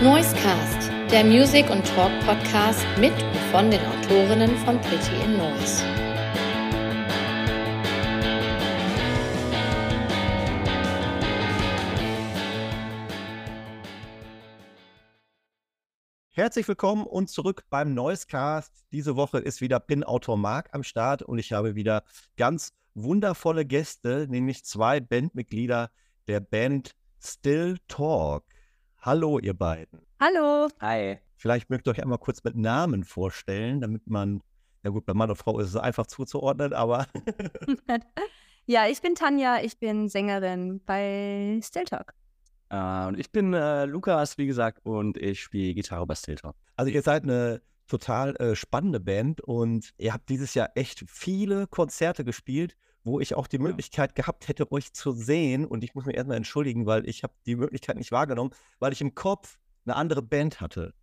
Noisecast, 0.00 0.92
der 1.10 1.24
Music- 1.24 1.68
und 1.70 1.84
Talk-Podcast 1.84 2.86
mit 3.00 3.12
und 3.20 3.36
von 3.50 3.68
den 3.68 3.80
Autorinnen 3.80 4.56
von 4.58 4.80
Pretty 4.80 5.24
in 5.24 5.36
Noise. 5.36 5.82
Herzlich 16.30 16.68
willkommen 16.68 17.04
und 17.04 17.28
zurück 17.28 17.64
beim 17.68 17.92
Noisecast. 17.92 18.84
Diese 18.92 19.16
Woche 19.16 19.38
ist 19.40 19.60
wieder 19.60 19.80
Pin-Autor 19.80 20.36
Marc 20.36 20.72
am 20.74 20.84
Start 20.84 21.22
und 21.22 21.40
ich 21.40 21.50
habe 21.50 21.74
wieder 21.74 22.04
ganz 22.36 22.72
wundervolle 22.94 23.64
Gäste, 23.64 24.28
nämlich 24.30 24.64
zwei 24.64 25.00
Bandmitglieder 25.00 25.90
der 26.28 26.38
Band 26.38 26.94
Still 27.20 27.78
Talk. 27.88 28.44
Hallo, 29.00 29.38
ihr 29.38 29.54
beiden. 29.54 30.00
Hallo. 30.20 30.68
Hi. 30.80 31.18
Vielleicht 31.36 31.70
mögt 31.70 31.86
ihr 31.86 31.92
euch 31.92 32.02
einmal 32.02 32.18
kurz 32.18 32.42
mit 32.42 32.56
Namen 32.56 33.04
vorstellen, 33.04 33.80
damit 33.80 34.08
man, 34.08 34.42
ja 34.82 34.90
gut, 34.90 35.06
bei 35.06 35.14
Mann 35.14 35.30
und 35.30 35.36
Frau 35.36 35.60
ist 35.60 35.68
es 35.68 35.76
einfach 35.76 36.08
zuzuordnen, 36.08 36.72
aber. 36.72 37.06
ja, 38.66 38.88
ich 38.88 39.00
bin 39.00 39.14
Tanja, 39.14 39.60
ich 39.62 39.78
bin 39.78 40.08
Sängerin 40.08 40.80
bei 40.84 41.60
Still 41.62 41.84
Talk. 41.84 42.12
Uh, 42.72 43.06
und 43.06 43.20
ich 43.20 43.30
bin 43.30 43.54
äh, 43.54 43.84
Lukas, 43.84 44.36
wie 44.36 44.46
gesagt, 44.46 44.84
und 44.84 45.16
ich 45.16 45.40
spiele 45.40 45.74
Gitarre 45.74 46.04
bei 46.04 46.16
Still 46.16 46.34
Talk. 46.34 46.56
Also 46.74 46.90
ihr 46.90 47.02
seid 47.02 47.22
eine 47.22 47.62
total 47.86 48.34
äh, 48.36 48.56
spannende 48.56 48.98
Band 48.98 49.40
und 49.40 49.94
ihr 49.96 50.12
habt 50.12 50.28
dieses 50.28 50.54
Jahr 50.54 50.70
echt 50.74 51.04
viele 51.06 51.68
Konzerte 51.68 52.24
gespielt 52.24 52.74
wo 53.08 53.20
ich 53.20 53.34
auch 53.34 53.46
die 53.46 53.58
Möglichkeit 53.58 54.14
gehabt 54.14 54.48
hätte, 54.48 54.70
euch 54.70 54.92
zu 54.92 55.12
sehen. 55.12 55.64
Und 55.64 55.82
ich 55.82 55.94
muss 55.94 56.04
mich 56.04 56.16
erstmal 56.16 56.36
entschuldigen, 56.36 56.86
weil 56.86 57.08
ich 57.08 57.22
habe 57.22 57.32
die 57.46 57.56
Möglichkeit 57.56 57.96
nicht 57.96 58.12
wahrgenommen, 58.12 58.50
weil 58.78 58.92
ich 58.92 59.00
im 59.00 59.14
Kopf 59.14 59.58
eine 59.84 59.96
andere 59.96 60.22
Band 60.22 60.60
hatte. 60.60 60.94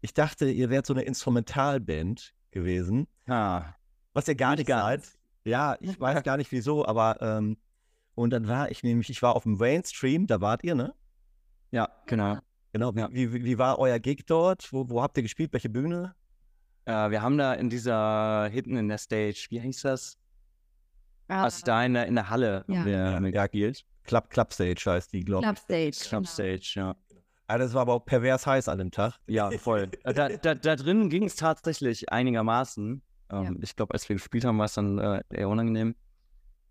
Ich 0.00 0.14
dachte, 0.14 0.48
ihr 0.48 0.70
wärt 0.70 0.86
so 0.86 0.94
eine 0.94 1.02
Instrumentalband 1.02 2.34
gewesen. 2.50 3.08
Ah. 3.26 3.74
Was 4.12 4.28
ihr 4.28 4.36
gar 4.36 4.56
nicht 4.56 4.68
seid. 4.68 5.02
Ja, 5.44 5.76
ich 5.80 5.98
weiß 6.00 6.22
gar 6.22 6.36
nicht 6.36 6.52
wieso, 6.52 6.86
aber 6.86 7.20
ähm, 7.20 7.56
und 8.14 8.30
dann 8.30 8.48
war 8.48 8.70
ich 8.70 8.82
nämlich, 8.82 9.10
ich 9.10 9.22
war 9.22 9.36
auf 9.36 9.44
dem 9.44 9.56
Mainstream, 9.56 10.26
da 10.26 10.40
wart 10.40 10.64
ihr, 10.64 10.74
ne? 10.74 10.94
Ja, 11.70 11.88
genau. 12.06 12.38
Genau, 12.72 12.94
wie, 12.94 13.32
wie, 13.32 13.44
wie 13.44 13.58
war 13.58 13.78
euer 13.78 13.98
Gig 13.98 14.26
dort? 14.26 14.72
Wo, 14.72 14.88
wo 14.90 15.02
habt 15.02 15.16
ihr 15.16 15.22
gespielt? 15.22 15.52
Welche 15.52 15.68
Bühne? 15.68 16.14
Äh, 16.84 17.10
wir 17.10 17.22
haben 17.22 17.38
da 17.38 17.54
in 17.54 17.70
dieser, 17.70 18.48
hinten 18.48 18.76
in 18.76 18.88
der 18.88 18.98
Stage, 18.98 19.46
wie 19.50 19.60
hieß 19.60 19.82
das? 19.82 20.18
Ah. 21.28 21.44
Also 21.44 21.64
da 21.64 21.84
in 21.84 21.94
der, 21.94 22.06
in 22.06 22.14
der 22.14 22.30
Halle 22.30 22.64
ja. 22.68 22.84
wir, 22.84 23.18
wir 23.20 23.32
gespielt. 23.32 23.84
Club, 24.04 24.30
Club 24.30 24.52
Stage 24.52 24.82
heißt 24.86 25.12
die, 25.12 25.20
glaube 25.20 25.44
ich. 25.44 25.48
Club 25.48 25.58
Stage. 25.58 26.08
Club 26.08 26.22
genau. 26.22 26.30
Stage, 26.30 26.72
ja. 26.76 26.96
Aber 27.46 27.58
das 27.58 27.72
war 27.74 27.82
aber 27.82 27.94
auch 27.94 28.04
pervers 28.04 28.46
heiß 28.46 28.68
an 28.68 28.78
dem 28.78 28.90
Tag. 28.90 29.14
Ja, 29.26 29.50
voll. 29.52 29.90
Äh, 30.04 30.12
da, 30.12 30.28
da, 30.28 30.54
da 30.54 30.76
drin 30.76 31.08
ging 31.08 31.24
es 31.24 31.36
tatsächlich 31.36 32.10
einigermaßen. 32.10 33.02
Ähm, 33.30 33.44
ja. 33.44 33.50
Ich 33.62 33.76
glaube, 33.76 33.94
als 33.94 34.08
wir 34.08 34.16
gespielt 34.16 34.44
haben, 34.44 34.58
war 34.58 34.66
es 34.66 34.74
dann 34.74 34.98
äh, 34.98 35.22
eher 35.30 35.48
unangenehm. 35.48 35.94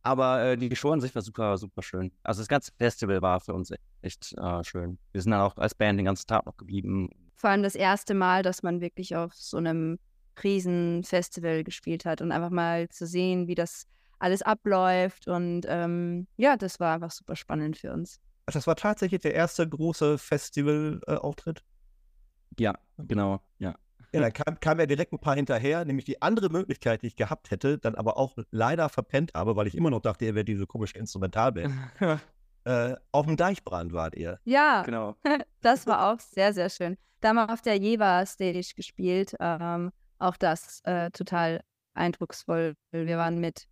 Aber 0.03 0.41
äh, 0.44 0.58
die 0.58 0.73
Show 0.75 0.91
an 0.91 1.02
sich 1.02 1.13
war 1.16 1.22
super, 1.22 1.58
super 1.58 1.81
schön. 1.81 2.11
Also 2.23 2.41
das 2.41 2.47
ganze 2.47 2.72
Festival 2.78 3.22
war 3.22 3.39
für 3.39 3.53
uns 3.53 3.73
echt 4.02 4.33
äh, 4.38 4.63
schön. 4.63 5.00
Wir 5.11 5.22
sind 5.22 5.31
dann 5.31 5.41
auch 5.41 5.58
als 5.58 5.75
Band 5.75 6.00
den 6.00 6.05
ganzen 6.05 6.28
Tag 6.28 6.45
noch 6.45 6.58
geblieben. 6.58 7.09
Vor 7.35 7.50
allem 7.50 7.63
das 7.63 7.75
erste 7.75 8.13
Mal, 8.13 8.44
dass 8.44 8.63
man 8.63 8.80
wirklich 8.80 9.16
auf 9.16 9.33
so 9.33 9.58
einem 9.58 10.00
Riesenfestival 10.44 11.63
gespielt 11.63 12.05
hat 12.05 12.22
und 12.22 12.31
einfach 12.31 12.52
mal 12.52 12.88
zu 12.89 13.05
sehen, 13.05 13.47
wie 13.47 13.55
das 13.55 13.88
alles 14.19 14.41
abläuft. 14.41 15.27
Und 15.27 15.65
ähm, 15.67 16.27
ja, 16.37 16.57
das 16.57 16.79
war 16.79 16.95
einfach 16.95 17.11
super 17.11 17.35
spannend 17.35 17.77
für 17.77 17.93
uns. 17.93 18.19
Das 18.45 18.65
war 18.67 18.75
tatsächlich 18.75 19.21
der 19.21 19.33
erste 19.33 19.67
große 19.67 20.17
Festival-Auftritt? 20.17 21.59
Äh, 21.59 22.63
ja, 22.63 22.75
genau, 22.97 23.41
ja. 23.59 23.75
Ja, 24.13 24.21
dann 24.21 24.33
kam, 24.33 24.59
kam 24.59 24.79
ja 24.79 24.85
direkt 24.85 25.11
ein 25.11 25.19
paar 25.19 25.35
hinterher, 25.35 25.83
nämlich 25.83 26.05
die 26.05 26.21
andere 26.21 26.49
Möglichkeit, 26.49 27.01
die 27.01 27.07
ich 27.07 27.17
gehabt 27.17 27.51
hätte, 27.51 27.77
dann 27.77 27.95
aber 27.95 28.17
auch 28.17 28.38
leider 28.51 28.88
verpennt 28.88 29.33
habe, 29.33 29.57
weil 29.57 29.67
ich 29.67 29.75
immer 29.75 29.89
noch 29.89 30.00
dachte, 30.00 30.25
ihr 30.25 30.33
wärt 30.33 30.47
diese 30.47 30.66
komische 30.66 30.97
Instrumentalband. 30.97 31.73
äh, 32.63 32.95
auf 33.11 33.25
dem 33.25 33.35
Deichbrand 33.35 33.91
wart 33.91 34.16
ihr. 34.16 34.39
Ja, 34.45 34.83
genau. 34.83 35.16
das 35.61 35.85
war 35.88 36.11
auch 36.11 36.19
sehr, 36.22 36.53
sehr 36.53 36.69
schön. 36.69 36.97
Da 37.19 37.29
haben 37.29 37.35
wir 37.35 37.51
auf 37.51 37.61
der 37.61 37.77
Jeva 37.77 38.25
Stage 38.25 38.72
gespielt. 38.75 39.35
Ähm, 39.39 39.91
auch 40.19 40.38
das 40.38 40.81
äh, 40.85 41.11
total 41.11 41.61
eindrucksvoll. 41.94 42.75
Wir 42.91 43.17
waren 43.17 43.39
mit 43.39 43.67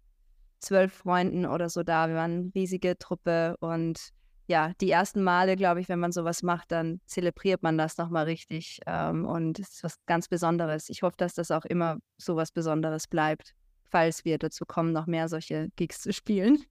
zwölf 0.66 0.94
Freunden 0.94 1.46
oder 1.46 1.70
so 1.70 1.84
da. 1.84 2.08
Wir 2.08 2.16
waren 2.16 2.32
eine 2.32 2.52
riesige 2.56 2.98
Truppe 2.98 3.56
und 3.60 4.10
ja, 4.48 4.74
die 4.80 4.92
ersten 4.92 5.24
Male, 5.24 5.56
glaube 5.56 5.82
ich, 5.82 5.90
wenn 5.90 6.00
man 6.00 6.12
sowas 6.12 6.44
macht, 6.44 6.72
dann 6.72 7.02
zelebriert 7.06 7.64
man 7.64 7.78
das 7.78 7.98
nochmal 7.98 8.26
richtig 8.26 8.80
ähm, 8.86 9.26
und 9.26 9.60
es 9.60 9.76
ist 9.76 9.84
was 9.84 9.96
ganz 10.06 10.28
Besonderes. 10.28 10.90
Ich 10.90 11.02
hoffe, 11.02 11.16
dass 11.18 11.34
das 11.34 11.50
auch 11.50 11.66
immer 11.66 11.98
so 12.18 12.36
was 12.36 12.52
Besonderes 12.52 13.08
bleibt, 13.08 13.56
falls 13.90 14.24
wir 14.24 14.38
dazu 14.38 14.66
kommen, 14.66 14.92
noch 14.92 15.08
mehr 15.08 15.30
solche 15.30 15.70
Gigs 15.76 16.02
zu 16.02 16.14
spielen. 16.14 16.64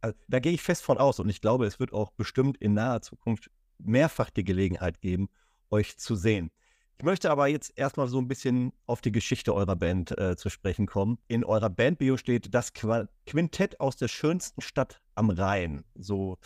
Also, 0.00 0.16
da 0.28 0.40
gehe 0.40 0.52
ich 0.52 0.62
fest 0.62 0.82
von 0.82 0.98
aus 0.98 1.20
und 1.20 1.28
ich 1.28 1.40
glaube, 1.40 1.66
es 1.66 1.78
wird 1.78 1.92
auch 1.92 2.10
bestimmt 2.12 2.56
in 2.58 2.74
naher 2.74 3.00
Zukunft 3.00 3.50
mehrfach 3.78 4.30
die 4.30 4.44
Gelegenheit 4.44 5.00
geben, 5.00 5.28
euch 5.70 5.96
zu 5.96 6.16
sehen. 6.16 6.50
Ich 6.98 7.04
möchte 7.04 7.30
aber 7.30 7.48
jetzt 7.48 7.72
erstmal 7.76 8.08
so 8.08 8.18
ein 8.18 8.28
bisschen 8.28 8.72
auf 8.86 9.00
die 9.00 9.12
Geschichte 9.12 9.54
eurer 9.54 9.76
Band 9.76 10.16
äh, 10.16 10.36
zu 10.36 10.48
sprechen 10.48 10.86
kommen. 10.86 11.18
In 11.26 11.44
eurer 11.44 11.68
Bandbio 11.68 12.16
steht 12.16 12.54
das 12.54 12.72
Qu 12.72 13.06
Quintett 13.26 13.80
aus 13.80 13.96
der 13.96 14.08
schönsten 14.08 14.60
Stadt 14.60 15.00
am 15.14 15.30
Rhein. 15.30 15.84
So 15.94 16.38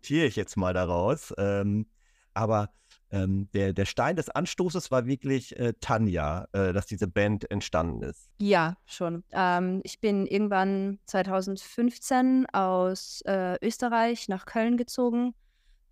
zitiere 0.00 0.26
ich 0.26 0.36
jetzt 0.36 0.56
mal 0.56 0.72
daraus. 0.72 1.34
Ähm, 1.36 1.86
aber 2.32 2.70
ähm, 3.10 3.48
der, 3.52 3.72
der 3.72 3.86
Stein 3.86 4.16
des 4.16 4.28
Anstoßes 4.28 4.90
war 4.90 5.06
wirklich 5.06 5.58
äh, 5.58 5.72
Tanja, 5.80 6.46
äh, 6.52 6.72
dass 6.72 6.86
diese 6.86 7.08
Band 7.08 7.50
entstanden 7.50 8.02
ist. 8.02 8.30
Ja, 8.38 8.76
schon. 8.86 9.24
Ähm, 9.32 9.80
ich 9.82 10.00
bin 10.00 10.26
irgendwann 10.26 11.00
2015 11.06 12.46
aus 12.52 13.22
äh, 13.26 13.56
Österreich 13.64 14.28
nach 14.28 14.46
Köln 14.46 14.76
gezogen 14.76 15.34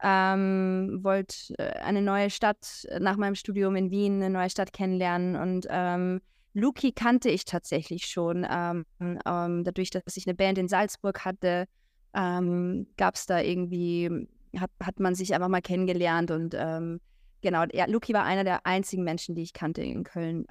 ähm, 0.02 1.00
wollte 1.02 1.54
äh, 1.58 1.78
eine 1.80 2.02
neue 2.02 2.30
Stadt 2.30 2.86
äh, 2.88 3.00
nach 3.00 3.16
meinem 3.16 3.34
Studium 3.34 3.76
in 3.76 3.90
Wien, 3.90 4.16
eine 4.16 4.30
neue 4.30 4.50
Stadt 4.50 4.72
kennenlernen. 4.72 5.36
Und 5.36 5.66
ähm, 5.70 6.20
Luki 6.52 6.92
kannte 6.92 7.30
ich 7.30 7.44
tatsächlich 7.44 8.06
schon. 8.06 8.46
Ähm, 8.48 8.84
ähm, 9.00 9.64
dadurch, 9.64 9.90
dass 9.90 10.16
ich 10.16 10.26
eine 10.26 10.34
Band 10.34 10.58
in 10.58 10.68
Salzburg 10.68 11.24
hatte, 11.24 11.66
ähm, 12.14 12.86
gab 12.96 13.14
es 13.14 13.26
da 13.26 13.40
irgendwie, 13.40 14.28
hat, 14.58 14.70
hat 14.82 15.00
man 15.00 15.14
sich 15.14 15.34
einfach 15.34 15.48
mal 15.48 15.62
kennengelernt. 15.62 16.30
Und 16.30 16.54
ähm, 16.58 17.00
genau, 17.40 17.64
ja, 17.72 17.86
Luki 17.86 18.12
war 18.12 18.24
einer 18.24 18.44
der 18.44 18.66
einzigen 18.66 19.04
Menschen, 19.04 19.34
die 19.34 19.42
ich 19.42 19.52
kannte 19.52 19.82
in 19.82 20.04
Köln. 20.04 20.46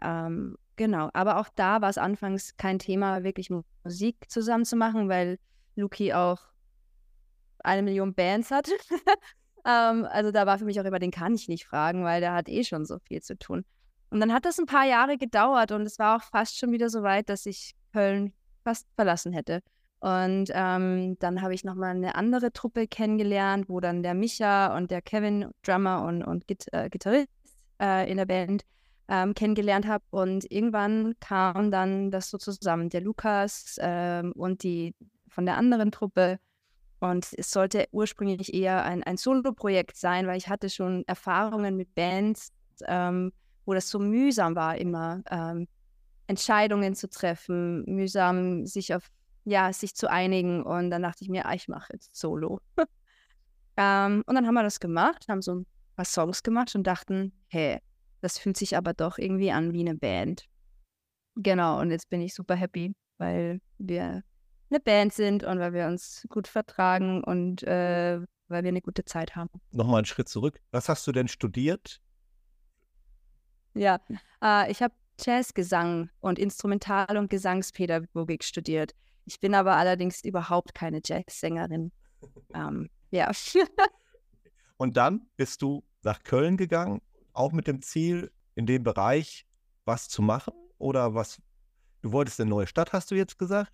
genau, 0.75 1.09
aber 1.13 1.39
auch 1.39 1.49
da 1.55 1.81
war 1.81 1.89
es 1.89 1.97
anfangs 1.97 2.57
kein 2.57 2.79
Thema, 2.79 3.23
wirklich 3.23 3.49
Musik 3.83 4.25
zusammen 4.27 4.65
zu 4.65 4.75
machen, 4.75 5.07
weil 5.07 5.37
Luki 5.75 6.13
auch 6.13 6.39
eine 7.65 7.83
Million 7.83 8.13
Bands 8.13 8.51
hat. 8.51 8.69
ähm, 9.65 10.05
also 10.05 10.31
da 10.31 10.45
war 10.45 10.57
für 10.59 10.65
mich 10.65 10.79
auch 10.79 10.85
immer, 10.85 10.99
den 10.99 11.11
kann 11.11 11.35
ich 11.35 11.47
nicht 11.47 11.65
fragen, 11.65 12.03
weil 12.03 12.21
der 12.21 12.33
hat 12.33 12.49
eh 12.49 12.63
schon 12.63 12.85
so 12.85 12.99
viel 12.99 13.21
zu 13.21 13.37
tun. 13.37 13.65
Und 14.09 14.19
dann 14.19 14.33
hat 14.33 14.45
das 14.45 14.59
ein 14.59 14.65
paar 14.65 14.85
Jahre 14.85 15.17
gedauert 15.17 15.71
und 15.71 15.81
es 15.81 15.99
war 15.99 16.17
auch 16.17 16.23
fast 16.23 16.57
schon 16.57 16.71
wieder 16.71 16.89
so 16.89 17.03
weit, 17.03 17.29
dass 17.29 17.45
ich 17.45 17.73
Köln 17.91 18.33
fast 18.63 18.87
verlassen 18.95 19.33
hätte. 19.33 19.61
Und 19.99 20.51
ähm, 20.53 21.17
dann 21.19 21.41
habe 21.41 21.53
ich 21.53 21.63
nochmal 21.63 21.95
eine 21.95 22.15
andere 22.15 22.51
Truppe 22.53 22.87
kennengelernt, 22.87 23.69
wo 23.69 23.79
dann 23.79 24.03
der 24.03 24.13
Micha 24.13 24.75
und 24.77 24.91
der 24.91 25.01
Kevin, 25.01 25.49
Drummer 25.63 26.03
und, 26.03 26.23
und 26.23 26.47
Git 26.47 26.71
äh, 26.73 26.89
Gitarrist 26.89 27.27
äh, 27.81 28.09
in 28.09 28.17
der 28.17 28.25
Band, 28.25 28.63
ähm, 29.07 29.33
kennengelernt 29.33 29.87
habe. 29.87 30.03
Und 30.11 30.49
irgendwann 30.51 31.15
kam 31.19 31.71
dann 31.71 32.11
das 32.11 32.29
so 32.29 32.37
zusammen, 32.37 32.89
der 32.89 33.01
Lukas 33.01 33.77
ähm, 33.79 34.31
und 34.33 34.63
die 34.63 34.93
von 35.29 35.45
der 35.45 35.57
anderen 35.57 35.91
Truppe 35.91 36.39
und 37.11 37.27
es 37.37 37.51
sollte 37.51 37.87
ursprünglich 37.91 38.53
eher 38.53 38.83
ein, 38.83 39.03
ein 39.03 39.17
Solo-Projekt 39.17 39.95
sein, 39.95 40.25
weil 40.27 40.37
ich 40.37 40.49
hatte 40.49 40.69
schon 40.69 41.03
Erfahrungen 41.07 41.77
mit 41.77 41.93
Bands, 41.93 42.51
ähm, 42.87 43.31
wo 43.65 43.73
das 43.73 43.89
so 43.89 43.99
mühsam 43.99 44.55
war, 44.55 44.77
immer 44.77 45.21
ähm, 45.29 45.67
Entscheidungen 46.27 46.95
zu 46.95 47.09
treffen, 47.09 47.83
mühsam 47.85 48.65
sich 48.65 48.95
auf, 48.95 49.07
ja, 49.43 49.71
sich 49.71 49.95
zu 49.95 50.09
einigen. 50.09 50.63
Und 50.63 50.89
dann 50.89 51.03
dachte 51.03 51.23
ich 51.23 51.29
mir, 51.29 51.45
ah, 51.45 51.53
ich 51.53 51.67
mache 51.67 51.93
jetzt 51.93 52.15
Solo. 52.15 52.59
ähm, 53.77 54.23
und 54.25 54.35
dann 54.35 54.47
haben 54.47 54.55
wir 54.55 54.63
das 54.63 54.79
gemacht, 54.79 55.25
haben 55.29 55.41
so 55.41 55.55
ein 55.55 55.65
paar 55.95 56.05
Songs 56.05 56.41
gemacht 56.41 56.73
und 56.75 56.87
dachten, 56.87 57.33
hey, 57.47 57.79
das 58.21 58.39
fühlt 58.39 58.57
sich 58.57 58.75
aber 58.75 58.93
doch 58.93 59.19
irgendwie 59.19 59.51
an 59.51 59.73
wie 59.73 59.81
eine 59.81 59.95
Band. 59.95 60.45
Genau, 61.35 61.79
und 61.79 61.91
jetzt 61.91 62.09
bin 62.09 62.21
ich 62.21 62.33
super 62.33 62.55
happy, 62.55 62.95
weil 63.17 63.61
wir 63.77 64.23
eine 64.69 64.79
Band 64.79 65.13
sind 65.13 65.43
und 65.43 65.59
weil 65.59 65.73
wir 65.73 65.87
uns 65.87 66.25
gut 66.29 66.47
vertragen 66.47 67.23
und 67.23 67.63
äh, 67.63 68.19
weil 68.47 68.63
wir 68.63 68.69
eine 68.69 68.81
gute 68.81 69.05
Zeit 69.05 69.35
haben. 69.35 69.49
Nochmal 69.71 69.97
einen 69.97 70.05
Schritt 70.05 70.29
zurück. 70.29 70.59
Was 70.71 70.89
hast 70.89 71.05
du 71.07 71.11
denn 71.11 71.27
studiert? 71.27 72.01
Ja, 73.73 73.99
äh, 74.43 74.71
ich 74.71 74.81
habe 74.81 74.93
Jazzgesang 75.19 76.09
und 76.19 76.39
Instrumental- 76.39 77.17
und 77.17 77.29
Gesangspädagogik 77.29 78.43
studiert. 78.43 78.93
Ich 79.25 79.39
bin 79.39 79.55
aber 79.55 79.75
allerdings 79.75 80.23
überhaupt 80.23 80.75
keine 80.75 81.01
Jazzsängerin. 81.03 81.91
ähm, 82.53 82.89
ja. 83.11 83.31
und 84.77 84.97
dann 84.97 85.27
bist 85.35 85.61
du 85.61 85.83
nach 86.03 86.23
Köln 86.23 86.57
gegangen. 86.57 87.01
auch 87.33 87.51
mit 87.51 87.67
dem 87.67 87.81
Ziel, 87.81 88.31
in 88.55 88.65
dem 88.65 88.83
Bereich 88.83 89.45
was 89.83 90.07
zu 90.07 90.21
machen? 90.21 90.53
Oder 90.77 91.13
was? 91.15 91.41
Du 92.01 92.11
wolltest 92.11 92.39
eine 92.39 92.49
neue 92.49 92.67
Stadt, 92.67 92.93
hast 92.93 93.11
du 93.11 93.15
jetzt 93.15 93.37
gesagt? 93.37 93.71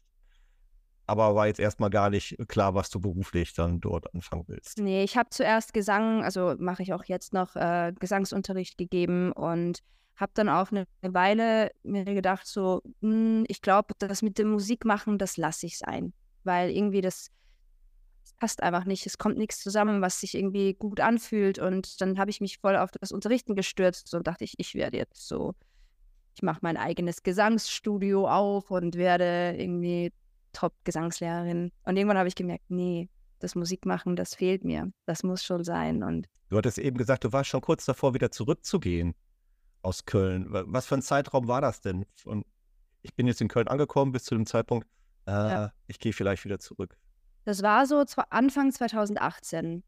Aber 1.11 1.35
war 1.35 1.47
jetzt 1.47 1.59
erstmal 1.59 1.89
gar 1.89 2.09
nicht 2.09 2.37
klar, 2.47 2.73
was 2.73 2.89
du 2.89 3.01
beruflich 3.01 3.53
dann 3.53 3.81
dort 3.81 4.13
anfangen 4.15 4.45
willst. 4.47 4.79
Nee, 4.79 5.03
ich 5.03 5.17
habe 5.17 5.29
zuerst 5.29 5.73
Gesang, 5.73 6.23
also 6.23 6.55
mache 6.57 6.83
ich 6.83 6.93
auch 6.93 7.03
jetzt 7.03 7.33
noch 7.33 7.57
äh, 7.57 7.91
Gesangsunterricht 7.99 8.77
gegeben 8.77 9.33
und 9.33 9.79
habe 10.15 10.31
dann 10.35 10.47
auch 10.47 10.71
eine 10.71 10.85
Weile 11.01 11.71
mir 11.83 12.05
gedacht, 12.05 12.47
so, 12.47 12.81
mh, 13.01 13.09
hm, 13.11 13.43
ich 13.49 13.61
glaube, 13.61 13.93
das 13.99 14.21
mit 14.21 14.37
dem 14.37 14.51
Musikmachen, 14.51 15.17
das 15.17 15.35
lasse 15.35 15.65
ich 15.65 15.77
sein, 15.77 16.13
weil 16.45 16.69
irgendwie 16.69 17.01
das, 17.01 17.29
das 18.23 18.33
passt 18.39 18.63
einfach 18.63 18.85
nicht. 18.85 19.05
Es 19.05 19.17
kommt 19.17 19.37
nichts 19.37 19.59
zusammen, 19.59 20.01
was 20.01 20.21
sich 20.21 20.33
irgendwie 20.33 20.75
gut 20.75 21.01
anfühlt 21.01 21.59
und 21.59 21.99
dann 21.99 22.17
habe 22.19 22.31
ich 22.31 22.39
mich 22.39 22.59
voll 22.59 22.77
auf 22.77 22.91
das 22.91 23.11
Unterrichten 23.11 23.55
gestürzt 23.55 24.13
und 24.13 24.27
dachte 24.27 24.45
ich, 24.45 24.53
ich 24.57 24.75
werde 24.75 24.95
jetzt 24.95 25.27
so 25.27 25.55
ich 26.35 26.43
mache 26.43 26.59
mein 26.61 26.77
eigenes 26.77 27.23
Gesangsstudio 27.23 28.27
auf 28.27 28.71
und 28.71 28.95
werde 28.95 29.55
irgendwie 29.57 30.11
Top-Gesangslehrerin. 30.53 31.71
Und 31.83 31.97
irgendwann 31.97 32.17
habe 32.17 32.27
ich 32.27 32.35
gemerkt, 32.35 32.65
nee, 32.69 33.09
das 33.39 33.55
Musikmachen, 33.55 34.15
das 34.15 34.35
fehlt 34.35 34.63
mir. 34.63 34.91
Das 35.05 35.23
muss 35.23 35.43
schon 35.43 35.63
sein. 35.63 36.03
Und 36.03 36.27
du 36.49 36.57
hattest 36.57 36.77
eben 36.77 36.97
gesagt, 36.97 37.23
du 37.23 37.31
warst 37.31 37.49
schon 37.49 37.61
kurz 37.61 37.85
davor, 37.85 38.13
wieder 38.13 38.31
zurückzugehen 38.31 39.15
aus 39.81 40.05
Köln. 40.05 40.45
Was 40.49 40.85
für 40.85 40.95
ein 40.95 41.01
Zeitraum 41.01 41.47
war 41.47 41.61
das 41.61 41.81
denn? 41.81 42.05
Und 42.25 42.45
ich 43.01 43.15
bin 43.15 43.27
jetzt 43.27 43.41
in 43.41 43.47
Köln 43.47 43.67
angekommen 43.67 44.11
bis 44.11 44.25
zu 44.25 44.35
dem 44.35 44.45
Zeitpunkt, 44.45 44.87
äh, 45.27 45.31
ja. 45.31 45.73
ich 45.87 45.99
gehe 45.99 46.13
vielleicht 46.13 46.45
wieder 46.45 46.59
zurück. 46.59 46.97
Das 47.45 47.63
war 47.63 47.85
so 47.87 48.03
Anfang 48.29 48.71
2018. 48.71 49.83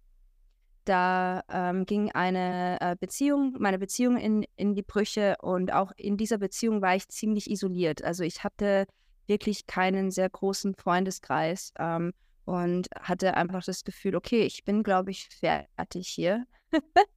Da 0.85 1.43
ähm, 1.49 1.85
ging 1.85 2.11
eine 2.11 2.77
äh, 2.81 2.95
Beziehung, 2.99 3.55
meine 3.59 3.79
Beziehung 3.79 4.17
in, 4.17 4.45
in 4.57 4.75
die 4.75 4.81
Brüche 4.81 5.37
und 5.41 5.71
auch 5.71 5.91
in 5.95 6.17
dieser 6.17 6.37
Beziehung 6.37 6.81
war 6.81 6.95
ich 6.95 7.07
ziemlich 7.07 7.49
isoliert. 7.49 8.03
Also 8.03 8.23
ich 8.23 8.43
hatte 8.43 8.85
wirklich 9.27 9.67
keinen 9.67 10.11
sehr 10.11 10.29
großen 10.29 10.75
Freundeskreis 10.75 11.73
ähm, 11.77 12.13
und 12.45 12.87
hatte 12.99 13.35
einfach 13.35 13.63
das 13.63 13.83
Gefühl, 13.83 14.15
okay, 14.15 14.41
ich 14.43 14.63
bin, 14.63 14.83
glaube 14.83 15.11
ich, 15.11 15.29
fertig 15.29 16.07
hier. 16.07 16.45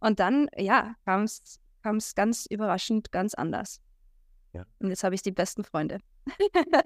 und 0.00 0.20
dann, 0.20 0.48
ja, 0.56 0.94
kam 1.04 1.24
es 1.24 2.14
ganz 2.14 2.46
überraschend 2.46 3.12
ganz 3.12 3.34
anders. 3.34 3.80
Ja. 4.52 4.64
Und 4.78 4.90
jetzt 4.90 5.02
habe 5.04 5.14
ich 5.14 5.22
die 5.22 5.32
besten 5.32 5.64
Freunde. 5.64 5.98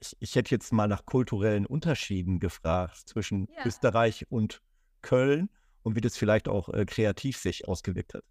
ich, 0.00 0.16
ich, 0.18 0.34
hätte 0.34 0.50
jetzt 0.54 0.72
mal 0.72 0.88
nach 0.88 1.04
kulturellen 1.04 1.66
Unterschieden 1.66 2.40
gefragt 2.40 2.96
zwischen 2.96 3.48
ja. 3.56 3.66
Österreich 3.66 4.26
und 4.30 4.62
Köln 5.02 5.50
und 5.82 5.94
wie 5.96 6.00
das 6.00 6.16
vielleicht 6.16 6.48
auch 6.48 6.68
äh, 6.70 6.86
kreativ 6.86 7.36
sich 7.36 7.68
ausgewirkt 7.68 8.14
hat. 8.14 8.24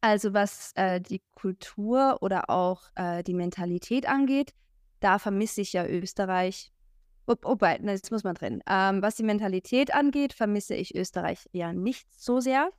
Also 0.00 0.32
was 0.32 0.72
äh, 0.76 1.00
die 1.00 1.22
Kultur 1.34 2.18
oder 2.22 2.48
auch 2.48 2.84
äh, 2.94 3.22
die 3.22 3.34
Mentalität 3.34 4.08
angeht, 4.08 4.54
da 5.00 5.18
vermisse 5.18 5.60
ich 5.60 5.72
ja 5.72 5.86
Österreich. 5.86 6.72
Wobei, 7.26 7.78
ne, 7.78 7.92
jetzt 7.92 8.10
muss 8.10 8.24
man 8.24 8.34
drin. 8.34 8.62
Ähm, 8.68 9.02
was 9.02 9.16
die 9.16 9.22
Mentalität 9.22 9.94
angeht, 9.94 10.32
vermisse 10.32 10.74
ich 10.74 10.94
Österreich 10.94 11.48
ja 11.52 11.72
nicht 11.72 12.06
so 12.16 12.40
sehr. 12.40 12.70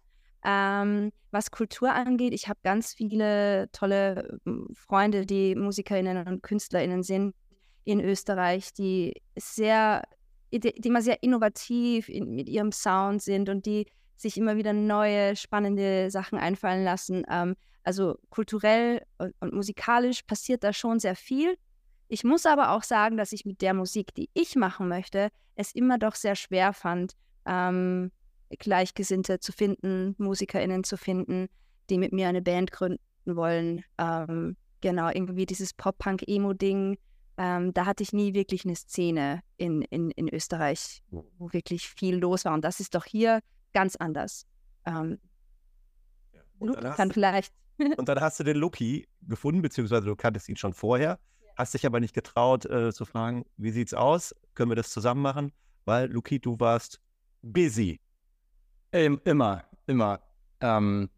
Ähm, 0.44 1.12
was 1.30 1.52
Kultur 1.52 1.94
angeht, 1.94 2.34
ich 2.34 2.50
habe 2.50 2.60
ganz 2.64 2.94
viele 2.94 3.70
tolle 3.72 4.40
hm, 4.46 4.68
Freunde, 4.74 5.26
die 5.26 5.56
Musikerinnen 5.56 6.28
und 6.28 6.44
Künstlerinnen 6.44 7.04
sind 7.04 7.36
in 7.84 8.02
Österreich, 8.02 8.74
die 8.74 9.22
sehr, 9.38 10.04
die, 10.52 10.60
die 10.60 10.88
immer 10.88 11.02
sehr 11.02 11.24
innovativ 11.24 12.10
in, 12.10 12.36
mit 12.36 12.50
ihrem 12.50 12.72
Sound 12.72 13.22
sind 13.22 13.50
und 13.50 13.66
die 13.66 13.88
sich 14.18 14.38
immer 14.38 14.56
wieder 14.58 14.74
neue, 14.74 15.36
spannende 15.36 16.12
Sachen 16.12 16.38
einfallen 16.38 16.84
lassen. 16.84 17.24
Ähm, 17.30 17.56
also 17.84 18.18
kulturell 18.30 19.04
und, 19.18 19.34
und 19.40 19.54
musikalisch 19.54 20.24
passiert 20.24 20.64
da 20.64 20.74
schon 20.74 21.00
sehr 21.00 21.16
viel. 21.16 21.58
Ich 22.12 22.26
muss 22.26 22.46
aber 22.46 22.72
auch 22.72 22.84
sagen, 22.84 23.16
dass 23.16 23.32
ich 23.32 23.46
mit 23.46 23.62
der 23.62 23.74
Musik, 23.74 24.14
die 24.14 24.30
ich 24.34 24.58
machen 24.58 24.90
möchte, 24.90 25.30
es 25.56 25.74
immer 25.74 25.98
doch 25.98 26.16
sehr 26.16 26.36
schwer 26.36 26.74
fand, 26.74 27.14
ähm, 27.46 28.12
Gleichgesinnte 28.50 29.40
zu 29.40 29.54
finden, 29.54 30.16
MusikerInnen 30.18 30.84
zu 30.84 30.98
finden, 30.98 31.48
die 31.90 31.98
mit 31.98 32.12
mir 32.12 32.28
eine 32.28 32.42
Band 32.42 32.74
gründen 32.74 33.00
wollen. 33.26 33.86
Ähm, 33.98 34.58
genau, 34.82 35.08
irgendwie 35.08 35.46
dieses 35.46 35.74
Pop-Punk-Emo-Ding. 35.74 36.98
Ähm, 37.38 37.74
da 37.74 37.86
hatte 37.86 38.04
ich 38.04 38.12
nie 38.12 38.34
wirklich 38.34 38.66
eine 38.66 38.76
Szene 38.76 39.40
in, 39.56 39.82
in, 39.84 40.12
in 40.12 40.28
Österreich, 40.28 41.02
wo 41.12 41.54
wirklich 41.54 41.88
viel 41.88 42.18
los 42.18 42.44
war. 42.44 42.54
Und 42.54 42.66
das 42.66 42.82
ist 42.82 42.94
doch 42.94 43.06
hier 43.06 43.40
ganz 43.72 43.96
anders. 43.96 44.46
Ähm, 44.86 45.18
ja. 46.34 46.94
kann 46.94 47.10
vielleicht. 47.14 47.54
und 47.78 48.10
dann 48.10 48.20
hast 48.20 48.38
du 48.42 48.44
den 48.44 48.58
Lucky 48.58 49.08
gefunden, 49.22 49.62
beziehungsweise 49.62 50.08
du 50.08 50.18
kanntest 50.18 50.50
ihn 50.50 50.58
schon 50.58 50.74
vorher. 50.74 51.18
Hast 51.58 51.74
dich 51.74 51.86
aber 51.86 52.00
nicht 52.00 52.14
getraut 52.14 52.66
äh, 52.66 52.92
zu 52.92 53.06
fragen, 53.06 53.46
wie 53.58 53.72
sieht's 53.72 53.94
aus? 53.94 54.36
Können 54.54 54.72
wir 54.72 54.76
das 54.76 54.90
zusammen 54.90 55.22
machen? 55.22 55.52
Weil, 55.86 56.12
Luki, 56.12 56.40
du 56.40 56.60
warst 56.60 57.00
busy. 57.42 58.00
Immer, 58.92 59.64
immer. 59.88 60.20
Ähm, 60.60 61.10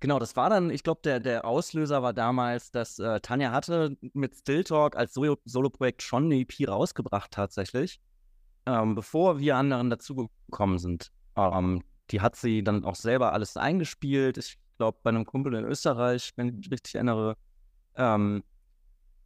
genau, 0.00 0.18
das 0.18 0.36
war 0.36 0.50
dann, 0.50 0.70
ich 0.70 0.82
glaube, 0.82 1.00
der, 1.04 1.20
der 1.20 1.44
Auslöser 1.44 2.02
war 2.02 2.12
damals, 2.12 2.70
dass 2.70 2.98
äh, 2.98 3.20
Tanja 3.20 3.52
hatte 3.52 3.96
mit 4.12 4.34
Still 4.34 4.64
Talk 4.64 4.96
als 4.96 5.14
Solo-Projekt 5.14 6.02
schon 6.02 6.24
eine 6.24 6.40
EP 6.40 6.68
rausgebracht 6.68 7.30
tatsächlich, 7.30 8.00
ähm, 8.66 8.94
bevor 8.94 9.38
wir 9.38 9.56
anderen 9.56 9.90
dazugekommen 9.90 10.78
sind. 10.78 11.12
Ähm, 11.36 11.82
die 12.10 12.20
hat 12.20 12.36
sie 12.36 12.62
dann 12.62 12.84
auch 12.84 12.96
selber 12.96 13.32
alles 13.32 13.56
eingespielt. 13.56 14.36
Ich 14.36 14.58
glaube, 14.78 14.98
bei 15.02 15.10
einem 15.10 15.24
Kumpel 15.24 15.54
in 15.54 15.64
Österreich, 15.64 16.32
wenn 16.36 16.48
ich 16.48 16.54
mich 16.54 16.70
richtig 16.70 16.96
erinnere. 16.96 17.36
Ähm, 17.94 18.42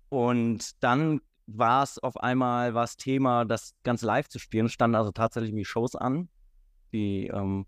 und 0.08 0.82
dann 0.82 1.20
war 1.46 1.82
es 1.82 1.98
auf 1.98 2.16
einmal 2.16 2.74
was 2.74 2.96
Thema, 2.96 3.44
das 3.44 3.74
ganz 3.82 4.02
live 4.02 4.28
zu 4.28 4.38
spielen. 4.38 4.66
Es 4.66 4.72
standen 4.72 4.96
also 4.96 5.12
tatsächlich 5.12 5.50
irgendwie 5.50 5.64
Shows 5.64 5.94
an, 5.94 6.28
die 6.92 7.28
ähm, 7.28 7.66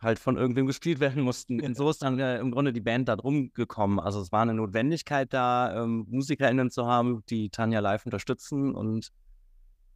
halt 0.00 0.18
von 0.18 0.36
irgendwem 0.36 0.66
gespielt 0.66 1.00
werden 1.00 1.22
mussten. 1.22 1.60
Und 1.60 1.76
so 1.76 1.90
ist 1.90 2.02
dann 2.02 2.18
äh, 2.18 2.38
im 2.38 2.50
Grunde 2.50 2.72
die 2.72 2.80
Band 2.80 3.08
da 3.08 3.16
drum 3.16 3.52
gekommen. 3.52 4.00
Also 4.00 4.20
es 4.20 4.32
war 4.32 4.42
eine 4.42 4.54
Notwendigkeit 4.54 5.32
da, 5.32 5.82
ähm, 5.82 6.06
MusikerInnen 6.08 6.70
zu 6.70 6.86
haben, 6.86 7.22
die 7.28 7.50
Tanja 7.50 7.80
live 7.80 8.06
unterstützen. 8.06 8.74
Und 8.74 9.10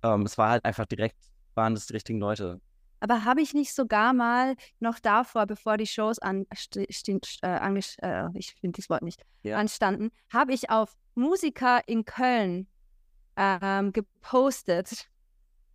ähm, 0.03 0.23
es 0.23 0.37
war 0.37 0.51
halt 0.51 0.65
einfach 0.65 0.87
direkt, 0.87 1.17
waren 1.55 1.75
das 1.75 1.87
die 1.87 1.95
richtigen 1.95 2.21
Leute. 2.21 2.61
Aber 3.05 3.27
habe 3.27 3.43
ich 3.43 3.53
nicht 3.53 3.75
sogar 3.75 4.15
mal 4.15 4.57
noch 4.81 4.99
davor, 4.99 5.45
bevor 5.45 5.77
die 5.77 5.87
Shows 5.87 6.19
an, 6.21 6.47
äh, 6.75 6.85
äh, 6.85 8.29
ich 8.33 8.55
finde 8.55 8.81
das 8.81 8.89
Wort 8.89 9.03
nicht, 9.03 9.27
ja. 9.43 9.59
anstanden, 9.59 10.11
habe 10.33 10.55
ich 10.55 10.71
auf 10.71 10.97
Musiker 11.15 11.87
in 11.87 12.07
Köln 12.07 12.67
ähm, 13.37 13.93
gepostet. 13.93 15.11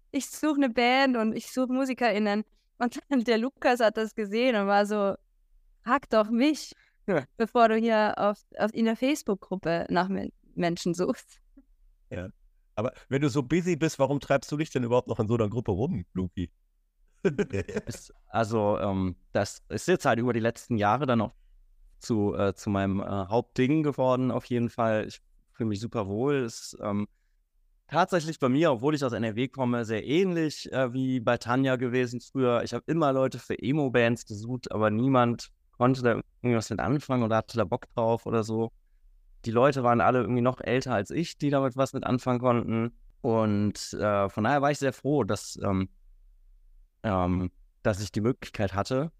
Ich 0.09 0.27
suche 0.27 0.55
eine 0.55 0.71
Band 0.71 1.17
und 1.17 1.35
ich 1.35 1.51
suche 1.51 1.71
MusikerInnen. 1.71 2.45
Und 2.79 3.27
der 3.27 3.37
Lukas 3.37 3.79
hat 3.79 3.97
das 3.97 4.15
gesehen 4.15 4.55
und 4.55 4.65
war 4.65 4.87
so, 4.87 5.13
frag 5.83 6.09
doch 6.09 6.31
mich, 6.31 6.73
ja. 7.05 7.25
bevor 7.37 7.69
du 7.69 7.75
hier 7.75 8.15
auf, 8.17 8.43
auf 8.57 8.73
in 8.73 8.85
der 8.85 8.95
Facebook-Gruppe 8.95 9.85
nach 9.91 10.09
Menschen 10.55 10.95
suchst. 10.95 11.39
Ja. 12.09 12.29
Aber 12.73 12.91
wenn 13.07 13.21
du 13.21 13.29
so 13.29 13.43
busy 13.43 13.75
bist, 13.75 13.99
warum 13.99 14.19
treibst 14.19 14.51
du 14.51 14.57
dich 14.57 14.71
denn 14.71 14.83
überhaupt 14.83 15.09
noch 15.09 15.19
in 15.19 15.27
so 15.27 15.35
einer 15.35 15.47
Gruppe 15.47 15.73
rum, 15.73 16.07
Luki? 16.13 16.49
also, 18.27 18.77
ähm, 18.79 19.15
das 19.31 19.63
ist 19.69 19.87
jetzt 19.87 20.05
halt 20.05 20.19
über 20.19 20.33
die 20.33 20.39
letzten 20.39 20.77
Jahre 20.77 21.05
dann 21.05 21.21
auch 21.21 21.33
zu, 21.99 22.35
äh, 22.35 22.53
zu 22.53 22.69
meinem 22.69 23.01
äh, 23.01 23.05
Hauptding 23.05 23.83
geworden, 23.83 24.31
auf 24.31 24.45
jeden 24.45 24.69
Fall. 24.69 25.05
Ich 25.07 25.21
fühle 25.51 25.69
mich 25.69 25.79
super 25.79 26.07
wohl. 26.07 26.35
Es 26.35 26.73
ist 26.73 26.77
ähm, 26.81 27.07
tatsächlich 27.87 28.39
bei 28.39 28.49
mir, 28.49 28.71
obwohl 28.71 28.95
ich 28.95 29.03
aus 29.03 29.13
NRW 29.13 29.47
komme, 29.49 29.85
sehr 29.85 30.05
ähnlich 30.05 30.71
äh, 30.71 30.93
wie 30.93 31.19
bei 31.19 31.37
Tanja 31.37 31.75
gewesen 31.75 32.21
früher. 32.21 32.63
Ich 32.63 32.73
habe 32.73 32.83
immer 32.87 33.11
Leute 33.11 33.39
für 33.39 33.61
Emo-Bands 33.61 34.25
gesucht, 34.25 34.71
aber 34.71 34.89
niemand 34.89 35.49
konnte 35.77 36.01
da 36.01 36.21
irgendwas 36.41 36.69
mit 36.69 36.79
anfangen 36.79 37.23
oder 37.23 37.37
hatte 37.37 37.57
da 37.57 37.65
Bock 37.65 37.89
drauf 37.93 38.25
oder 38.25 38.43
so. 38.43 38.71
Die 39.45 39.51
Leute 39.51 39.83
waren 39.83 40.01
alle 40.01 40.19
irgendwie 40.19 40.41
noch 40.41 40.61
älter 40.61 40.93
als 40.93 41.11
ich, 41.11 41.37
die 41.37 41.49
damit 41.49 41.77
was 41.77 41.93
mit 41.93 42.05
anfangen 42.05 42.39
konnten. 42.39 42.91
Und 43.21 43.93
äh, 43.93 44.29
von 44.29 44.43
daher 44.43 44.61
war 44.61 44.71
ich 44.71 44.79
sehr 44.79 44.93
froh, 44.93 45.23
dass 45.23 45.57
ähm, 45.63 45.89
ähm, 47.03 47.51
dass 47.83 48.01
ich 48.01 48.11
die 48.11 48.21
Möglichkeit 48.21 48.73
hatte 48.73 49.11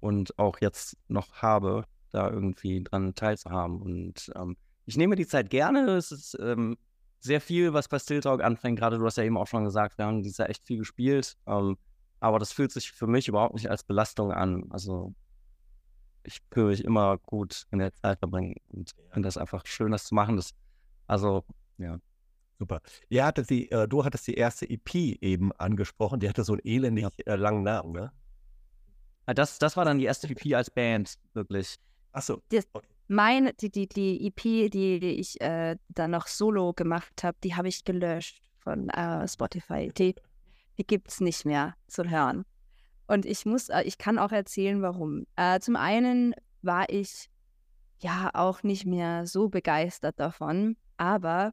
und 0.00 0.38
auch 0.38 0.60
jetzt 0.60 0.96
noch 1.08 1.34
habe, 1.34 1.84
da 2.10 2.30
irgendwie 2.30 2.82
dran 2.82 3.14
teilzuhaben. 3.14 3.80
Und 3.80 4.32
ähm, 4.36 4.56
ich 4.84 4.96
nehme 4.96 5.16
die 5.16 5.26
Zeit 5.26 5.50
gerne. 5.50 5.96
Es 5.96 6.12
ist 6.12 6.36
ähm, 6.40 6.76
sehr 7.20 7.40
viel, 7.40 7.72
was 7.72 7.88
bei 7.88 7.98
Still 7.98 8.20
Talk 8.20 8.42
anfängt. 8.42 8.78
Gerade 8.78 8.98
du 8.98 9.06
hast 9.06 9.16
ja 9.16 9.24
eben 9.24 9.36
auch 9.36 9.46
schon 9.46 9.64
gesagt, 9.64 9.98
wir 9.98 10.06
haben 10.06 10.22
dieses 10.22 10.38
Jahr 10.38 10.50
echt 10.50 10.66
viel 10.66 10.78
gespielt. 10.78 11.36
Ähm, 11.46 11.76
aber 12.20 12.38
das 12.38 12.52
fühlt 12.52 12.72
sich 12.72 12.92
für 12.92 13.06
mich 13.06 13.28
überhaupt 13.28 13.54
nicht 13.54 13.70
als 13.70 13.84
Belastung 13.84 14.32
an. 14.32 14.66
Also 14.70 15.14
ich 16.24 16.40
fühle 16.50 16.68
mich 16.68 16.84
immer 16.84 17.18
gut 17.18 17.66
in 17.70 17.78
der 17.78 17.92
Zeit 17.94 18.18
verbringen 18.18 18.56
und 18.68 18.92
finde 19.10 19.26
das 19.26 19.36
einfach 19.36 19.66
schön, 19.66 19.92
das 19.92 20.04
zu 20.04 20.14
machen. 20.14 20.36
Das, 20.36 20.54
also, 21.06 21.44
ja. 21.78 21.98
Super. 22.62 22.80
Ihr 23.08 23.26
hattet 23.26 23.50
die, 23.50 23.72
äh, 23.72 23.88
du 23.88 24.04
hattest 24.04 24.28
die 24.28 24.34
erste 24.34 24.70
EP 24.70 24.94
eben 24.94 25.50
angesprochen, 25.50 26.20
die 26.20 26.28
hatte 26.28 26.44
so 26.44 26.52
einen 26.52 26.62
elendig 26.62 27.08
äh, 27.26 27.34
langen 27.34 27.64
Namen, 27.64 27.90
ne? 27.90 28.12
Ah, 29.26 29.34
das, 29.34 29.58
das 29.58 29.76
war 29.76 29.84
dann 29.84 29.98
die 29.98 30.04
erste 30.04 30.28
EP 30.30 30.54
als 30.54 30.70
Band, 30.70 31.18
wirklich. 31.34 31.74
Achso. 32.12 32.40
Okay. 32.52 32.62
Meine, 33.08 33.52
die, 33.54 33.68
die, 33.68 33.88
die 33.88 34.28
EP, 34.28 34.70
die, 34.70 35.00
die 35.00 35.18
ich 35.18 35.40
äh, 35.40 35.76
dann 35.88 36.12
noch 36.12 36.28
solo 36.28 36.72
gemacht 36.72 37.24
habe, 37.24 37.36
die 37.42 37.56
habe 37.56 37.66
ich 37.66 37.82
gelöscht 37.82 38.40
von 38.60 38.88
äh, 38.90 39.26
Spotify. 39.26 39.90
Die, 39.98 40.14
die 40.78 40.86
gibt 40.86 41.08
es 41.08 41.20
nicht 41.20 41.44
mehr 41.44 41.74
zu 41.88 42.08
hören. 42.08 42.44
Und 43.08 43.26
ich 43.26 43.44
muss, 43.44 43.70
äh, 43.70 43.82
ich 43.82 43.98
kann 43.98 44.20
auch 44.20 44.30
erzählen, 44.30 44.82
warum. 44.82 45.26
Äh, 45.34 45.58
zum 45.58 45.74
einen 45.74 46.32
war 46.62 46.88
ich 46.90 47.28
ja 47.98 48.30
auch 48.34 48.62
nicht 48.62 48.86
mehr 48.86 49.26
so 49.26 49.48
begeistert 49.48 50.20
davon, 50.20 50.76
aber 50.96 51.52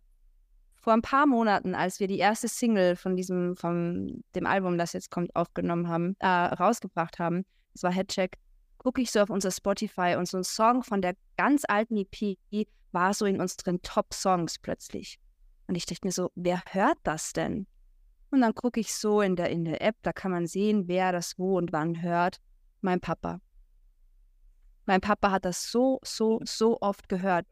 vor 0.80 0.94
ein 0.94 1.02
paar 1.02 1.28
Monaten, 1.28 1.76
als 1.76 2.00
wir 2.00 2.08
die 2.08 2.20
erste 2.20 2.48
Single 2.48 2.96
von 2.96 3.16
diesem, 3.16 3.56
von 3.56 4.24
dem 4.36 4.46
Album, 4.46 4.78
das 4.78 4.94
jetzt 4.94 5.12
kommt, 5.12 5.36
aufgenommen 5.36 5.88
haben, 5.88 6.16
äh, 6.20 6.28
rausgebracht 6.28 7.20
haben, 7.20 7.46
das 7.74 7.84
war 7.84 7.92
Headcheck, 7.92 8.38
gucke 8.78 9.02
ich 9.02 9.12
so 9.12 9.20
auf 9.20 9.30
unser 9.30 9.52
Spotify 9.52 10.16
und 10.18 10.28
so 10.28 10.38
ein 10.38 10.44
Song 10.44 10.84
von 10.84 11.02
der 11.02 11.16
ganz 11.38 11.64
alten 11.68 11.98
EP 11.98 12.68
war 12.92 13.14
so 13.14 13.26
in 13.26 13.40
unseren 13.40 13.82
Top-Songs 13.82 14.60
plötzlich. 14.60 15.20
Und 15.68 15.76
ich 15.76 15.86
dachte 15.86 16.08
mir 16.08 16.12
so, 16.12 16.32
wer 16.36 16.64
hört 16.72 16.98
das 17.04 17.34
denn? 17.34 17.68
Und 18.32 18.42
dann 18.42 18.56
gucke 18.56 18.80
ich 18.80 18.94
so 18.94 19.22
in 19.22 19.36
der, 19.36 19.50
in 19.50 19.66
der 19.66 19.82
App, 19.82 19.96
da 20.02 20.14
kann 20.14 20.32
man 20.32 20.48
sehen, 20.48 20.88
wer 20.88 21.12
das 21.12 21.38
wo 21.38 21.58
und 21.58 21.72
wann 21.72 22.02
hört. 22.02 22.38
Mein 22.82 23.00
Papa. 23.00 23.40
Mein 24.86 25.02
Papa 25.02 25.32
hat 25.32 25.46
das 25.46 25.72
so, 25.72 26.00
so, 26.04 26.40
so 26.44 26.80
oft 26.82 27.10
gehört. 27.10 27.46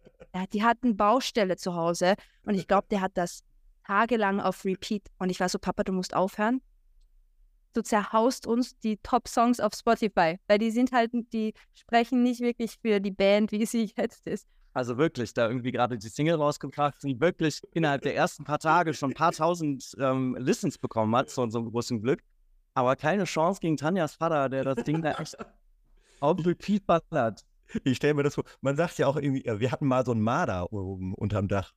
Die 0.46 0.64
hatten 0.64 0.98
Baustelle 0.98 1.58
zu 1.58 1.76
Hause 1.76 2.16
und 2.44 2.56
ich 2.56 2.68
glaube, 2.68 2.88
der 2.90 3.02
hat 3.02 3.12
das 3.16 3.44
tagelang 3.86 4.40
auf 4.40 4.66
Repeat. 4.66 5.08
Und 5.18 5.30
ich 5.30 5.40
war 5.40 5.50
so, 5.50 5.60
Papa, 5.60 5.84
du 5.84 5.94
musst 5.94 6.14
aufhören. 6.14 6.62
Du 7.74 7.82
zerhaust 7.82 8.48
uns 8.48 8.78
die 8.80 8.98
Top-Songs 8.98 9.60
auf 9.60 9.74
Spotify, 9.74 10.40
weil 10.48 10.58
die 10.58 10.72
sind 10.72 10.92
halt, 10.92 11.12
die 11.32 11.54
sprechen 11.74 12.24
nicht 12.24 12.42
wirklich 12.42 12.78
für 12.82 13.00
die 13.00 13.12
Band, 13.12 13.52
wie 13.52 13.66
sie 13.66 13.92
jetzt 13.96 14.26
ist. 14.28 14.48
Also 14.74 14.98
wirklich, 14.98 15.34
da 15.34 15.48
irgendwie 15.48 15.72
gerade 15.72 15.98
die 15.98 16.10
Single 16.10 16.36
rausgebracht, 16.36 17.02
die 17.04 17.20
wirklich 17.20 17.62
innerhalb 17.74 18.04
der 18.04 18.16
ersten 18.16 18.44
paar 18.44 18.60
Tage 18.60 18.94
schon 18.94 19.12
ein 19.12 19.16
paar 19.16 19.32
tausend 19.32 19.96
ähm, 20.00 20.36
Listens 20.40 20.78
bekommen 20.78 21.16
hat, 21.16 21.30
zu 21.30 21.42
unserem 21.42 21.72
großen 21.72 22.02
Glück. 22.02 22.22
Aber 22.74 22.96
keine 22.96 23.24
Chance 23.24 23.60
gegen 23.60 23.78
Tanjas 23.78 24.14
Vater, 24.14 24.50
der 24.50 24.64
das 24.64 24.84
Ding 24.84 25.02
da 25.02 25.14
echt 25.14 25.36
auf 26.20 26.46
Repeat 26.46 26.86
ballert. 26.86 27.44
Ich 27.84 27.98
stelle 27.98 28.14
mir 28.14 28.24
das 28.24 28.36
vor, 28.36 28.46
man 28.62 28.76
sagt 28.76 28.98
ja 28.98 29.08
auch 29.08 29.18
irgendwie, 29.18 29.44
wir 29.46 29.72
hatten 29.72 29.88
mal 29.88 30.06
so 30.06 30.14
ein 30.14 30.22
Marder 30.22 30.72
oben 30.72 31.14
unterm 31.14 31.48
Dach. 31.48 31.74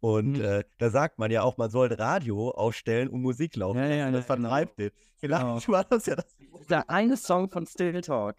Und 0.00 0.32
mhm. 0.32 0.44
äh, 0.44 0.64
da 0.78 0.90
sagt 0.90 1.18
man 1.18 1.30
ja 1.30 1.42
auch, 1.42 1.56
man 1.56 1.70
soll 1.70 1.92
Radio 1.92 2.50
ausstellen 2.50 3.08
und 3.08 3.22
Musik 3.22 3.56
laufen. 3.56 3.78
Ja, 3.78 3.86
ja, 3.88 4.10
das 4.10 4.26
vertreibt 4.26 4.76
genau. 4.76 4.90
den. 4.90 4.98
Vielleicht 5.16 5.42
genau. 5.42 5.68
war 5.68 5.84
das 5.84 6.06
ja 6.06 6.16
das. 6.16 6.36
Der 6.68 6.90
eine 6.90 7.16
Song 7.16 7.48
von 7.48 7.66
Still 7.66 8.00
Talk. 8.02 8.36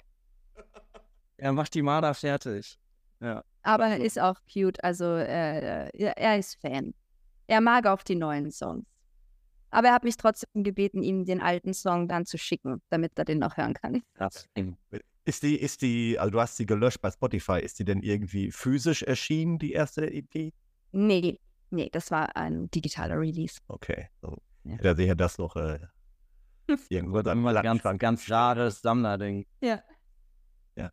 Er 1.38 1.54
macht 1.54 1.74
die 1.74 1.82
Marder 1.82 2.14
fertig. 2.14 2.80
Ja. 3.20 3.44
Aber 3.64 3.88
er 3.88 4.00
ist 4.00 4.20
auch 4.20 4.36
cute, 4.52 4.84
also 4.84 5.06
äh, 5.06 5.90
er 5.90 6.38
ist 6.38 6.62
Fan. 6.62 6.94
Er 7.48 7.62
mag 7.62 7.88
auch 7.88 8.04
die 8.04 8.16
neuen 8.16 8.52
Songs. 8.52 8.86
Aber 9.72 9.88
er 9.88 9.96
hat 9.96 10.04
mich 10.04 10.18
trotzdem 10.18 10.64
gebeten, 10.64 11.02
ihm 11.02 11.26
den 11.26 11.42
alten 11.42 11.74
Song 11.74 12.08
dann 12.08 12.26
zu 12.26 12.38
schicken, 12.38 12.82
damit 12.90 13.14
er 13.18 13.26
den 13.26 13.40
noch 13.40 13.58
hören 13.58 13.74
kann. 13.74 14.04
Das 14.14 14.48
ist 15.26 15.44
die, 15.44 15.56
ist 15.60 15.82
die, 15.82 16.18
also 16.20 16.32
du 16.32 16.40
hast 16.40 16.58
sie 16.58 16.66
gelöscht 16.66 17.02
bei 17.02 17.12
Spotify, 17.12 17.60
ist 17.60 17.80
die 17.80 17.86
denn 17.86 18.02
irgendwie 18.02 18.52
physisch 18.52 19.02
erschienen, 19.04 19.60
die 19.60 19.74
erste 19.74 20.12
EP? 20.12 20.54
Nee, 20.92 21.40
nee, 21.72 21.90
das 21.92 22.12
war 22.12 22.36
ein 22.36 22.70
digitaler 22.72 23.20
Release. 23.20 23.60
Okay. 23.68 24.08
So. 24.22 24.38
Ja. 24.64 24.78
Da 24.78 24.96
sehe 24.96 25.16
das 25.16 25.38
noch 25.38 25.56
äh, 25.56 25.80
irgendwo 26.90 27.22
dann 27.22 27.40
mal 27.40 27.60
ganz, 27.62 27.84
ganz 27.98 28.30
rares 28.30 28.82
Sammlerding. 28.82 29.46
Ja. 29.62 29.82
Ja. 30.76 30.92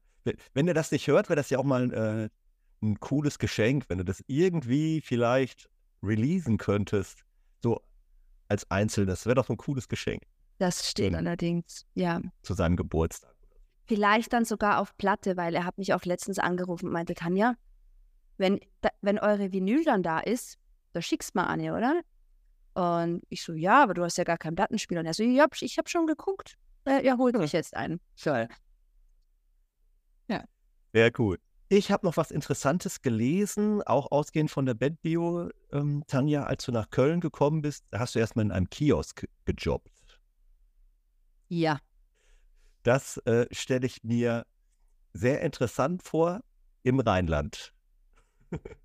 Wenn 0.54 0.66
ihr 0.66 0.74
das 0.74 0.90
nicht 0.92 1.06
hört, 1.06 1.28
wäre 1.28 1.36
das 1.36 1.50
ja 1.50 1.58
auch 1.58 1.64
mal 1.64 1.92
äh, 1.92 2.28
ein 2.84 3.00
cooles 3.00 3.38
Geschenk, 3.38 3.84
wenn 3.88 3.98
du 3.98 4.04
das 4.04 4.22
irgendwie 4.26 5.00
vielleicht 5.00 5.68
releasen 6.02 6.58
könntest, 6.58 7.24
so 7.60 7.80
als 8.48 8.70
Einzelnes. 8.70 9.24
Wäre 9.26 9.36
doch 9.36 9.48
ein 9.48 9.56
cooles 9.56 9.88
Geschenk. 9.88 10.22
Das 10.58 10.88
steht 10.88 11.14
allerdings, 11.14 11.86
ja. 11.94 12.20
Zu 12.42 12.54
seinem 12.54 12.76
Geburtstag. 12.76 13.31
Vielleicht 13.92 14.32
dann 14.32 14.46
sogar 14.46 14.80
auf 14.80 14.96
Platte, 14.96 15.36
weil 15.36 15.54
er 15.54 15.66
hat 15.66 15.76
mich 15.76 15.92
auch 15.92 16.02
letztens 16.06 16.38
angerufen 16.38 16.86
und 16.86 16.92
meinte, 16.94 17.12
Tanja, 17.12 17.56
wenn, 18.38 18.58
da, 18.80 18.88
wenn 19.02 19.18
eure 19.18 19.52
Vinyl 19.52 19.84
dann 19.84 20.02
da 20.02 20.18
ist, 20.18 20.58
da 20.94 21.02
schickst 21.02 21.34
mal 21.34 21.44
Anne, 21.44 21.74
oder? 21.76 22.00
Und 22.72 23.22
ich 23.28 23.42
so, 23.42 23.52
ja, 23.52 23.82
aber 23.82 23.92
du 23.92 24.02
hast 24.02 24.16
ja 24.16 24.24
gar 24.24 24.38
keinen 24.38 24.56
Plattenspieler. 24.56 25.00
Und 25.00 25.06
er 25.06 25.12
so, 25.12 25.22
ja, 25.24 25.44
ich 25.60 25.76
habe 25.76 25.90
schon 25.90 26.06
geguckt. 26.06 26.56
Äh, 26.86 27.04
ja, 27.04 27.18
holt 27.18 27.36
mich 27.36 27.52
jetzt 27.52 27.76
einen. 27.76 28.00
Geil. 28.24 28.48
Ja. 30.28 30.42
Sehr 30.94 31.12
cool. 31.18 31.38
Ich 31.68 31.92
habe 31.92 32.06
noch 32.06 32.16
was 32.16 32.30
Interessantes 32.30 33.02
gelesen, 33.02 33.82
auch 33.82 34.10
ausgehend 34.10 34.50
von 34.50 34.64
der 34.64 34.72
Bandbio, 34.72 35.50
ähm, 35.70 36.02
Tanja, 36.06 36.44
als 36.44 36.64
du 36.64 36.72
nach 36.72 36.88
Köln 36.88 37.20
gekommen 37.20 37.60
bist, 37.60 37.84
hast 37.92 38.14
du 38.14 38.20
erstmal 38.20 38.46
in 38.46 38.52
einem 38.52 38.70
Kiosk 38.70 39.26
gejobbt. 39.44 39.92
Ja. 41.50 41.78
Das 42.82 43.18
äh, 43.18 43.46
stelle 43.52 43.86
ich 43.86 44.02
mir 44.02 44.44
sehr 45.12 45.40
interessant 45.42 46.02
vor 46.02 46.40
im 46.82 47.00
Rheinland. 47.00 47.72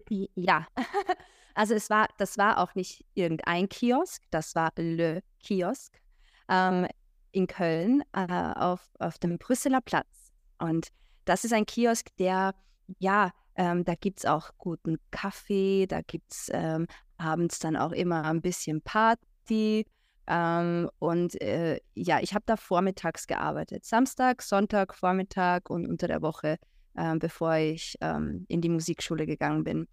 ja, 0.10 0.68
also 1.56 1.74
es 1.74 1.90
war, 1.90 2.08
das 2.18 2.38
war 2.38 2.60
auch 2.60 2.76
nicht 2.76 3.06
irgendein 3.14 3.70
Kiosk, 3.70 4.24
das 4.30 4.56
war 4.56 4.72
Le 4.78 5.24
Kiosk 5.40 6.00
ähm, 6.48 6.88
in 7.32 7.48
Köln 7.48 8.04
äh, 8.14 8.54
auf, 8.56 8.82
auf 9.00 9.18
dem 9.18 9.38
Brüsseler 9.38 9.82
Platz. 9.82 10.32
Und 10.60 10.90
das 11.26 11.44
ist 11.44 11.54
ein 11.54 11.66
Kiosk, 11.66 12.16
der, 12.18 12.56
ja, 13.00 13.32
ähm, 13.56 13.84
da 13.84 13.96
gibt 13.96 14.20
es 14.20 14.26
auch 14.26 14.52
guten 14.58 14.98
Kaffee, 15.12 15.88
da 15.88 16.02
gibt 16.02 16.32
es 16.32 16.50
ähm, 16.54 16.88
abends 17.18 17.60
dann 17.60 17.76
auch 17.76 17.92
immer 17.92 18.24
ein 18.26 18.42
bisschen 18.42 18.82
Party. 18.82 19.86
Ähm, 20.28 20.90
und 21.00 21.40
äh, 21.42 21.80
ja, 21.96 22.20
ich 22.20 22.34
habe 22.34 22.44
da 22.46 22.58
vormittags 22.58 23.28
gearbeitet. 23.28 23.86
Samstag, 23.86 24.42
Sonntag, 24.42 24.94
Vormittag 24.94 25.70
und 25.70 25.88
unter 25.88 26.08
der 26.08 26.22
Woche, 26.22 26.58
äh, 26.96 27.16
bevor 27.18 27.56
ich 27.56 27.96
ähm, 28.02 28.46
in 28.50 28.62
die 28.62 28.70
Musikschule 28.70 29.26
gegangen 29.26 29.64
bin. 29.64 29.88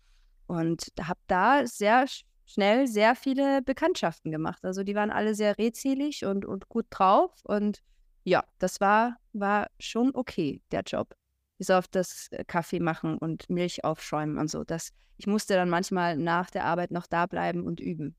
Und 0.47 0.89
habe 1.01 1.21
da 1.29 1.67
sehr 1.67 2.07
schnell 2.47 2.87
sehr 2.87 3.15
viele 3.15 3.63
Bekanntschaften 3.63 4.31
gemacht. 4.31 4.65
Also 4.65 4.83
die 4.83 4.95
waren 4.95 5.11
alle 5.11 5.35
sehr 5.35 5.57
redselig 5.57 6.25
und, 6.25 6.45
und 6.45 6.69
gut 6.69 6.87
drauf. 6.91 7.33
Und 7.45 7.81
ja, 8.25 8.45
das 8.59 8.81
war, 8.81 9.17
war 9.33 9.69
schon 9.79 10.15
okay, 10.15 10.61
der 10.73 10.83
Job. 10.83 11.15
Bis 11.59 11.71
auf 11.71 11.87
das 11.87 12.29
äh, 12.33 12.45
Kaffee 12.45 12.81
machen 12.81 13.19
und 13.19 13.49
Milch 13.49 13.85
aufschäumen 13.85 14.39
und 14.39 14.51
so. 14.51 14.65
Das, 14.65 14.91
ich 15.17 15.29
musste 15.29 15.55
dann 15.55 15.71
manchmal 15.71 16.17
nach 16.17 16.51
der 16.51 16.65
Arbeit 16.65 16.91
noch 16.91 17.07
da 17.07 17.27
bleiben 17.27 17.65
und 17.65 17.79
üben. 17.79 18.17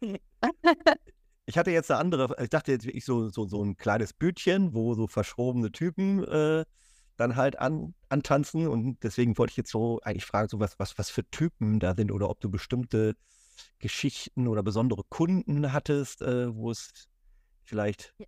Ich 1.46 1.58
hatte 1.58 1.70
jetzt 1.70 1.90
eine 1.90 2.00
andere, 2.00 2.34
ich 2.42 2.48
dachte 2.48 2.72
jetzt 2.72 2.86
wirklich 2.86 3.04
so, 3.04 3.28
so, 3.28 3.46
so 3.46 3.62
ein 3.62 3.76
kleines 3.76 4.14
Bütchen, 4.14 4.72
wo 4.72 4.94
so 4.94 5.06
verschrobene 5.06 5.70
Typen 5.70 6.24
äh, 6.24 6.64
dann 7.16 7.36
halt 7.36 7.58
an, 7.58 7.94
antanzen 8.08 8.66
und 8.66 9.02
deswegen 9.02 9.36
wollte 9.36 9.50
ich 9.52 9.56
jetzt 9.58 9.70
so 9.70 10.00
eigentlich 10.02 10.24
fragen, 10.24 10.48
so 10.48 10.58
was, 10.58 10.78
was, 10.78 10.96
was 10.98 11.10
für 11.10 11.28
Typen 11.30 11.80
da 11.80 11.94
sind 11.94 12.10
oder 12.10 12.30
ob 12.30 12.40
du 12.40 12.50
bestimmte 12.50 13.14
Geschichten 13.78 14.48
oder 14.48 14.62
besondere 14.62 15.02
Kunden 15.10 15.72
hattest, 15.72 16.22
äh, 16.22 16.54
wo 16.54 16.70
es 16.70 17.08
vielleicht 17.62 18.14
ja. 18.18 18.26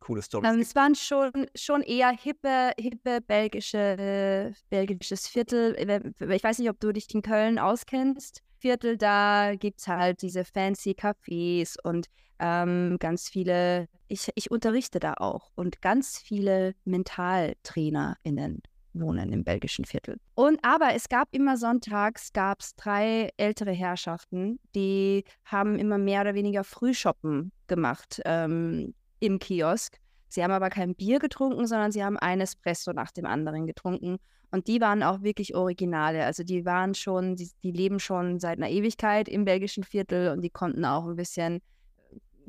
coole 0.00 0.22
Storys 0.22 0.48
ähm, 0.48 0.60
Es 0.60 0.74
waren 0.74 0.94
schon, 0.94 1.46
schon 1.54 1.82
eher 1.82 2.10
hippe, 2.10 2.72
hippe 2.78 3.20
belgische, 3.20 3.78
äh, 3.78 4.52
belgisches 4.70 5.28
Viertel. 5.28 5.76
Ich 6.18 6.44
weiß 6.44 6.58
nicht, 6.58 6.70
ob 6.70 6.80
du 6.80 6.92
dich 6.92 7.12
in 7.14 7.20
Köln 7.20 7.58
auskennst. 7.58 8.42
Viertel, 8.58 8.96
da 8.96 9.54
gibt 9.54 9.80
es 9.80 9.88
halt 9.88 10.22
diese 10.22 10.44
fancy 10.44 10.90
Cafés 10.90 11.76
und 11.82 12.06
ähm, 12.38 12.96
ganz 12.98 13.28
viele, 13.28 13.88
ich, 14.08 14.28
ich 14.34 14.50
unterrichte 14.50 15.00
da 15.00 15.14
auch 15.14 15.50
und 15.54 15.82
ganz 15.82 16.18
viele 16.18 16.74
MentaltrainerInnen 16.84 18.62
wohnen 18.94 19.32
im 19.32 19.44
belgischen 19.44 19.84
Viertel. 19.84 20.18
Und 20.34 20.58
aber 20.62 20.94
es 20.94 21.08
gab 21.08 21.28
immer 21.32 21.56
sonntags, 21.56 22.32
gab 22.32 22.60
es 22.60 22.74
drei 22.74 23.30
ältere 23.36 23.72
Herrschaften, 23.72 24.58
die 24.74 25.24
haben 25.44 25.78
immer 25.78 25.98
mehr 25.98 26.22
oder 26.22 26.34
weniger 26.34 26.64
Frühshoppen 26.64 27.52
gemacht 27.66 28.20
ähm, 28.24 28.94
im 29.20 29.38
Kiosk. 29.38 29.98
Sie 30.28 30.42
haben 30.42 30.52
aber 30.52 30.70
kein 30.70 30.94
Bier 30.94 31.18
getrunken, 31.18 31.66
sondern 31.66 31.92
sie 31.92 32.04
haben 32.04 32.18
ein 32.18 32.40
Espresso 32.40 32.92
nach 32.92 33.10
dem 33.12 33.24
anderen 33.24 33.66
getrunken 33.66 34.18
und 34.50 34.66
die 34.66 34.80
waren 34.80 35.02
auch 35.02 35.22
wirklich 35.22 35.54
Originale. 35.54 36.24
Also 36.24 36.42
die 36.42 36.64
waren 36.64 36.94
schon, 36.94 37.36
die, 37.36 37.50
die, 37.62 37.72
leben 37.72 38.00
schon 38.00 38.40
seit 38.40 38.58
einer 38.58 38.70
Ewigkeit 38.70 39.28
im 39.28 39.44
belgischen 39.44 39.84
Viertel 39.84 40.30
und 40.30 40.42
die 40.42 40.50
konnten 40.50 40.84
auch 40.84 41.06
ein 41.06 41.16
bisschen 41.16 41.56
äh, 41.56 41.60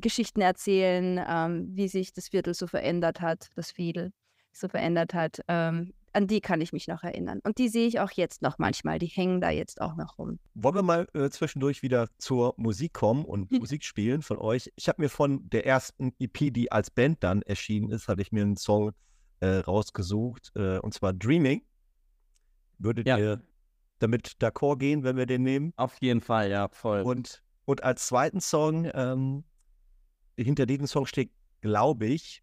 Geschichten 0.00 0.40
erzählen, 0.40 1.20
ähm, 1.28 1.68
wie 1.74 1.88
sich 1.88 2.12
das 2.12 2.28
Viertel 2.28 2.54
so 2.54 2.66
verändert 2.66 3.20
hat, 3.20 3.50
das 3.54 3.70
Viertel 3.70 4.12
so 4.52 4.68
verändert 4.68 5.14
hat. 5.14 5.40
Ähm, 5.48 5.92
an 6.12 6.26
die 6.26 6.40
kann 6.40 6.60
ich 6.60 6.72
mich 6.72 6.88
noch 6.88 7.04
erinnern. 7.04 7.40
Und 7.44 7.58
die 7.58 7.68
sehe 7.68 7.86
ich 7.86 8.00
auch 8.00 8.10
jetzt 8.10 8.42
noch 8.42 8.58
manchmal. 8.58 8.98
Die 8.98 9.06
hängen 9.06 9.40
da 9.40 9.50
jetzt 9.50 9.80
auch 9.80 9.96
noch 9.96 10.18
rum. 10.18 10.38
Wollen 10.54 10.74
wir 10.74 10.82
mal 10.82 11.06
äh, 11.14 11.30
zwischendurch 11.30 11.82
wieder 11.82 12.08
zur 12.18 12.54
Musik 12.56 12.92
kommen 12.94 13.24
und 13.24 13.52
Musik 13.52 13.84
spielen 13.84 14.22
von 14.22 14.38
euch? 14.38 14.72
Ich 14.74 14.88
habe 14.88 15.02
mir 15.02 15.08
von 15.08 15.48
der 15.50 15.66
ersten 15.66 16.12
EP, 16.18 16.52
die 16.52 16.72
als 16.72 16.90
Band 16.90 17.22
dann 17.22 17.42
erschienen 17.42 17.90
ist, 17.90 18.08
hatte 18.08 18.22
ich 18.22 18.32
mir 18.32 18.42
einen 18.42 18.56
Song 18.56 18.92
äh, 19.40 19.58
rausgesucht, 19.58 20.52
äh, 20.56 20.78
und 20.78 20.94
zwar 20.94 21.12
Dreaming. 21.12 21.62
Würdet 22.80 23.06
Ja. 23.06 23.18
ihr 23.18 23.42
damit 23.98 24.36
d'accord 24.40 24.78
gehen, 24.78 25.04
wenn 25.04 25.16
wir 25.16 25.26
den 25.26 25.42
nehmen? 25.42 25.72
Auf 25.76 25.96
jeden 26.00 26.20
Fall, 26.20 26.50
ja, 26.50 26.68
voll. 26.68 27.02
Und, 27.02 27.42
und 27.66 27.84
als 27.84 28.06
zweiten 28.06 28.40
Song, 28.40 28.90
ähm, 28.94 29.44
hinter 30.36 30.64
diesem 30.66 30.86
Song 30.86 31.04
steht, 31.06 31.30
glaube 31.60 32.06
ich, 32.06 32.42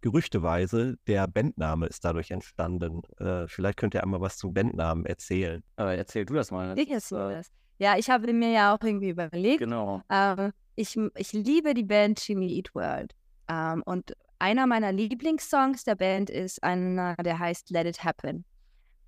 gerüchteweise, 0.00 0.96
der 1.06 1.26
Bandname 1.28 1.86
ist 1.86 2.04
dadurch 2.04 2.30
entstanden. 2.30 3.02
Äh, 3.18 3.46
vielleicht 3.46 3.78
könnt 3.78 3.94
ihr 3.94 4.02
einmal 4.02 4.20
was 4.20 4.36
zum 4.38 4.52
Bandnamen 4.54 5.04
erzählen. 5.06 5.62
äh, 5.78 5.96
erzähl 5.96 6.24
du 6.24 6.34
das 6.34 6.50
mal. 6.50 6.78
Ich 6.78 6.90
erzähle 6.90 7.36
das. 7.36 7.50
Ja, 7.78 7.96
ich 7.98 8.08
habe 8.08 8.32
mir 8.32 8.50
ja 8.50 8.74
auch 8.74 8.82
irgendwie 8.82 9.10
überlegt. 9.10 9.58
Genau. 9.58 10.02
Ähm, 10.10 10.52
ich, 10.76 10.96
ich 11.16 11.32
liebe 11.32 11.74
die 11.74 11.84
Band 11.84 12.26
Jimmy 12.26 12.52
Eat 12.56 12.74
World. 12.74 13.14
Ähm, 13.48 13.82
und 13.84 14.14
einer 14.38 14.66
meiner 14.66 14.92
Lieblingssongs 14.92 15.84
der 15.84 15.94
Band 15.96 16.30
ist 16.30 16.62
einer, 16.62 17.14
der 17.16 17.38
heißt 17.38 17.70
Let 17.70 17.86
It 17.86 18.04
Happen. 18.04 18.44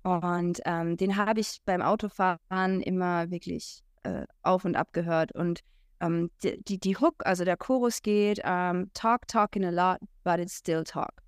Und 0.07 0.61
ähm, 0.65 0.95
den 0.95 1.17
habe 1.17 1.39
ich 1.39 1.61
beim 1.65 1.81
Autofahren 1.81 2.81
immer 2.81 3.29
wirklich 3.29 3.83
äh, 4.03 4.25
auf 4.41 4.63
und 4.63 4.75
ab 4.75 4.93
gehört. 4.93 5.33
Und 5.33 5.61
ähm, 5.99 6.31
die, 6.43 6.63
die, 6.63 6.79
die 6.79 6.95
Hook, 6.97 7.25
also 7.25 7.43
der 7.43 7.57
Chorus 7.57 8.01
geht, 8.01 8.39
ähm, 8.43 8.89
Talk, 8.93 9.27
talking 9.27 9.65
a 9.65 9.69
lot, 9.69 9.99
but 10.23 10.39
it's 10.39 10.57
still 10.57 10.83
talk. 10.83 11.21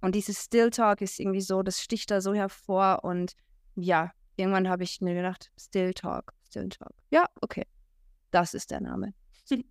Und 0.00 0.14
dieses 0.14 0.44
Still 0.44 0.68
Talk 0.68 1.00
ist 1.00 1.18
irgendwie 1.18 1.40
so, 1.40 1.62
das 1.62 1.80
sticht 1.80 2.10
da 2.10 2.20
so 2.20 2.34
hervor. 2.34 3.04
Und 3.04 3.32
ja, 3.74 4.10
irgendwann 4.36 4.68
habe 4.68 4.82
ich 4.82 5.00
mir 5.00 5.14
gedacht, 5.14 5.50
Still 5.58 5.94
Talk, 5.94 6.34
Still 6.46 6.68
Talk. 6.68 6.92
Ja, 7.10 7.26
okay. 7.40 7.64
Das 8.30 8.52
ist 8.52 8.70
der 8.70 8.80
Name. 8.80 9.14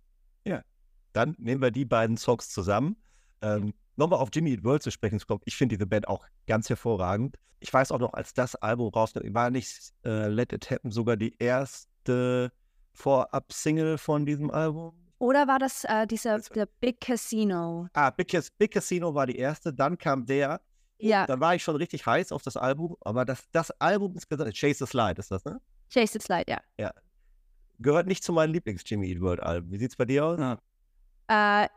Dann 1.14 1.36
nehmen 1.38 1.62
wir 1.62 1.70
die 1.70 1.84
beiden 1.84 2.16
Songs 2.16 2.50
zusammen. 2.50 2.96
Ähm, 3.40 3.72
Nochmal 3.96 4.18
auf 4.18 4.28
Jimmy 4.32 4.52
Eat 4.52 4.64
World 4.64 4.82
zu 4.82 4.90
sprechen 4.90 5.18
zu 5.18 5.26
kommen. 5.26 5.40
Ich 5.44 5.56
finde 5.56 5.76
diese 5.76 5.86
Band 5.86 6.08
auch 6.08 6.26
ganz 6.46 6.68
hervorragend. 6.68 7.36
Ich 7.60 7.72
weiß 7.72 7.92
auch 7.92 7.98
noch, 7.98 8.12
als 8.12 8.34
das 8.34 8.54
Album 8.56 8.88
rauskam, 8.92 9.20
war 9.32 9.50
nicht 9.50 9.92
äh, 10.04 10.28
Let 10.28 10.52
It 10.52 10.70
Happen 10.70 10.90
sogar 10.90 11.16
die 11.16 11.34
erste 11.38 12.52
Vorab-Single 12.92 13.98
von 13.98 14.26
diesem 14.26 14.50
Album. 14.50 14.94
Oder 15.18 15.46
war 15.46 15.58
das 15.58 15.84
äh, 15.84 16.06
dieser 16.06 16.38
der 16.40 16.66
Big 16.80 17.00
Casino? 17.00 17.88
Ah, 17.94 18.10
Big, 18.10 18.28
Cas 18.28 18.50
Big 18.50 18.72
Casino 18.72 19.14
war 19.14 19.26
die 19.26 19.36
erste, 19.36 19.72
dann 19.72 19.96
kam 19.96 20.26
der. 20.26 20.60
Ja, 20.98 21.26
Dann 21.26 21.40
war 21.40 21.54
ich 21.54 21.62
schon 21.62 21.76
richtig 21.76 22.06
heiß 22.06 22.30
auf 22.32 22.42
das 22.42 22.56
Album, 22.56 22.96
aber 23.00 23.24
das, 23.24 23.44
das 23.50 23.70
Album 23.80 24.14
ist 24.16 24.28
gesagt, 24.28 24.56
Chase 24.58 24.84
the 24.84 24.90
Slide 24.90 25.18
ist 25.18 25.30
das, 25.30 25.44
ne? 25.44 25.60
Chase 25.92 26.18
It 26.18 26.22
Slide, 26.22 26.44
ja. 26.78 26.92
Gehört 27.78 28.06
nicht 28.06 28.22
zu 28.22 28.32
meinen 28.32 28.52
Lieblings-Jimmy 28.52 29.08
Eat 29.10 29.20
World-Alben. 29.20 29.70
Wie 29.72 29.78
sieht's 29.78 29.96
bei 29.96 30.04
dir 30.04 30.24
aus? 30.24 30.38
Ja. 30.38 31.64
Äh, 31.64 31.68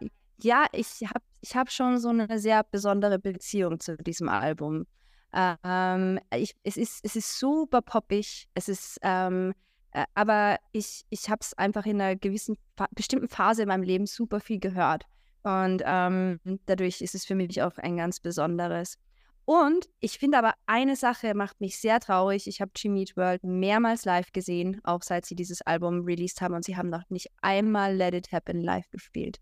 ja, 0.42 0.66
ich 0.72 1.02
habe 1.04 1.24
ich 1.42 1.56
hab 1.56 1.72
schon 1.72 2.00
so 2.00 2.10
eine 2.10 2.40
sehr 2.40 2.64
besondere 2.64 3.20
Beziehung 3.20 3.80
zu 3.80 3.98
diesem 3.98 4.30
Album. 4.30 4.86
Ähm, 5.34 6.20
ich, 6.36 6.56
es, 6.64 6.78
ist, 6.78 7.00
es 7.04 7.16
ist 7.16 7.40
super 7.40 7.82
poppig, 7.82 8.48
es 8.54 8.70
ist, 8.70 8.98
ähm, 9.02 9.54
äh, 9.92 10.06
aber 10.16 10.58
ich, 10.72 11.06
ich 11.10 11.30
habe 11.30 11.40
es 11.42 11.54
einfach 11.54 11.86
in 11.86 12.02
einer 12.02 12.16
gewissen, 12.16 12.58
bestimmten 12.92 13.28
Phase 13.28 13.64
in 13.64 13.68
meinem 13.68 13.84
Leben 13.84 14.06
super 14.06 14.40
viel 14.40 14.60
gehört. 14.60 15.04
Und 15.44 15.82
ähm, 15.86 16.40
dadurch 16.66 17.02
ist 17.02 17.16
es 17.16 17.26
für 17.26 17.36
mich 17.36 17.62
auch 17.62 17.78
ein 17.78 17.98
ganz 17.98 18.20
besonderes. 18.20 18.98
Und 19.46 19.88
ich 20.02 20.20
finde 20.20 20.40
aber, 20.40 20.56
eine 20.66 20.98
Sache 20.98 21.34
macht 21.34 21.62
mich 21.62 21.80
sehr 21.80 22.02
traurig. 22.02 22.48
Ich 22.48 22.60
habe 22.60 22.72
Jimmy 22.76 23.02
Eat 23.02 23.16
World 23.16 23.44
mehrmals 23.46 24.04
live 24.04 24.34
gesehen, 24.34 24.82
auch 24.84 25.02
seit 25.04 25.26
sie 25.26 25.36
dieses 25.36 25.62
Album 25.62 26.02
released 26.04 26.42
haben. 26.42 26.54
Und 26.54 26.66
sie 26.66 26.76
haben 26.76 26.90
noch 26.90 27.10
nicht 27.10 27.30
einmal 27.42 27.96
Let 27.96 28.14
It 28.14 28.32
Happen 28.34 28.60
live 28.60 28.90
gespielt. 28.90 29.40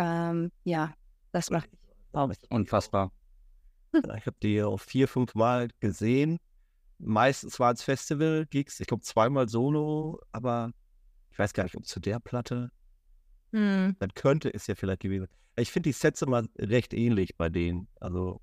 Ähm, 0.00 0.52
ja, 0.62 0.94
das 1.32 1.50
macht 1.50 1.68
mich. 1.72 2.38
Unfassbar. 2.50 3.10
Ich 3.92 4.26
habe 4.26 4.36
die 4.42 4.62
auch 4.62 4.78
vier, 4.78 5.08
fünf 5.08 5.34
Mal 5.34 5.68
gesehen. 5.80 6.38
Meistens 6.98 7.58
waren 7.58 7.74
es 7.74 7.82
Festival-Gigs. 7.82 8.78
Ich 8.80 8.86
glaube 8.86 9.02
zweimal 9.02 9.48
Solo, 9.48 10.20
aber 10.30 10.70
ich 11.30 11.38
weiß 11.38 11.52
gar 11.52 11.64
nicht, 11.64 11.76
ob 11.76 11.84
zu 11.84 11.98
der 12.00 12.20
Platte. 12.20 12.70
Hm. 13.52 13.96
Dann 13.98 14.14
könnte 14.14 14.52
es 14.54 14.66
ja 14.68 14.74
vielleicht 14.76 15.00
gewesen 15.00 15.26
sein. 15.26 15.36
Ich 15.56 15.72
finde 15.72 15.88
die 15.88 15.92
Sets 15.94 16.22
immer 16.22 16.44
recht 16.58 16.94
ähnlich 16.94 17.36
bei 17.36 17.48
denen. 17.48 17.88
Also 18.00 18.40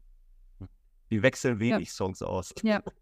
die 1.10 1.22
wechseln 1.22 1.60
wenig 1.60 1.92
Songs 1.92 2.22
aus. 2.22 2.54
Ja. 2.64 2.84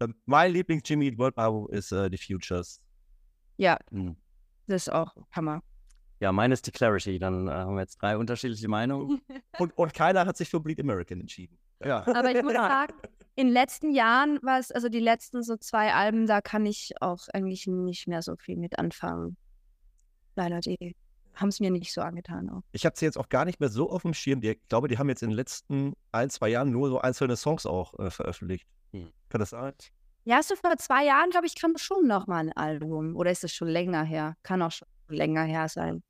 Ähm, 0.00 0.12
Mein 0.26 0.50
Lieblings-Jimmy 0.52 1.16
World 1.16 1.38
Album 1.38 1.68
ist 1.70 1.92
äh, 1.92 2.08
The 2.10 2.18
Futures. 2.18 2.80
Ja, 3.58 3.78
Hm. 3.92 4.16
das 4.66 4.88
ist 4.88 4.92
auch 4.92 5.14
Hammer. 5.30 5.62
Ja, 6.24 6.32
meine 6.32 6.54
ist 6.54 6.66
die 6.66 6.72
Clarity. 6.72 7.18
Dann 7.18 7.48
äh, 7.48 7.50
haben 7.50 7.74
wir 7.74 7.82
jetzt 7.82 8.00
drei 8.00 8.16
unterschiedliche 8.16 8.66
Meinungen. 8.66 9.20
Und, 9.58 9.76
und 9.76 9.92
keiner 9.92 10.24
hat 10.24 10.38
sich 10.38 10.48
für 10.48 10.58
Bleed 10.58 10.80
American 10.80 11.20
entschieden. 11.20 11.58
Ja. 11.84 11.98
Aber 12.06 12.34
ich 12.34 12.42
muss 12.42 12.52
sagen, 12.54 12.94
in 13.36 13.48
den 13.48 13.52
letzten 13.52 13.92
Jahren 13.92 14.42
war 14.42 14.58
es, 14.58 14.72
also 14.72 14.88
die 14.88 15.00
letzten 15.00 15.42
so 15.42 15.56
zwei 15.58 15.92
Alben, 15.92 16.26
da 16.26 16.40
kann 16.40 16.64
ich 16.64 16.94
auch 17.00 17.20
eigentlich 17.34 17.66
nicht 17.66 18.08
mehr 18.08 18.22
so 18.22 18.36
viel 18.36 18.56
mit 18.56 18.78
anfangen. 18.78 19.36
Leider, 20.34 20.60
die 20.60 20.96
haben 21.34 21.50
es 21.50 21.60
mir 21.60 21.70
nicht 21.70 21.92
so 21.92 22.00
angetan 22.00 22.48
auch. 22.48 22.62
Ich 22.72 22.86
habe 22.86 22.96
sie 22.96 23.04
jetzt 23.04 23.18
auch 23.18 23.28
gar 23.28 23.44
nicht 23.44 23.60
mehr 23.60 23.68
so 23.68 23.90
auf 23.90 24.02
dem 24.02 24.14
Schirm. 24.14 24.40
Die, 24.40 24.48
ich 24.48 24.68
glaube, 24.68 24.88
die 24.88 24.96
haben 24.96 25.10
jetzt 25.10 25.22
in 25.22 25.28
den 25.28 25.36
letzten 25.36 25.92
ein, 26.10 26.30
zwei 26.30 26.48
Jahren 26.48 26.70
nur 26.70 26.88
so 26.88 27.00
einzelne 27.00 27.36
Songs 27.36 27.66
auch 27.66 27.96
äh, 27.98 28.10
veröffentlicht. 28.10 28.66
Hm. 28.92 29.12
Kann 29.28 29.40
das 29.40 29.50
sein? 29.50 29.74
Ja, 30.24 30.42
so 30.42 30.56
vor 30.56 30.74
zwei 30.78 31.04
Jahren, 31.04 31.28
glaube 31.28 31.46
ich, 31.46 31.54
kam 31.54 31.76
schon 31.76 32.06
noch 32.06 32.26
mal 32.26 32.38
ein 32.38 32.52
Album. 32.54 33.14
Oder 33.14 33.30
ist 33.30 33.44
es 33.44 33.52
schon 33.52 33.68
länger 33.68 34.02
her? 34.04 34.36
Kann 34.42 34.62
auch 34.62 34.72
schon 34.72 34.88
länger 35.08 35.44
her 35.44 35.68
sein. 35.68 36.02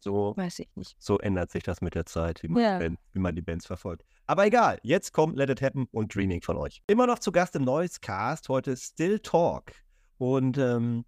So, 0.00 0.36
Weiß 0.36 0.58
ich 0.60 0.68
nicht. 0.76 0.94
so 0.98 1.18
ändert 1.18 1.50
sich 1.50 1.62
das 1.62 1.80
mit 1.80 1.94
der 1.94 2.06
Zeit, 2.06 2.42
wie 2.42 2.48
man, 2.48 2.62
Ja. 2.62 2.78
die 2.78 2.84
Band, 2.84 2.98
wie 3.12 3.18
man 3.18 3.34
die 3.34 3.42
Bands 3.42 3.66
verfolgt. 3.66 4.04
Aber 4.26 4.46
egal, 4.46 4.78
jetzt 4.82 5.12
kommt 5.12 5.36
Let 5.36 5.50
It 5.50 5.62
Happen 5.62 5.86
und 5.90 6.14
Dreaming 6.14 6.42
von 6.42 6.56
euch. 6.56 6.82
Immer 6.86 7.06
noch 7.06 7.18
zu 7.18 7.32
Gast 7.32 7.56
im 7.56 7.62
Noise 7.64 7.98
Cast, 8.00 8.48
heute 8.48 8.76
Still 8.76 9.18
Talk. 9.20 9.72
Und 10.18 10.58
ähm, 10.58 11.04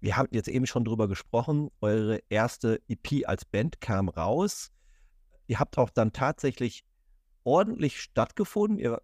wir 0.00 0.16
haben 0.16 0.28
jetzt 0.32 0.48
eben 0.48 0.66
schon 0.66 0.84
drüber 0.84 1.08
gesprochen, 1.08 1.70
eure 1.80 2.20
erste 2.28 2.80
EP 2.88 3.26
als 3.28 3.44
Band 3.44 3.80
kam 3.80 4.08
raus. 4.08 4.70
Ihr 5.46 5.58
habt 5.60 5.76
auch 5.78 5.90
dann 5.90 6.12
tatsächlich 6.12 6.84
ordentlich 7.44 8.00
stattgefunden. 8.00 8.78
Ihr 8.78 9.02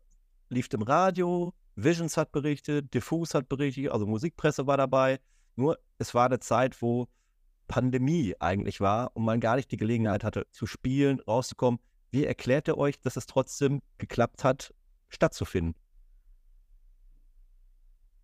lieft 0.48 0.72
im 0.74 0.82
Radio, 0.82 1.52
Visions 1.74 2.16
hat 2.16 2.32
berichtet, 2.32 2.94
Diffuse 2.94 3.36
hat 3.38 3.48
berichtet, 3.48 3.90
also 3.90 4.06
Musikpresse 4.06 4.66
war 4.66 4.76
dabei. 4.76 5.20
Nur 5.56 5.78
es 5.98 6.14
war 6.14 6.26
eine 6.26 6.38
Zeit, 6.38 6.80
wo 6.80 7.08
Pandemie 7.68 8.34
eigentlich 8.38 8.80
war 8.80 9.10
und 9.14 9.24
man 9.24 9.40
gar 9.40 9.56
nicht 9.56 9.70
die 9.70 9.76
Gelegenheit 9.76 10.24
hatte 10.24 10.46
zu 10.52 10.66
spielen, 10.66 11.20
rauszukommen. 11.20 11.80
Wie 12.10 12.24
erklärt 12.24 12.68
ihr 12.68 12.78
euch, 12.78 13.00
dass 13.00 13.16
es 13.16 13.26
trotzdem 13.26 13.82
geklappt 13.98 14.44
hat, 14.44 14.74
stattzufinden? 15.08 15.74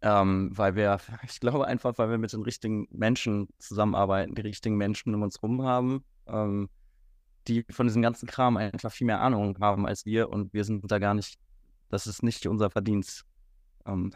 Ähm, 0.01 0.51
weil 0.53 0.75
wir, 0.75 0.99
ich 1.25 1.41
glaube 1.41 1.67
einfach, 1.67 1.97
weil 1.99 2.11
wir 2.11 2.19
mit 2.19 2.33
den 2.33 2.43
richtigen 2.43 2.89
Menschen 2.91 3.49
zusammenarbeiten, 3.59 4.35
die 4.35 4.43
richtigen 4.43 4.77
Menschen 4.77 5.15
um 5.15 5.23
uns 5.23 5.43
rum 5.43 5.63
haben, 5.63 6.05
ähm, 6.27 6.69
die 7.49 7.65
von 7.71 7.87
diesem 7.87 8.03
ganzen 8.03 8.27
Kram 8.27 8.57
einfach 8.57 8.93
viel 8.93 9.07
mehr 9.07 9.21
Ahnung 9.21 9.57
haben 9.61 9.87
als 9.87 10.07
wir 10.07 10.29
und 10.31 10.53
wir 10.53 10.65
sind 10.65 10.89
da 10.91 10.99
gar 10.99 11.15
nicht, 11.15 11.39
das 11.89 12.07
ist 12.07 12.23
nicht 12.23 12.47
unser 12.47 12.71
Verdienst. 12.71 13.25
Ähm, 13.87 14.13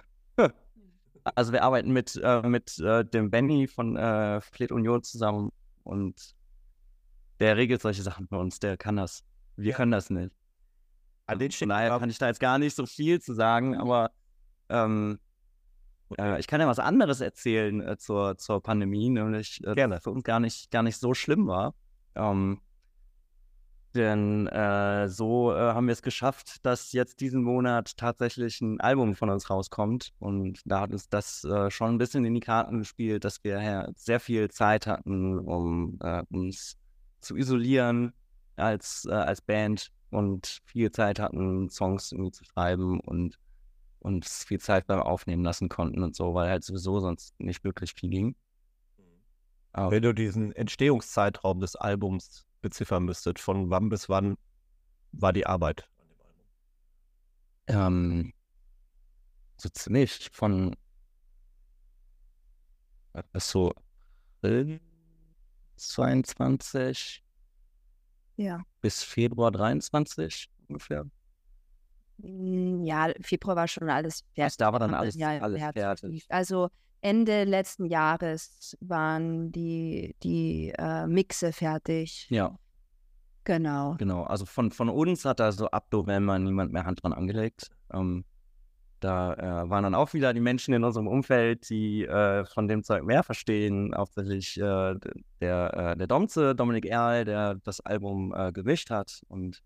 also 1.35 1.53
wir 1.53 1.62
arbeiten 1.62 1.93
mit, 1.93 2.21
äh, 2.23 2.43
mit 2.43 2.79
äh, 2.79 3.05
dem 3.05 3.31
Benny 3.31 3.67
von 3.67 3.97
äh, 3.97 4.41
Fleet 4.41 4.73
Union 4.73 5.03
zusammen 5.03 5.51
und 5.83 6.35
der 7.41 7.57
regelt 7.57 7.83
solche 7.83 8.03
Sachen 8.03 8.29
für 8.29 8.39
uns, 8.39 8.59
der 8.61 8.77
kann 8.77 8.97
das. 8.97 9.25
Wir 9.57 9.73
können 9.73 9.93
das 9.93 10.11
nicht. 10.11 10.33
An 11.27 11.39
den 11.39 11.51
Von 11.51 11.69
daher 11.69 11.99
kann 11.99 12.11
ich 12.11 12.19
da 12.19 12.29
jetzt 12.29 12.41
gar 12.41 12.59
nicht 12.59 12.77
so 12.77 12.87
viel 12.87 13.21
zu 13.21 13.35
sagen, 13.35 13.77
aber 13.77 14.12
ähm, 14.69 15.19
äh, 16.19 16.39
ich 16.39 16.47
kann 16.47 16.61
ja 16.61 16.67
was 16.69 16.79
anderes 16.79 17.21
erzählen 17.21 17.81
äh, 17.81 17.97
zur, 17.99 18.39
zur 18.39 18.62
Pandemie, 18.62 19.11
nämlich 19.11 19.61
äh, 19.65 19.75
dass 19.75 19.99
es 19.99 20.05
für 20.05 20.11
uns 20.11 20.23
gar 20.23 20.41
nicht, 20.41 20.71
gar 20.71 20.83
nicht 20.83 20.99
so 20.99 21.15
schlimm 21.15 21.47
war. 21.47 21.75
Ähm, 22.15 22.61
denn 23.96 24.46
äh, 24.46 25.09
so 25.09 25.52
äh, 25.52 25.56
haben 25.56 25.87
wir 25.87 25.92
es 25.92 26.02
geschafft, 26.02 26.64
dass 26.64 26.92
jetzt 26.92 27.20
diesen 27.20 27.42
Monat 27.42 27.96
tatsächlich 27.96 28.61
ein 28.61 28.80
Album 28.80 29.14
von 29.14 29.30
uns 29.30 29.50
rauskommt. 29.50 30.12
Und 30.18 30.61
da 30.64 30.80
hat 30.82 30.92
uns 30.92 31.09
das 31.09 31.42
äh, 31.44 31.70
schon 31.70 31.94
ein 31.94 31.98
bisschen 31.98 32.24
in 32.24 32.35
die 32.35 32.40
Karten 32.40 32.78
gespielt, 32.78 33.24
dass 33.24 33.42
wir 33.42 33.92
sehr 33.96 34.20
viel 34.20 34.50
Zeit 34.50 34.87
hatten, 34.87 35.38
um 35.38 35.98
äh, 36.00 36.22
uns 36.30 36.76
zu 37.20 37.37
isolieren 37.37 38.12
als, 38.56 39.06
äh, 39.09 39.14
als 39.14 39.40
Band 39.40 39.90
und 40.11 40.61
viel 40.64 40.90
Zeit 40.90 41.18
hatten, 41.18 41.68
Songs 41.68 42.12
irgendwie 42.12 42.32
zu 42.32 42.44
schreiben 42.44 43.00
und 43.00 43.38
uns 43.98 44.44
viel 44.44 44.61
Zeit 44.61 44.87
beim 44.87 45.00
Aufnehmen 45.00 45.42
lassen 45.42 45.68
konnten 45.68 46.02
und 46.02 46.14
so, 46.14 46.35
weil 46.35 46.48
halt 46.48 46.62
sowieso 46.62 47.00
sonst 47.00 47.38
nicht 47.40 47.64
wirklich 47.64 47.94
viel 47.94 48.11
ging. 48.11 48.37
Aber 49.72 49.90
Wenn 49.90 50.02
du 50.02 50.14
diesen 50.14 50.52
Entstehungszeitraum 50.52 51.61
des 51.61 51.76
Albums 51.76 52.46
beziffern 52.68 53.05
müsstet, 53.05 53.38
von 53.38 53.70
wann 53.70 53.88
bis 53.88 54.09
wann 54.09 54.37
war 55.12 55.33
die 55.33 55.46
Arbeit 55.46 55.88
an 55.98 56.09
dem 56.09 56.20
Album? 56.20 56.46
ähm, 57.68 58.33
so 59.57 59.68
ziemlich 59.68 60.29
von 60.33 60.76
so 63.38 63.72
April 64.42 64.81
22 65.76 67.22
Ja. 68.37 68.62
bis 68.83 69.02
Februar 69.02 69.50
23 69.50 70.48
ungefähr. 70.68 71.05
Mm, 72.18 72.85
Ja, 72.85 73.12
Februar 73.20 73.57
war 73.57 73.68
schon 73.68 73.88
alles 73.88 74.20
fertig. 74.35 74.44
Also 74.44 74.57
da 74.59 74.72
war 74.72 74.81
dann 74.81 74.94
alles, 74.94 75.14
ja, 75.14 75.38
alles 75.38 75.61
ja, 75.61 75.72
fertig. 75.72 76.24
Also 76.29 76.68
Ende 77.00 77.44
letzten 77.44 77.87
Jahres 77.87 78.76
waren 78.80 79.52
die, 79.52 80.14
die 80.22 80.72
äh, 80.76 81.06
Mixe 81.06 81.52
fertig. 81.52 82.26
Ja, 82.30 82.56
Genau. 83.46 83.94
genau. 83.96 84.24
Also 84.24 84.44
von, 84.44 84.72
von 84.72 84.88
uns 84.88 85.24
hat 85.24 85.38
da 85.38 85.52
so 85.52 85.68
ab 85.68 85.87
November 85.92 86.37
niemand 86.37 86.72
mehr 86.72 86.85
Hand 86.85 87.02
dran 87.02 87.12
angelegt. 87.12 87.70
Ähm, 87.92 88.24
da 88.98 89.35
äh, 89.35 89.70
waren 89.70 89.85
dann 89.85 89.94
auch 89.94 90.14
wieder 90.14 90.35
die 90.35 90.40
Menschen 90.40 90.74
in 90.74 90.82
unserem 90.82 91.06
Umfeld, 91.06 91.70
die 91.70 92.04
äh, 92.04 92.44
von 92.44 92.66
dem 92.66 92.82
Zeug 92.82 93.04
mehr 93.04 93.22
verstehen. 93.22 93.94
Hauptsächlich 93.96 94.59
äh, 94.59 94.96
der, 95.40 95.74
äh, 95.74 95.96
der 95.96 96.06
Domze, 96.09 96.56
Dominik 96.56 96.87
Erl, 96.87 97.24
der 97.24 97.54
das 97.62 97.80
Album 97.80 98.35
äh, 98.37 98.50
gemischt 98.50 98.90
hat. 98.90 99.22
Und 99.28 99.62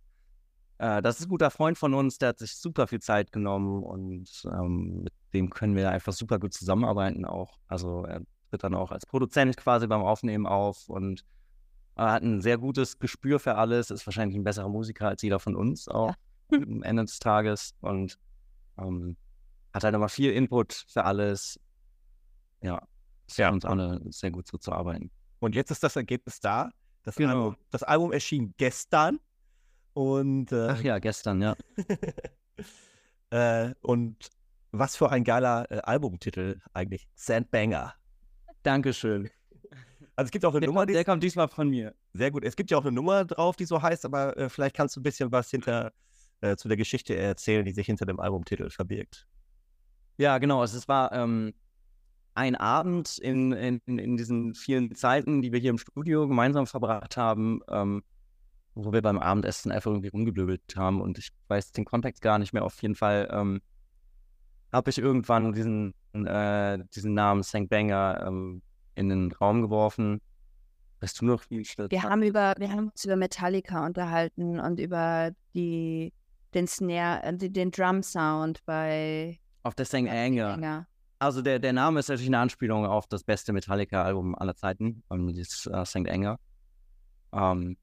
äh, 0.81 1.03
das 1.03 1.21
ist 1.21 1.27
ein 1.27 1.29
guter 1.29 1.51
Freund 1.51 1.77
von 1.77 1.93
uns, 1.93 2.17
der 2.17 2.31
hat 2.31 2.39
sich 2.39 2.57
super 2.57 2.87
viel 2.87 3.01
Zeit 3.01 3.33
genommen 3.33 3.83
und 3.83 4.31
ähm, 4.47 5.03
mit 5.05 5.13
dem 5.35 5.51
können 5.51 5.77
wir 5.77 5.91
einfach 5.91 6.15
super 6.15 6.39
gut 6.39 6.55
zusammenarbeiten 6.55 7.27
auch. 7.27 7.59
Also 7.69 8.05
er 8.05 8.23
tritt 8.49 8.65
dann 8.65 8.75
auch 8.75 8.91
als 8.91 9.05
Produzent 9.05 9.59
quasi 9.59 9.87
beim 9.87 10.01
Aufnehmen 10.01 10.47
auf 10.47 10.89
und 10.89 11.23
er 11.97 12.13
hat 12.13 12.23
ein 12.23 12.41
sehr 12.41 12.57
gutes 12.57 12.99
Gespür 12.99 13.39
für 13.39 13.57
alles, 13.57 13.91
ist 13.91 14.07
wahrscheinlich 14.07 14.39
ein 14.39 14.45
besserer 14.45 14.71
Musiker 14.71 15.09
als 15.09 15.21
jeder 15.21 15.39
von 15.39 15.55
uns 15.55 15.87
auch 15.87 16.15
am 16.51 16.83
Ende 16.83 17.05
des 17.05 17.19
Tages 17.19 17.75
und 17.83 18.19
ähm, 18.79 19.19
hat 19.75 19.85
halt 19.85 19.95
immer 19.95 20.09
viel 20.09 20.33
Input 20.33 20.87
für 20.89 21.05
alles. 21.05 21.61
Ja, 22.63 22.83
es 23.29 23.37
Ja. 23.37 23.49
ja. 23.49 23.53
uns 23.53 23.67
alle 23.67 24.01
sehr 24.09 24.31
gut 24.31 24.49
so 24.49 24.57
zu 24.57 24.73
arbeiten. 24.73 25.11
Und 25.41 25.55
jetzt 25.55 25.71
ist 25.71 25.83
das 25.83 25.97
Ergebnis 25.97 26.41
da. 26.41 26.71
Das, 27.03 27.17
Genau. 27.17 27.33
Album, 27.33 27.57
das 27.71 27.83
Album 27.83 28.13
erschien 28.13 28.55
gestern. 28.57 29.21
Und, 29.93 30.53
äh, 30.53 30.69
Ach 30.71 30.83
ja, 30.83 30.99
gestern, 30.99 31.43
ja. 31.43 31.57
äh, 33.31 33.75
und 33.83 34.31
was 34.73 34.97
für 34.97 35.11
ein 35.11 35.25
geiler 35.25 35.71
äh, 35.71 35.79
Albumtitel 35.79 36.61
eigentlich. 36.73 37.09
Sandbanger. 37.15 37.95
Dankeschön. 38.63 39.31
Also 40.17 40.27
es 40.29 40.31
gibt 40.31 40.45
auch 40.45 40.53
eine 40.53 40.61
Der, 40.61 40.69
Nummer, 40.69 40.81
kommt, 40.81 40.91
die 40.91 40.95
der 40.95 41.05
kommt 41.05 41.23
diesmal 41.23 41.49
von 41.49 41.69
mir. 41.69 41.95
sehr 42.13 42.31
gut. 42.31 42.45
Es 42.45 42.55
gibt 42.55 42.71
ja 42.71 42.79
auch 42.79 42.85
eine 42.85 42.93
Nummer 42.93 43.25
drauf, 43.25 43.57
die 43.57 43.65
so 43.65 43.81
heißt, 43.81 44.05
aber 44.05 44.37
äh, 44.37 44.49
vielleicht 44.49 44.77
kannst 44.77 44.95
du 44.97 45.01
ein 45.01 45.03
bisschen 45.03 45.33
was 45.33 45.51
hinter 45.51 45.93
äh, 46.41 46.57
zu 46.57 46.69
der 46.69 46.77
Geschichte 46.77 47.17
erzählen, 47.17 47.65
die 47.65 47.73
sich 47.73 47.87
hinter 47.87 48.07
dem 48.07 48.21
Albumtitel 48.21 48.71
verbirgt. 48.71 49.27
Ja, 50.19 50.39
genau. 50.39 50.61
Also 50.61 50.77
es 50.77 50.89
war 50.89 51.13
ähm, 51.13 51.55
ein 52.35 52.55
Abend 52.55 53.19
in, 53.19 53.53
in, 53.53 53.81
in 53.87 54.17
diesen 54.17 54.55
vielen 54.55 54.95
Zeiten, 54.95 55.43
die 55.43 55.53
wir 55.53 55.59
hier 55.59 55.71
im 55.71 55.79
Studio 55.79 56.29
gemeinsam 56.29 56.67
verbracht 56.67 57.17
haben, 57.17 57.61
ähm, 57.71 58.03
wo 58.75 58.93
wir 58.93 59.03
beim 59.03 59.19
Abendessen 59.19 59.73
einfach 59.73 59.91
irgendwie 59.91 60.09
rumgeblöbelt 60.09 60.77
haben 60.77 61.01
und 61.01 61.19
ich 61.19 61.31
weiß 61.49 61.73
den 61.73 61.85
Kontext 61.85 62.23
gar 62.23 62.39
nicht 62.39 62.53
mehr. 62.53 62.65
Auf 62.65 62.81
jeden 62.83 62.95
Fall 62.95 63.29
ähm, 63.33 63.61
habe 64.73 64.91
ich 64.91 64.99
irgendwann 64.99 65.53
diesen, 65.53 65.95
äh, 66.15 66.79
diesen 66.95 67.15
Namen 67.15 67.43
St. 67.43 67.69
Banger 67.69 68.25
ähm, 68.27 68.63
in 68.95 69.09
den 69.09 69.33
Raum 69.33 69.63
geworfen. 69.63 70.21
Weißt 71.01 71.21
du 71.21 71.25
noch, 71.25 71.43
wie 71.49 71.61
ich 71.61 71.77
das 71.77 71.91
Wir 71.91 72.03
haben 72.03 72.23
über, 72.23 72.55
wir 72.59 72.71
haben 72.71 72.89
uns 72.91 73.05
über 73.05 73.17
Metallica 73.17 73.87
unterhalten 73.87 74.61
und 74.61 74.79
über 74.79 75.31
die, 75.55 76.13
den 76.55 76.67
Snare, 76.67 77.23
äh, 77.23 77.37
den 77.37 77.71
Drum 77.71 78.03
Sound 78.03 78.61
bei 78.67 79.39
auf 79.63 79.75
der 79.75 79.85
St. 79.85 79.95
Anger. 80.09 80.87
Also 81.19 81.43
der, 81.43 81.59
der 81.59 81.75
Name 81.75 82.01
ist 82.01 82.09
natürlich 82.09 82.29
eine 82.29 82.39
Anspielung 82.39 82.87
auf 82.87 83.07
das 83.07 83.25
beste 83.25 83.53
Metallica-Album 83.53 84.35
aller 84.35 84.57
Zeiten, 84.57 85.03
um, 85.09 85.35
das 85.35 85.67
äh, 85.67 85.85
St. 85.85 86.09
Anger. 86.09 86.39
Ähm, 87.33 87.77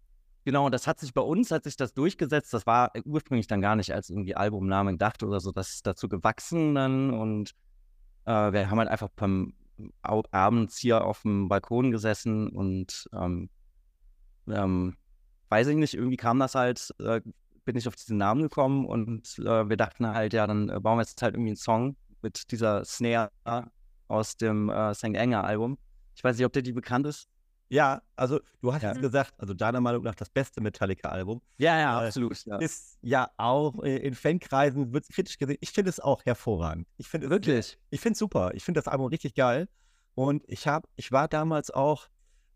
genau, 0.48 0.68
und 0.68 0.72
das 0.72 0.88
hat 0.88 0.98
sich 0.98 1.14
bei 1.14 1.20
uns, 1.20 1.52
hat 1.52 1.66
sich 1.66 1.76
das 1.76 1.94
durchgesetzt. 1.94 2.54
Das 2.54 2.66
war 2.66 2.94
ursprünglich 3.04 3.48
dann 3.48 3.60
gar 3.60 3.76
nicht 3.76 3.94
als 3.94 4.10
irgendwie 4.10 4.34
Albumname 4.34 4.94
gedacht 4.94 5.22
oder 5.22 5.42
so. 5.42 5.52
Das 5.52 5.74
ist 5.74 5.86
dazu 5.86 6.08
gewachsen 6.08 6.74
dann 6.74 7.12
und 7.12 7.52
äh, 8.24 8.54
wir 8.54 8.70
haben 8.70 8.80
halt 8.80 8.88
einfach 8.88 9.10
beim 9.14 9.54
abends 10.08 10.78
hier 10.78 11.04
auf 11.04 11.24
dem 11.24 11.50
Balkon 11.50 11.92
gesessen 11.92 12.48
und 12.48 13.10
ähm, 13.12 13.50
ähm, 14.48 14.96
weiß 15.50 15.68
ich 15.68 15.76
nicht, 15.76 15.96
irgendwie 15.96 16.16
kam 16.16 16.40
das 16.40 16.56
halt, 16.56 16.96
äh, 17.00 17.20
bin 17.66 17.76
ich 17.76 17.90
auf 17.90 17.98
diesen 17.98 18.18
Namen 18.18 18.44
gekommen 18.44 18.86
und 18.86 19.38
äh, 19.40 19.68
wir 19.68 19.76
dachten 19.76 20.08
halt, 20.08 20.32
ja, 20.32 20.48
dann 20.48 20.70
äh, 20.70 20.80
bauen 20.80 20.98
wir 20.98 21.02
jetzt 21.02 21.22
halt 21.22 21.36
irgendwie 21.36 21.50
einen 21.50 21.58
Song 21.58 21.98
mit 22.22 22.54
dieser 22.54 22.86
Snare 22.86 23.32
aus 24.08 24.38
dem 24.38 24.70
äh, 24.70 24.94
St. 24.96 25.18
Anger 25.18 25.44
Album. 25.44 25.78
Ich 26.16 26.24
weiß 26.24 26.38
nicht, 26.38 26.46
ob 26.46 26.54
dir 26.54 26.64
die 26.64 26.72
bekannt 26.72 27.06
ist. 27.06 27.28
Ja, 27.70 28.02
also 28.16 28.40
du 28.62 28.74
hast 28.74 28.82
Ja. 28.84 28.90
jetzt 28.90 29.02
gesagt, 29.02 29.34
also 29.38 29.54
deiner 29.54 29.82
Meinung 29.82 30.04
nach 30.04 30.16
das 30.16 30.30
beste 30.30 30.62
Metallica-Album. 30.62 31.42
Ja, 31.58 31.78
ja, 31.78 32.04
Äh, 32.04 32.08
absolut. 32.08 32.46
Ja. 32.46 32.58
Ist 32.58 32.98
ja 33.02 33.30
auch 33.38 33.84
äh, 33.84 33.98
in 33.98 34.14
Fankreisen 34.16 34.94
wird 34.94 35.08
kritisch 35.10 35.38
gesehen. 35.38 35.58
Ich 35.60 35.72
finde 35.72 35.90
es 35.90 36.00
auch 36.00 36.24
hervorragend. 36.26 36.88
Ich 36.98 37.08
finde 37.10 37.28
es 37.28 37.32
Wirklich? 37.32 37.78
Ich 37.90 38.00
finde 38.00 38.14
es 38.14 38.20
super. 38.20 38.52
Ich 38.54 38.64
finde 38.64 38.78
das 38.80 38.88
Album 38.88 39.08
richtig 39.08 39.34
geil. 39.36 39.68
Und 40.16 40.44
ich 40.48 40.68
habe, 40.68 40.88
ich 40.96 41.12
war 41.12 41.28
damals 41.28 41.70
auch, 41.70 42.08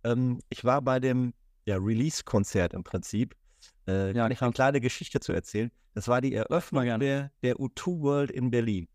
ähm, 0.04 0.40
ich 0.50 0.64
war 0.64 0.82
bei 0.82 1.00
dem 1.00 1.34
ja, 1.66 1.76
Release-Konzert 1.78 2.74
im 2.74 2.84
Prinzip. 2.84 3.36
Äh, 3.88 4.14
Ja, 4.14 4.24
kann 4.24 4.32
ich 4.32 4.42
eine 4.42 4.52
kleine 4.54 4.82
Geschichte 4.82 5.20
zu 5.20 5.34
erzählen. 5.34 5.72
Das 5.94 6.08
war 6.08 6.22
die 6.22 6.34
Eröffnung 6.34 6.86
der, 7.00 7.32
der 7.44 7.58
U2 7.58 8.02
World 8.02 8.32
in 8.32 8.50
Berlin. 8.50 8.88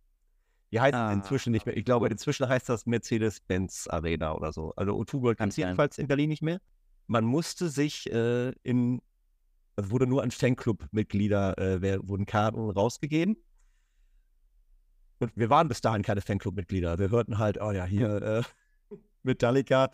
Die 0.73 0.81
heißt 0.81 0.95
Ah, 0.95 1.13
inzwischen 1.13 1.53
nicht 1.53 1.65
mehr. 1.67 1.77
Ich 1.77 1.85
glaube, 1.85 2.09
inzwischen 2.09 2.49
heißt 2.49 2.69
das 2.69 2.87
Mercedes-Benz 2.87 3.87
Arena 3.89 4.35
oder 4.35 4.53
so. 4.53 4.73
Also 4.77 4.93
U2 4.93 5.23
World 5.23 5.39
gibt 5.39 5.51
es 5.51 5.57
jedenfalls 5.57 5.99
in 5.99 6.09
Berlin 6.09 6.29
nicht 6.29 6.43
mehr. 6.43 6.61
Man 7.07 7.25
musste 7.25 7.69
sich 7.69 8.11
äh, 8.13 8.51
in, 8.65 9.01
also 9.77 9.91
wurde 9.93 10.07
nur 10.07 10.23
an 10.23 10.33
Fanclub-Mitglieder, 10.33 11.57
äh, 11.59 12.09
wurden 12.09 12.27
Karten 12.27 12.69
rausgegeben. 12.71 13.37
Und 15.19 15.33
wir 15.37 15.49
waren 15.51 15.69
bis 15.69 15.81
dahin 15.81 16.03
keine 16.03 16.21
Fanclub-Mitglieder. 16.21 16.99
Wir 16.99 17.11
hörten 17.11 17.39
halt, 17.39 17.61
oh 17.61 17.71
ja, 17.71 17.85
hier 17.85 18.23
äh, 18.23 18.43
Metallica 19.23 19.91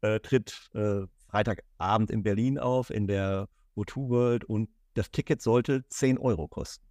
äh, 0.00 0.20
tritt 0.20 0.70
äh, 0.74 1.02
Freitagabend 1.28 2.10
in 2.10 2.22
Berlin 2.22 2.58
auf, 2.58 2.90
in 2.90 3.06
der 3.06 3.48
O2 3.76 4.08
World 4.08 4.44
und 4.44 4.70
das 4.94 5.10
Ticket 5.10 5.42
sollte 5.42 5.86
10 5.88 6.18
Euro 6.18 6.48
kosten. 6.48 6.84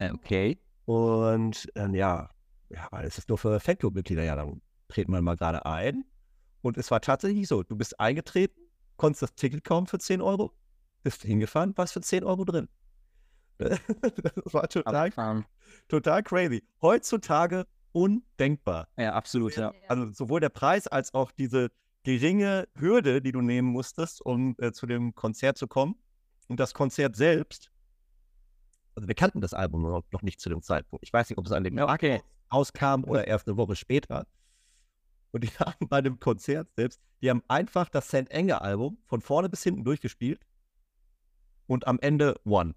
Okay. 0.00 0.58
Und 0.86 1.68
ähm, 1.74 1.94
ja, 1.94 2.30
ja, 2.70 2.88
weil 2.90 3.06
es 3.06 3.18
ist 3.18 3.28
nur 3.28 3.38
für 3.38 3.60
Fanclub-Mitglieder, 3.60 4.24
ja, 4.24 4.36
dann 4.36 4.62
treten 4.88 5.12
wir 5.12 5.20
mal 5.20 5.36
gerade 5.36 5.66
ein. 5.66 6.04
Und 6.62 6.78
es 6.78 6.90
war 6.90 7.00
tatsächlich 7.00 7.46
so, 7.46 7.62
du 7.62 7.76
bist 7.76 8.00
eingetreten, 8.00 8.60
konntest 8.96 9.22
das 9.22 9.34
Ticket 9.34 9.64
kaufen 9.64 9.86
für 9.86 9.98
10 9.98 10.20
Euro, 10.20 10.52
bist 11.02 11.22
hingefahren, 11.22 11.76
warst 11.76 11.92
für 11.92 12.00
10 12.00 12.24
Euro 12.24 12.44
drin. 12.44 12.68
das 13.58 13.80
war 14.52 14.68
total, 14.68 15.44
total 15.88 16.22
crazy. 16.22 16.62
Heutzutage 16.82 17.66
undenkbar. 17.92 18.88
Ja, 18.96 19.14
absolut, 19.14 19.56
ja. 19.56 19.72
Also 19.88 20.12
sowohl 20.12 20.40
der 20.40 20.50
Preis 20.50 20.86
als 20.86 21.14
auch 21.14 21.32
diese 21.32 21.70
geringe 22.02 22.68
Hürde, 22.78 23.22
die 23.22 23.32
du 23.32 23.40
nehmen 23.40 23.68
musstest, 23.68 24.24
um 24.24 24.54
äh, 24.58 24.72
zu 24.72 24.86
dem 24.86 25.14
Konzert 25.14 25.56
zu 25.56 25.66
kommen. 25.66 25.96
Und 26.48 26.60
das 26.60 26.74
Konzert 26.74 27.16
selbst, 27.16 27.72
also 28.96 29.06
wir 29.08 29.14
kannten 29.14 29.40
das 29.40 29.54
Album 29.54 29.82
noch, 29.82 30.22
nicht 30.22 30.40
zu 30.40 30.48
dem 30.48 30.62
Zeitpunkt. 30.62 31.04
Ich 31.04 31.12
weiß 31.12 31.28
nicht, 31.30 31.38
ob 31.38 31.46
es 31.46 31.52
an 31.52 31.62
dem 31.64 31.76
Tag 31.76 31.88
Okay. 31.90 32.22
rauskam 32.52 33.04
oder 33.04 33.26
erst 33.26 33.46
eine 33.46 33.56
Woche 33.56 33.76
später. 33.76 34.26
Und 35.32 35.44
die 35.44 35.48
haben 35.60 35.88
bei 35.88 36.00
dem 36.00 36.18
Konzert 36.18 36.68
selbst, 36.74 37.00
die 37.20 37.30
haben 37.30 37.42
einfach 37.46 37.88
das 37.90 38.08
St. 38.08 38.32
Anger 38.32 38.62
Album 38.62 38.98
von 39.06 39.20
vorne 39.20 39.48
bis 39.48 39.62
hinten 39.62 39.84
durchgespielt 39.84 40.40
und 41.66 41.86
am 41.86 41.98
Ende 42.00 42.40
One. 42.44 42.74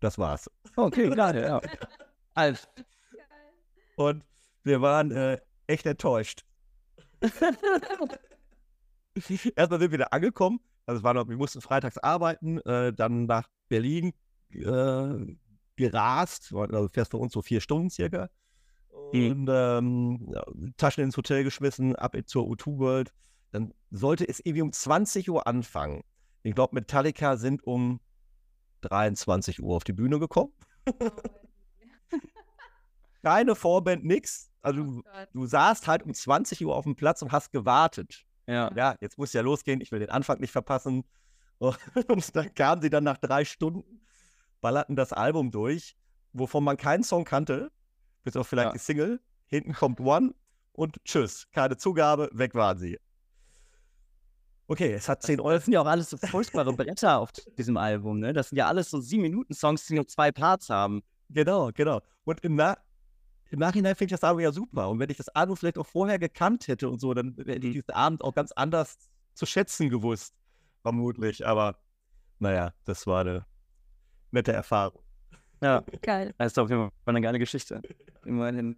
Das 0.00 0.18
war's. 0.18 0.50
Okay, 0.76 1.10
klar, 1.14 1.34
ja. 1.34 1.60
Also, 2.34 2.68
Und 3.96 4.24
wir 4.64 4.80
waren 4.82 5.10
äh, 5.10 5.40
echt 5.66 5.86
enttäuscht. 5.86 6.44
Erstmal 9.56 9.80
sind 9.80 9.90
wir 9.90 9.98
da 9.98 10.04
angekommen. 10.06 10.60
Also 10.86 10.98
es 10.98 11.04
war 11.04 11.14
noch, 11.14 11.28
wir 11.28 11.36
mussten 11.36 11.60
freitags 11.60 11.98
arbeiten, 11.98 12.58
äh, 12.60 12.92
dann 12.92 13.26
nach 13.26 13.48
Berlin 13.68 14.12
äh, 14.50 15.36
gerast. 15.76 16.52
Also 16.52 16.88
fährst 16.88 17.10
für 17.10 17.18
uns 17.18 17.32
so 17.32 17.42
vier 17.42 17.60
Stunden 17.60 17.90
circa. 17.90 18.28
Und 19.12 19.48
ähm, 19.50 20.28
ja, 20.32 20.44
Taschen 20.76 21.04
ins 21.04 21.16
Hotel 21.16 21.44
geschmissen, 21.44 21.96
ab 21.96 22.16
zur 22.26 22.44
U2 22.44 22.78
World. 22.78 23.12
Dann 23.52 23.72
sollte 23.90 24.28
es 24.28 24.40
irgendwie 24.40 24.62
um 24.62 24.72
20 24.72 25.30
Uhr 25.30 25.46
anfangen. 25.46 26.02
Ich 26.42 26.54
glaube, 26.54 26.74
Metallica 26.74 27.36
sind 27.36 27.64
um 27.64 28.00
23 28.82 29.62
Uhr 29.62 29.76
auf 29.76 29.84
die 29.84 29.92
Bühne 29.94 30.18
gekommen. 30.18 30.52
Keine 33.22 33.54
Vorband, 33.54 34.04
nix. 34.04 34.50
Also 34.60 34.82
du, 34.82 35.02
du 35.32 35.46
saßt 35.46 35.86
halt 35.86 36.02
um 36.02 36.12
20 36.12 36.64
Uhr 36.64 36.74
auf 36.74 36.84
dem 36.84 36.96
Platz 36.96 37.22
und 37.22 37.32
hast 37.32 37.50
gewartet. 37.50 38.24
ja. 38.46 38.70
Ja, 38.76 38.96
jetzt 39.00 39.18
muss 39.18 39.32
ja 39.32 39.40
losgehen, 39.40 39.80
ich 39.80 39.90
will 39.92 40.00
den 40.00 40.10
Anfang 40.10 40.38
nicht 40.40 40.52
verpassen. 40.52 41.04
Und 41.60 42.36
dann 42.36 42.54
kamen 42.54 42.80
sie 42.80 42.88
dann 42.88 43.02
nach 43.02 43.18
drei 43.18 43.44
Stunden, 43.44 44.00
ballerten 44.60 44.96
das 44.96 45.12
Album 45.12 45.50
durch. 45.50 45.94
wovon 46.34 46.62
man 46.62 46.76
keinen 46.76 47.02
Song 47.02 47.24
kannte, 47.24 47.70
bis 48.22 48.36
auf 48.36 48.46
vielleicht 48.46 48.66
Ja. 48.68 48.72
die 48.72 48.78
Single. 48.78 49.20
Hinten 49.46 49.72
kommt 49.72 49.98
One 49.98 50.34
und 50.72 51.02
tschüss. 51.04 51.46
Keine 51.52 51.76
Zugabe, 51.78 52.28
weg 52.32 52.54
waren 52.54 52.78
sie. 52.78 52.98
Okay, 54.66 54.92
es 54.92 55.08
hat 55.08 55.22
10 55.22 55.40
Euro. 55.40 55.52
Das 55.54 55.64
sind 55.64 55.72
ja 55.72 55.80
auch 55.80 55.86
alles 55.86 56.10
so 56.10 56.18
furchtbare 56.18 56.72
Bretter 56.74 57.18
auf 57.18 57.32
diesem 57.56 57.78
Album, 57.78 58.18
ne? 58.20 58.34
Das 58.34 58.50
sind 58.50 58.58
ja 58.58 58.68
alles 58.68 58.90
so 58.90 58.98
7-Minuten-Songs, 58.98 59.86
die 59.86 59.94
nur 59.94 60.06
zwei 60.06 60.30
Parts 60.30 60.68
haben. 60.68 61.02
Genau, 61.30 61.70
genau. 61.72 62.02
Und 62.24 62.40
im, 62.44 62.54
Na 62.56 62.76
im 63.50 63.58
Nachhinein 63.58 63.94
finde 63.96 64.14
ich 64.14 64.20
das 64.20 64.28
Album 64.28 64.40
ja 64.40 64.52
super. 64.52 64.90
Und 64.90 64.98
wenn 64.98 65.08
ich 65.08 65.16
das 65.16 65.30
Album 65.30 65.56
vielleicht 65.56 65.78
auch 65.78 65.86
vorher 65.86 66.18
gekannt 66.18 66.68
hätte 66.68 66.90
und 66.90 67.00
so, 67.00 67.14
dann 67.14 67.34
hätte 67.38 67.66
ich 67.66 67.72
diesen 67.72 67.92
Abend 67.92 68.22
auch 68.22 68.34
ganz 68.34 68.52
anders 68.52 68.98
zu 69.32 69.46
schätzen 69.46 69.88
gewusst. 69.88 70.34
Vermutlich. 70.82 71.46
Aber 71.46 71.78
naja, 72.38 72.74
das 72.84 73.06
war 73.06 73.22
eine 73.22 73.46
nette 74.30 74.52
Erfahrung. 74.52 75.00
Ja, 75.62 75.82
Geil. 76.02 76.34
das 76.38 76.52
ist 76.52 76.58
auf 76.58 76.68
jeden 76.70 76.82
Fall 76.82 76.92
eine 77.06 77.20
geile 77.20 77.38
Geschichte. 77.38 77.82
Immerhin. 78.24 78.76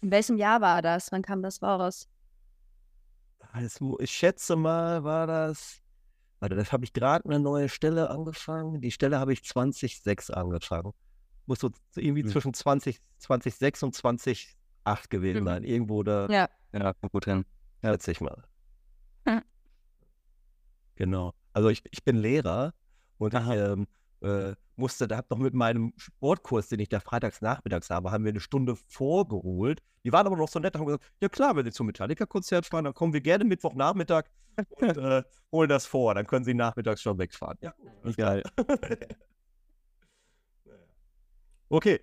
In 0.00 0.10
welchem 0.10 0.36
Jahr 0.36 0.60
war 0.60 0.82
das? 0.82 1.12
Wann 1.12 1.22
kam 1.22 1.42
das 1.42 1.62
raus? 1.62 2.08
Also, 3.52 3.98
ich 4.00 4.10
schätze 4.10 4.56
mal, 4.56 5.04
war 5.04 5.26
das. 5.26 5.80
Warte, 6.40 6.54
das 6.54 6.72
habe 6.72 6.84
ich 6.84 6.92
gerade 6.92 7.24
eine 7.24 7.40
neue 7.40 7.68
Stelle 7.68 8.10
angefangen. 8.10 8.80
Die 8.80 8.90
Stelle 8.92 9.18
habe 9.18 9.32
ich 9.32 9.44
2006 9.44 10.30
angefangen. 10.30 10.92
Muss 11.46 11.60
so 11.60 11.70
irgendwie 11.96 12.22
Hm. 12.22 12.30
zwischen 12.30 12.54
20, 12.54 13.00
2006 13.18 13.82
und 13.82 13.94
2008 13.94 15.10
gewesen 15.10 15.40
Mhm. 15.42 15.46
sein. 15.46 15.64
Irgendwo 15.64 16.02
da, 16.02 16.26
Ja. 16.28 16.48
Ja, 16.72 16.92
gut 17.10 17.24
hin. 17.24 17.44
schätze 17.82 18.10
ich 18.12 18.20
mal. 18.20 18.44
Genau. 20.96 21.32
Also 21.52 21.68
ich, 21.68 21.82
ich 21.92 22.02
bin 22.04 22.16
Lehrer 22.16 22.74
und 23.18 23.32
ich 23.34 23.40
ähm, 23.48 23.86
äh, 24.20 24.54
musste, 24.78 25.08
da 25.08 25.18
hab 25.18 25.30
noch 25.30 25.38
mit 25.38 25.54
meinem 25.54 25.92
Sportkurs, 25.96 26.68
den 26.68 26.80
ich 26.80 26.88
da 26.88 27.00
freitags 27.00 27.40
nachmittags 27.40 27.90
habe, 27.90 28.10
haben 28.10 28.24
wir 28.24 28.30
eine 28.30 28.40
Stunde 28.40 28.76
vorgeholt. 28.88 29.82
Die 30.04 30.12
waren 30.12 30.26
aber 30.26 30.36
noch 30.36 30.48
so 30.48 30.58
nett 30.58 30.74
und 30.74 30.80
haben 30.80 30.86
gesagt, 30.86 31.04
ja 31.20 31.28
klar, 31.28 31.56
wenn 31.56 31.64
Sie 31.64 31.72
zum 31.72 31.86
Metallica-Konzert 31.86 32.66
fahren, 32.66 32.84
dann 32.84 32.94
kommen 32.94 33.12
wir 33.12 33.20
gerne 33.20 33.44
Mittwochnachmittag 33.44 34.24
und 34.56 34.96
äh, 34.96 35.22
holen 35.52 35.68
das 35.68 35.86
vor. 35.86 36.14
Dann 36.14 36.26
können 36.26 36.44
Sie 36.44 36.54
nachmittags 36.54 37.02
schon 37.02 37.18
wegfahren. 37.18 37.58
Ja, 37.60 37.74
gut. 38.02 38.16
Geil. 38.16 38.42
Okay. 41.68 42.00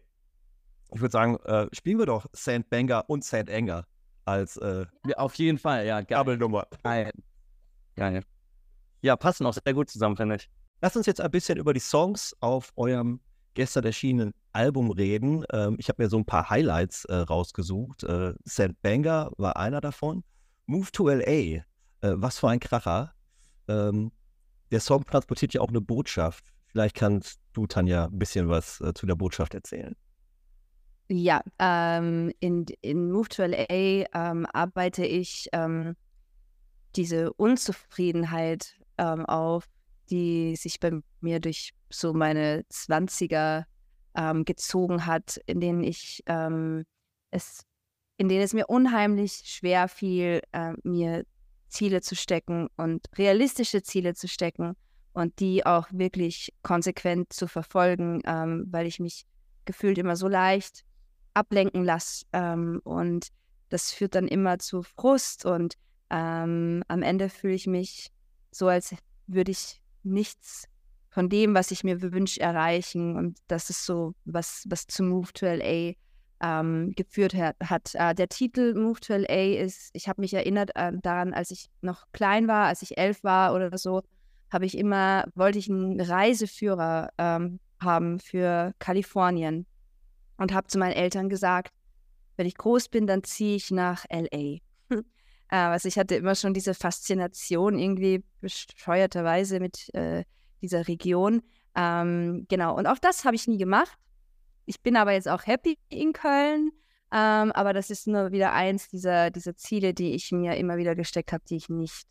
Ich 0.93 1.01
würde 1.01 1.11
sagen, 1.11 1.37
äh, 1.45 1.67
spielen 1.73 1.97
wir 1.97 2.05
doch 2.05 2.27
Sand 2.31 2.69
Banger 2.69 3.09
und 3.09 3.23
Sand 3.23 3.49
Anger 3.49 3.85
als 4.23 4.57
äh, 4.57 4.85
Ja, 5.05 5.17
auf 5.17 5.35
jeden 5.35 5.57
Fall, 5.57 5.85
ja, 5.85 6.01
geil. 6.01 6.05
Gabelnummer. 6.05 6.67
Geil. 6.83 7.11
Geil. 7.95 8.21
Ja, 9.01 9.15
passen 9.15 9.45
auch 9.45 9.53
sehr 9.53 9.73
gut 9.73 9.89
zusammen, 9.89 10.15
finde 10.15 10.35
ich. 10.35 10.49
Lass 10.85 10.95
uns 10.95 11.07
jetzt 11.07 11.19
ein 11.19 11.31
bisschen 11.31 11.57
über 11.57 11.73
die 11.73 11.79
Songs 11.79 12.35
auf 12.41 12.71
eurem 12.75 13.19
gestern 13.55 13.85
erschienenen 13.85 14.35
Album 14.51 14.91
reden. 14.91 15.43
Ähm, 15.51 15.77
ich 15.79 15.89
habe 15.89 16.03
mir 16.03 16.09
so 16.09 16.17
ein 16.19 16.25
paar 16.25 16.51
Highlights 16.51 17.05
äh, 17.05 17.15
rausgesucht. 17.15 18.03
Äh, 18.03 18.35
Sand 18.43 18.79
Banger 18.83 19.31
war 19.37 19.57
einer 19.57 19.81
davon. 19.81 20.23
Move 20.67 20.91
to 20.91 21.09
LA, 21.09 21.25
äh, 21.25 21.63
was 22.01 22.37
für 22.37 22.49
ein 22.49 22.59
Kracher. 22.59 23.15
Ähm, 23.67 24.11
der 24.69 24.79
Song 24.79 25.03
transportiert 25.03 25.55
ja 25.55 25.61
auch 25.61 25.69
eine 25.69 25.81
Botschaft. 25.81 26.53
Vielleicht 26.67 26.95
kannst 26.95 27.39
du, 27.53 27.65
Tanja, 27.65 28.05
ein 28.05 28.19
bisschen 28.19 28.47
was 28.47 28.79
äh, 28.81 28.93
zu 28.93 29.07
der 29.07 29.15
Botschaft 29.15 29.55
erzählen. 29.55 29.95
Ja, 31.09 31.41
ähm, 31.57 32.31
in, 32.41 32.67
in 32.81 33.11
Move 33.11 33.29
to 33.29 33.43
LA 33.43 34.05
ähm, 34.13 34.45
arbeite 34.53 35.03
ich 35.03 35.49
ähm, 35.51 35.95
diese 36.95 37.33
Unzufriedenheit 37.33 38.75
ähm, 38.99 39.25
auf, 39.25 39.67
die 40.09 40.55
sich 40.55 40.79
bei 40.79 40.91
mir 41.21 41.39
durch 41.39 41.73
so 41.89 42.13
meine 42.13 42.63
20er 42.71 43.65
ähm, 44.15 44.45
gezogen 44.45 45.05
hat, 45.05 45.39
in 45.45 45.59
denen 45.59 45.83
ich 45.83 46.23
ähm, 46.27 46.85
es, 47.31 47.65
in 48.17 48.29
denen 48.29 48.43
es 48.43 48.53
mir 48.53 48.67
unheimlich 48.67 49.41
schwer 49.45 49.87
fiel, 49.87 50.41
äh, 50.51 50.73
mir 50.83 51.25
Ziele 51.67 52.01
zu 52.01 52.15
stecken 52.15 52.69
und 52.77 53.05
realistische 53.17 53.83
Ziele 53.83 54.13
zu 54.13 54.27
stecken 54.27 54.75
und 55.13 55.39
die 55.39 55.65
auch 55.65 55.87
wirklich 55.91 56.53
konsequent 56.61 57.33
zu 57.33 57.47
verfolgen, 57.47 58.21
ähm, 58.25 58.65
weil 58.69 58.85
ich 58.85 58.99
mich 58.99 59.25
gefühlt 59.65 59.97
immer 59.97 60.15
so 60.15 60.27
leicht 60.27 60.85
ablenken 61.33 61.83
lasse. 61.83 62.25
Ähm, 62.33 62.79
und 62.83 63.27
das 63.69 63.91
führt 63.91 64.15
dann 64.15 64.27
immer 64.27 64.59
zu 64.59 64.83
Frust 64.83 65.45
und 65.45 65.75
ähm, 66.09 66.83
am 66.87 67.01
Ende 67.01 67.29
fühle 67.29 67.55
ich 67.55 67.67
mich 67.67 68.11
so, 68.51 68.67
als 68.67 68.95
würde 69.27 69.51
ich 69.51 69.81
nichts 70.05 70.65
von 71.09 71.29
dem, 71.29 71.55
was 71.55 71.71
ich 71.71 71.83
mir 71.83 72.01
wünsche, 72.01 72.41
erreichen. 72.41 73.15
Und 73.15 73.37
das 73.47 73.69
ist 73.69 73.85
so, 73.85 74.13
was, 74.25 74.65
was 74.67 74.87
zu 74.87 75.03
Move 75.03 75.31
to 75.33 75.45
LA 75.45 75.93
ähm, 76.41 76.91
geführt 76.95 77.33
hat. 77.35 77.95
Äh, 77.95 78.13
der 78.13 78.27
Titel 78.27 78.73
Move 78.75 78.99
to 78.99 79.13
LA 79.13 79.61
ist, 79.61 79.91
ich 79.93 80.07
habe 80.07 80.21
mich 80.21 80.33
erinnert 80.33 80.71
äh, 80.75 80.91
daran, 81.01 81.33
als 81.33 81.51
ich 81.51 81.69
noch 81.81 82.05
klein 82.11 82.47
war, 82.47 82.67
als 82.67 82.81
ich 82.81 82.97
elf 82.97 83.23
war 83.23 83.53
oder 83.53 83.77
so, 83.77 84.01
habe 84.51 84.65
ich 84.65 84.77
immer, 84.77 85.25
wollte 85.35 85.57
ich 85.57 85.69
einen 85.69 85.99
Reiseführer 85.99 87.09
ähm, 87.17 87.59
haben 87.79 88.19
für 88.19 88.73
Kalifornien 88.79 89.65
und 90.37 90.53
habe 90.53 90.67
zu 90.67 90.77
meinen 90.77 90.93
Eltern 90.93 91.29
gesagt, 91.29 91.73
wenn 92.35 92.47
ich 92.47 92.55
groß 92.55 92.89
bin, 92.89 93.07
dann 93.07 93.23
ziehe 93.23 93.55
ich 93.55 93.71
nach 93.71 94.05
LA. 94.09 94.57
Äh, 95.49 95.55
also 95.55 95.87
ich 95.87 95.97
hatte 95.97 96.15
immer 96.15 96.35
schon 96.35 96.53
diese 96.53 96.73
Faszination 96.73 97.77
irgendwie 97.77 98.23
bescheuerterweise 98.41 99.59
mit 99.59 99.93
äh, 99.93 100.23
dieser 100.61 100.87
Region. 100.87 101.41
Ähm, 101.75 102.45
genau, 102.49 102.77
und 102.77 102.87
auch 102.87 102.99
das 102.99 103.25
habe 103.25 103.35
ich 103.35 103.47
nie 103.47 103.57
gemacht. 103.57 103.97
Ich 104.65 104.81
bin 104.81 104.95
aber 104.95 105.11
jetzt 105.11 105.27
auch 105.27 105.45
happy 105.45 105.77
in 105.89 106.13
Köln. 106.13 106.71
Ähm, 107.11 107.51
aber 107.51 107.73
das 107.73 107.91
ist 107.91 108.07
nur 108.07 108.31
wieder 108.31 108.53
eins 108.53 108.89
dieser, 108.89 109.29
dieser 109.29 109.55
Ziele, 109.55 109.93
die 109.93 110.13
ich 110.15 110.31
mir 110.31 110.57
immer 110.57 110.77
wieder 110.77 110.95
gesteckt 110.95 111.31
habe, 111.31 111.43
die 111.47 111.57
ich 111.57 111.69
nicht 111.69 112.07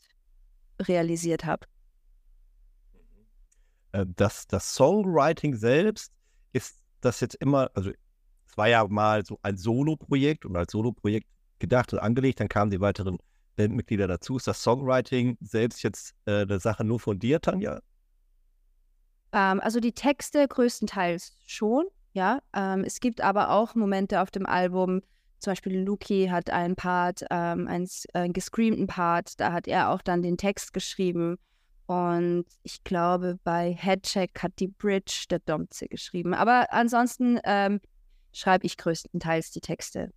realisiert 0.81 1.45
habe. 1.45 1.67
Äh, 3.93 4.07
das, 4.17 4.47
das 4.47 4.75
Songwriting 4.75 5.57
selbst 5.57 6.13
ist 6.53 6.79
das 7.01 7.21
jetzt 7.21 7.35
immer, 7.35 7.71
also 7.75 7.91
es 7.91 8.57
war 8.57 8.69
ja 8.69 8.87
mal 8.87 9.27
so 9.27 9.39
ein 9.43 9.57
Solo-Projekt 9.57 10.45
und 10.45 10.57
als 10.57 10.73
Solo-Projekt 10.73 11.29
gedacht 11.65 11.93
und 11.93 11.99
angelegt, 11.99 12.41
dann 12.41 12.49
kamen 12.49 12.71
die 12.71 12.81
weiteren 12.81 13.19
Bandmitglieder 13.57 14.07
dazu. 14.07 14.37
Ist 14.37 14.47
das 14.47 14.63
Songwriting 14.63 15.37
selbst 15.41 15.83
jetzt 15.83 16.15
äh, 16.27 16.43
eine 16.43 16.61
Sache 16.61 16.85
nur 16.85 17.01
von 17.01 17.19
dir, 17.19 17.41
Tanja? 17.41 17.81
Ähm, 19.33 19.61
also 19.61 19.81
die 19.81 19.93
Texte 19.93 20.47
größtenteils 20.47 21.33
schon, 21.47 21.85
ja. 22.13 22.41
Ähm, 22.55 22.85
es 22.85 23.01
gibt 23.01 23.21
aber 23.21 23.51
auch 23.51 23.75
Momente 23.75 24.21
auf 24.21 24.31
dem 24.31 24.47
Album, 24.47 25.03
zum 25.45 25.51
Beispiel 25.51 25.79
Luki 25.81 26.29
hat 26.31 26.51
einen 26.51 26.75
Part, 26.75 27.25
ähm, 27.31 27.69
einen, 27.69 27.89
einen 28.15 28.33
gescreamten 28.33 28.87
Part, 28.87 29.39
da 29.41 29.53
hat 29.53 29.69
er 29.69 29.91
auch 29.91 30.01
dann 30.01 30.23
den 30.23 30.39
Text 30.39 30.73
geschrieben. 30.73 31.37
Und 31.87 32.47
ich 32.63 32.83
glaube, 32.83 33.39
bei 33.45 33.75
Headcheck 33.75 34.43
hat 34.43 34.53
die 34.59 34.69
Bridge 34.69 35.27
der 35.29 35.41
Domze 35.41 35.87
geschrieben. 35.87 36.33
Aber 36.33 36.73
ansonsten 36.73 37.39
ähm, 37.45 37.81
schreibe 38.33 38.65
ich 38.65 38.79
größtenteils 38.79 39.51
die 39.51 39.61
Texte. 39.61 40.11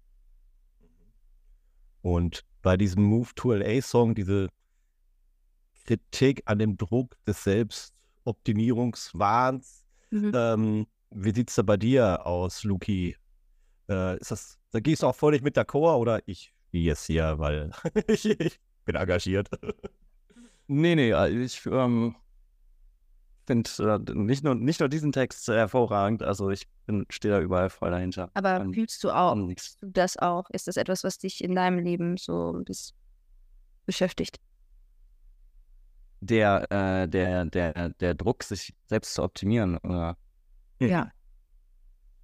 Und 2.02 2.46
bei 2.62 2.78
diesem 2.78 3.04
Move 3.04 3.30
to 3.36 3.52
LA 3.54 3.82
Song, 3.82 4.16
diese 4.16 4.48
Kritik 5.86 6.44
an 6.46 6.60
dem 6.60 6.78
Druck 6.78 7.18
des 7.26 7.44
Selbstoptimierungswahns, 7.44 9.84
Mhm. 10.10 10.32
ähm, 10.34 10.88
wie 11.12 11.34
sieht 11.34 11.50
es 11.50 11.56
da 11.56 11.64
bei 11.64 11.76
dir 11.78 12.26
aus, 12.26 12.64
Luki? 12.64 13.16
Äh, 13.90 14.18
ist 14.20 14.32
das, 14.32 14.58
da 14.72 14.80
gehst 14.80 15.04
du 15.04 15.08
auch 15.08 15.16
völlig 15.16 15.42
mit 15.42 15.58
d'accord 15.58 15.98
oder 15.98 16.22
ich 16.28 16.54
spiele 16.68 16.94
es 16.94 17.06
hier, 17.06 17.40
weil 17.40 17.72
ich, 18.08 18.26
ich 18.26 18.60
bin 18.86 18.96
engagiert. 18.96 19.50
Nee, 20.68 20.96
nee, 20.96 21.12
äh, 21.12 21.30
ich 21.30 21.66
ähm, 21.66 22.16
finde 23.48 23.70
äh, 23.80 24.14
nicht, 24.14 24.44
nur, 24.44 24.54
nicht 24.56 24.80
nur 24.82 24.90
diesen 24.90 25.12
Text 25.12 25.48
hervorragend, 25.48 26.22
also 26.22 26.50
ich 26.50 26.68
stehe 27.10 27.34
da 27.34 27.42
überall 27.42 27.70
voll 27.70 27.90
dahinter. 27.90 28.30
Aber 28.34 28.60
Ähm, 28.60 28.74
fühlst 28.74 29.04
du 29.04 29.10
auch 29.10 29.36
nix. 29.36 29.78
du 29.78 29.88
das 29.90 30.18
auch? 30.18 30.50
Ist 30.52 30.68
das 30.68 30.78
etwas, 30.78 31.04
was 31.04 31.18
dich 31.18 31.44
in 31.44 31.56
deinem 31.56 31.80
Leben 31.80 32.18
so 32.18 32.52
ein 32.52 32.66
bisschen 32.66 32.96
beschäftigt? 33.86 34.38
Der, 36.20 36.72
äh, 36.72 37.08
der, 37.08 37.46
der, 37.46 37.90
der 37.90 38.14
Druck, 38.16 38.44
sich 38.44 38.76
selbst 38.88 39.14
zu 39.14 39.24
optimieren, 39.24 39.78
oder? 39.78 40.18
Ja. 40.80 41.12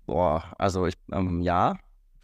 Boah, 0.06 0.54
also 0.58 0.86
ich, 0.86 0.96
ähm, 1.12 1.42
ja, 1.42 1.78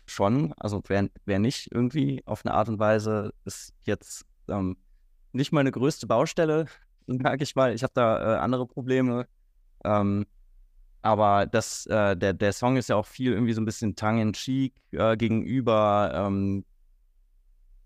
schon. 0.05 0.53
Also 0.57 0.81
wer, 0.87 1.09
wer 1.25 1.39
nicht 1.39 1.71
irgendwie 1.71 2.21
auf 2.25 2.45
eine 2.45 2.53
Art 2.53 2.67
und 2.69 2.79
Weise 2.79 3.33
ist 3.45 3.73
jetzt 3.83 4.25
ähm, 4.47 4.77
nicht 5.31 5.51
meine 5.51 5.71
größte 5.71 6.07
Baustelle, 6.07 6.65
sage 7.17 7.43
ich 7.43 7.55
mal. 7.55 7.73
Ich 7.73 7.83
habe 7.83 7.93
da 7.93 8.35
äh, 8.35 8.39
andere 8.39 8.67
Probleme. 8.67 9.27
Ähm, 9.83 10.25
aber 11.01 11.45
das, 11.45 11.85
äh, 11.85 12.17
der, 12.17 12.33
der 12.33 12.53
Song 12.53 12.75
ist 12.77 12.89
ja 12.89 12.95
auch 12.95 13.05
viel 13.05 13.31
irgendwie 13.33 13.53
so 13.53 13.61
ein 13.61 13.65
bisschen 13.65 13.95
tongue-in-cheek 13.95 14.73
äh, 14.91 15.15
gegenüber 15.15 16.11
ähm, 16.13 16.65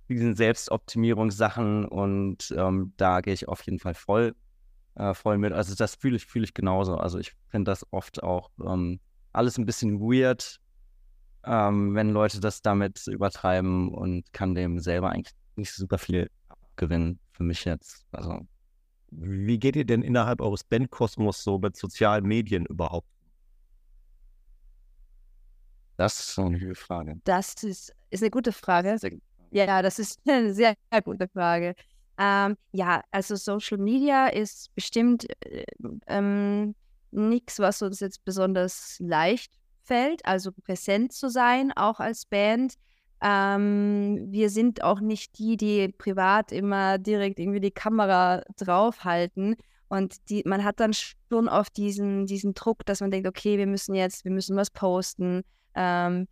diesen 0.10 0.36
Selbstoptimierungssachen 0.36 1.86
und 1.86 2.54
ähm, 2.58 2.94
da 2.98 3.22
gehe 3.22 3.34
ich 3.34 3.48
auf 3.48 3.62
jeden 3.64 3.80
Fall 3.80 3.94
voll, 3.94 4.36
äh, 4.96 5.14
voll 5.14 5.38
mit. 5.38 5.54
Also 5.54 5.76
das 5.76 5.96
fühle 5.96 6.18
ich, 6.18 6.26
fühle 6.26 6.46
ich 6.46 6.54
genauso. 6.54 6.98
Also 6.98 7.20
ich 7.20 7.34
finde 7.50 7.72
das 7.72 7.86
oft 7.92 8.24
auch 8.24 8.50
ähm, 8.66 9.00
alles 9.32 9.58
ein 9.58 9.66
bisschen 9.66 10.00
weird, 10.00 10.60
ähm, 11.46 11.96
wenn 11.96 12.10
Leute 12.10 12.40
das 12.40 12.62
damit 12.62 13.06
übertreiben 13.08 13.90
und 13.90 14.32
kann 14.34 14.56
dem 14.56 14.80
selber 14.80 15.10
eigentlich 15.12 15.36
nicht 15.56 15.74
super 15.74 15.98
viel 15.98 16.30
abgewinnen 16.50 17.20
für 17.32 17.44
mich 17.44 17.66
jetzt. 17.66 18.06
Also. 18.12 18.48
Wie 19.20 19.60
geht 19.60 19.76
ihr 19.76 19.86
denn 19.86 20.02
innerhalb 20.02 20.42
eures 20.42 20.64
Bandkosmos 20.64 21.44
so 21.44 21.60
mit 21.60 21.76
sozialen 21.76 22.26
Medien 22.26 22.66
überhaupt? 22.66 23.08
Das 25.98 26.20
ist 26.20 26.36
so 26.36 26.44
eine 26.44 26.60
gute 26.60 26.76
Frage. 26.76 27.20
Das 27.24 27.64
ist, 27.64 27.94
ist 28.10 28.24
eine 28.24 28.32
gute 28.32 28.52
Frage. 28.52 28.98
Ja, 29.52 29.82
das 29.82 30.00
ist 30.00 30.20
eine 30.28 30.54
sehr, 30.54 30.76
sehr 30.92 31.02
gute 31.02 31.28
Frage. 31.28 31.76
Ähm, 32.18 32.58
ja, 32.72 33.02
also 33.12 33.36
Social 33.36 33.78
Media 33.78 34.28
ist 34.28 34.74
bestimmt 34.76 35.28
äh, 35.46 35.64
ähm, 36.08 36.76
nichts, 37.12 37.60
was 37.60 37.82
uns 37.82 38.00
jetzt 38.00 38.24
besonders 38.24 38.98
leicht 39.00 39.52
fällt, 39.84 40.26
also 40.26 40.52
präsent 40.52 41.12
zu 41.12 41.30
sein, 41.30 41.72
auch 41.72 42.00
als 42.00 42.26
Band. 42.26 42.76
Ähm, 43.24 44.28
wir 44.30 44.50
sind 44.50 44.84
auch 44.84 45.00
nicht 45.00 45.40
die, 45.40 45.56
die 45.56 45.88
privat 45.88 46.52
immer 46.52 46.98
direkt 46.98 47.40
irgendwie 47.40 47.62
die 47.62 47.72
Kamera 47.72 48.44
draufhalten. 48.58 49.56
Und 49.88 50.30
die, 50.30 50.44
man 50.46 50.64
hat 50.64 50.80
dann 50.80 50.92
schon 50.94 51.48
oft 51.48 51.78
diesen, 51.78 52.26
diesen 52.26 52.54
Druck, 52.54 52.86
dass 52.86 53.00
man 53.00 53.12
denkt, 53.12 53.28
okay, 53.28 53.58
wir 53.58 53.68
müssen 53.68 53.96
jetzt, 53.96 54.26
wir 54.26 54.32
müssen 54.32 54.58
was 54.58 54.72
posten. 54.72 55.44
Ähm, 55.74 56.28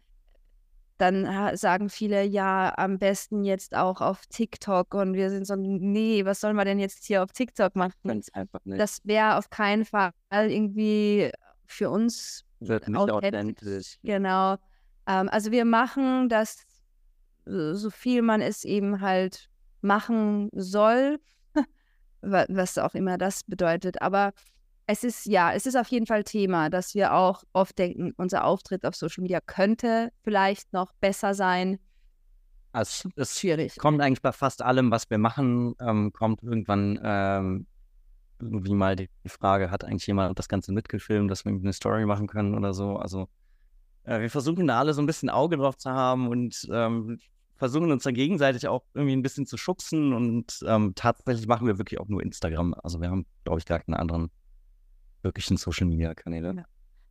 dann 0.97 1.58
sagen 1.58 1.89
viele, 1.89 2.23
ja, 2.23 2.73
am 2.77 2.99
besten 2.99 3.43
jetzt 3.43 3.75
auch 3.75 4.01
auf 4.01 4.27
TikTok. 4.27 4.93
Und 4.93 5.13
wir 5.13 5.30
sind 5.30 5.47
so, 5.47 5.56
nee, 5.56 6.25
was 6.25 6.41
soll 6.41 6.54
man 6.54 6.65
denn 6.65 6.80
jetzt 6.80 7.06
hier 7.06 7.23
auf 7.23 7.32
TikTok 7.32 7.75
machen? 7.75 8.21
Das 8.65 8.99
wäre 9.04 9.38
auf 9.38 9.49
keinen 9.49 9.86
Fall 9.86 10.12
irgendwie 10.32 11.32
für 11.65 11.89
uns 11.89 12.43
Wird 12.60 12.88
nicht 12.88 12.97
authentisch. 12.97 13.97
Genau. 14.04 14.58
Ähm, 15.08 15.30
also 15.30 15.51
wir 15.51 15.65
machen 15.65 16.30
das, 16.30 16.65
so 17.45 17.89
viel 17.89 18.21
man 18.21 18.41
es 18.41 18.63
eben 18.65 19.01
halt 19.01 19.49
machen 19.82 20.49
soll, 20.54 21.19
was 22.21 22.77
auch 22.77 22.93
immer 22.93 23.17
das 23.17 23.43
bedeutet. 23.43 24.01
Aber 24.01 24.34
es 24.88 25.04
ist 25.04 25.25
ja, 25.25 25.54
es 25.54 25.65
ist 25.65 25.75
auf 25.75 25.88
jeden 25.88 26.06
Fall 26.06 26.23
Thema, 26.23 26.69
dass 26.69 26.93
wir 26.95 27.13
auch 27.13 27.43
oft 27.54 27.77
denken, 27.80 28.13
unser 28.17 28.43
Auftritt 28.43 28.86
auf 28.86 28.95
Social 28.95 29.21
Media 29.21 29.39
könnte 29.39 30.12
vielleicht 30.23 30.73
noch 30.73 30.93
besser 30.99 31.34
sein. 31.34 31.80
Also 32.73 33.10
es 33.15 33.39
schwierig. 33.39 33.77
kommt 33.77 34.01
eigentlich 34.01 34.21
bei 34.21 34.32
fast 34.32 34.62
allem, 34.62 34.91
was 34.91 35.10
wir 35.10 35.17
machen, 35.17 35.75
ähm, 35.82 36.13
kommt 36.13 36.41
irgendwann 36.41 36.99
ähm, 37.04 37.67
irgendwie 38.39 38.73
mal 38.73 38.95
die 38.95 39.10
Frage, 39.27 39.71
hat 39.71 39.84
eigentlich 39.84 40.08
jemand 40.08 40.38
das 40.39 40.47
Ganze 40.47 40.71
mitgefilmt, 40.71 41.30
dass 41.30 41.45
wir 41.45 41.51
eine 41.51 41.73
Story 41.73 42.06
machen 42.06 42.27
können 42.27 42.56
oder 42.56 42.73
so. 42.73 42.95
Also 42.95 43.27
äh, 44.03 44.19
wir 44.19 44.29
versuchen 44.29 44.67
da 44.67 44.79
alle 44.79 44.93
so 44.93 45.01
ein 45.01 45.05
bisschen 45.05 45.29
Auge 45.29 45.57
drauf 45.57 45.77
zu 45.77 45.91
haben 45.91 46.27
und 46.27 46.67
ähm, 46.71 47.19
versuchen 47.55 47.91
uns 47.91 48.03
dann 48.03 48.15
gegenseitig 48.15 48.67
auch 48.67 48.83
irgendwie 48.93 49.15
ein 49.15 49.21
bisschen 49.21 49.45
zu 49.45 49.57
schubsen 49.57 50.13
und 50.13 50.63
ähm, 50.65 50.93
tatsächlich 50.95 51.47
machen 51.47 51.67
wir 51.67 51.77
wirklich 51.77 51.99
auch 51.99 52.07
nur 52.07 52.23
Instagram. 52.23 52.73
Also 52.83 52.99
wir 52.99 53.09
haben, 53.09 53.25
glaube 53.43 53.59
ich, 53.59 53.65
gar 53.65 53.79
keinen 53.79 53.95
anderen 53.95 54.31
wirklichen 55.21 55.57
Social-Media-Kanäle. 55.57 56.55
Ja. 56.57 56.65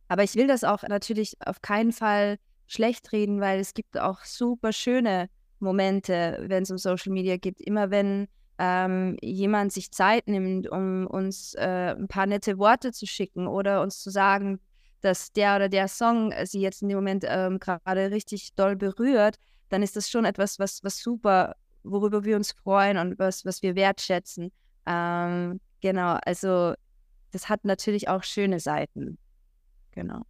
Aber 0.09 0.23
ich 0.23 0.35
will 0.35 0.47
das 0.47 0.65
auch 0.65 0.83
natürlich 0.83 1.37
auf 1.45 1.61
keinen 1.61 1.93
Fall 1.93 2.37
schlecht 2.67 3.13
reden, 3.13 3.39
weil 3.39 3.61
es 3.61 3.73
gibt 3.73 3.97
auch 3.97 4.25
super 4.25 4.73
schöne 4.73 5.29
Momente, 5.59 6.43
wenn 6.47 6.63
es 6.63 6.71
um 6.71 6.77
Social 6.77 7.13
Media 7.13 7.37
geht. 7.37 7.61
Immer 7.61 7.91
wenn 7.91 8.27
ähm, 8.57 9.17
jemand 9.21 9.71
sich 9.71 9.91
Zeit 9.91 10.27
nimmt, 10.27 10.69
um 10.69 11.07
uns 11.07 11.53
äh, 11.55 11.95
ein 11.97 12.07
paar 12.07 12.25
nette 12.25 12.57
Worte 12.57 12.91
zu 12.91 13.07
schicken 13.07 13.47
oder 13.47 13.81
uns 13.81 14.01
zu 14.01 14.09
sagen, 14.09 14.59
dass 15.01 15.31
der 15.31 15.55
oder 15.55 15.69
der 15.69 15.87
Song 15.87 16.33
sie 16.45 16.61
jetzt 16.61 16.81
in 16.81 16.89
dem 16.89 16.97
Moment 16.97 17.25
ähm, 17.27 17.59
gerade 17.59 18.11
richtig 18.11 18.53
doll 18.55 18.75
berührt, 18.75 19.37
dann 19.69 19.83
ist 19.83 19.95
das 19.95 20.09
schon 20.09 20.25
etwas, 20.25 20.59
was, 20.59 20.83
was 20.83 20.97
super, 20.97 21.55
worüber 21.83 22.23
wir 22.23 22.35
uns 22.35 22.51
freuen 22.51 22.97
und 22.97 23.17
was, 23.19 23.45
was 23.45 23.61
wir 23.61 23.75
wertschätzen. 23.75 24.51
Ähm, 24.85 25.59
genau, 25.81 26.17
also 26.25 26.73
das 27.31 27.49
hat 27.49 27.65
natürlich 27.65 28.09
auch 28.09 28.23
schöne 28.23 28.59
Seiten. 28.59 29.17
Genau. 29.91 30.21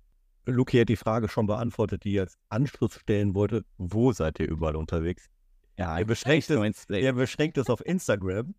Luki 0.46 0.80
hat 0.80 0.90
die 0.90 0.96
Frage 0.96 1.28
schon 1.30 1.48
beantwortet, 1.48 2.04
die 2.04 2.14
jetzt 2.14 2.38
Anschluss 2.50 2.96
stellen 2.96 3.36
wollte. 3.36 3.64
Wo 3.78 4.12
seid 4.12 4.40
ihr 4.40 4.50
überall 4.50 4.76
unterwegs? 4.76 5.30
Ja, 5.78 5.98
ihr 6.00 6.06
beschränkt, 6.06 6.50
es, 6.50 6.90
ihr 6.90 7.14
beschränkt 7.14 7.58
es 7.58 7.70
auf 7.70 7.86
Instagram. 7.86 8.54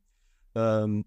Ähm, 0.54 1.04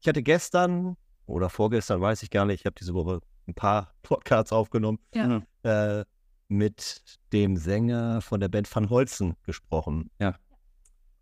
ich 0.00 0.08
hatte 0.08 0.22
gestern 0.22 0.96
oder 1.26 1.50
vorgestern, 1.50 2.00
weiß 2.00 2.22
ich 2.22 2.30
gar 2.30 2.44
nicht, 2.44 2.60
ich 2.60 2.66
habe 2.66 2.74
diese 2.78 2.94
Woche 2.94 3.20
ein 3.46 3.54
paar 3.54 3.92
Podcasts 4.02 4.52
aufgenommen, 4.52 4.98
ja. 5.14 5.42
äh, 5.62 6.04
mit 6.48 7.02
dem 7.32 7.56
Sänger 7.56 8.20
von 8.20 8.40
der 8.40 8.48
Band 8.48 8.72
Van 8.74 8.88
Holzen 8.88 9.34
gesprochen. 9.42 10.10
Ja. 10.20 10.36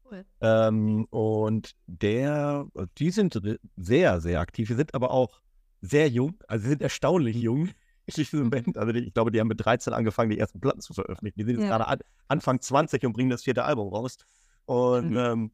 Cool. 0.05 0.25
Ähm, 0.41 1.07
und 1.07 1.73
der, 1.87 2.67
die 2.99 3.11
sind 3.11 3.41
sehr, 3.77 4.21
sehr 4.21 4.41
aktiv. 4.41 4.69
Die 4.69 4.75
sind 4.75 4.95
aber 4.95 5.11
auch 5.11 5.41
sehr 5.81 6.09
jung, 6.09 6.35
also 6.47 6.65
sie 6.65 6.71
sind 6.71 6.83
erstaunlich 6.83 7.37
jung. 7.37 7.71
diese 8.07 8.45
Band. 8.45 8.77
Also 8.77 8.93
die, 8.93 9.01
ich 9.01 9.15
glaube, 9.15 9.31
die 9.31 9.41
haben 9.41 9.49
mit 9.49 9.65
13 9.65 9.93
angefangen, 9.93 10.31
die 10.31 10.39
ersten 10.39 10.61
Platten 10.61 10.81
zu 10.81 10.93
veröffentlichen. 10.93 11.39
Die 11.39 11.45
sind 11.45 11.55
jetzt 11.57 11.71
ja. 11.71 11.77
gerade 11.77 11.87
an, 11.87 11.99
Anfang 12.29 12.61
20 12.61 13.05
und 13.05 13.13
bringen 13.15 13.31
das 13.31 13.45
vierte 13.45 13.65
Album 13.65 13.89
raus. 13.89 14.19
Und 14.67 15.11
mhm. 15.11 15.17
ähm, 15.17 15.51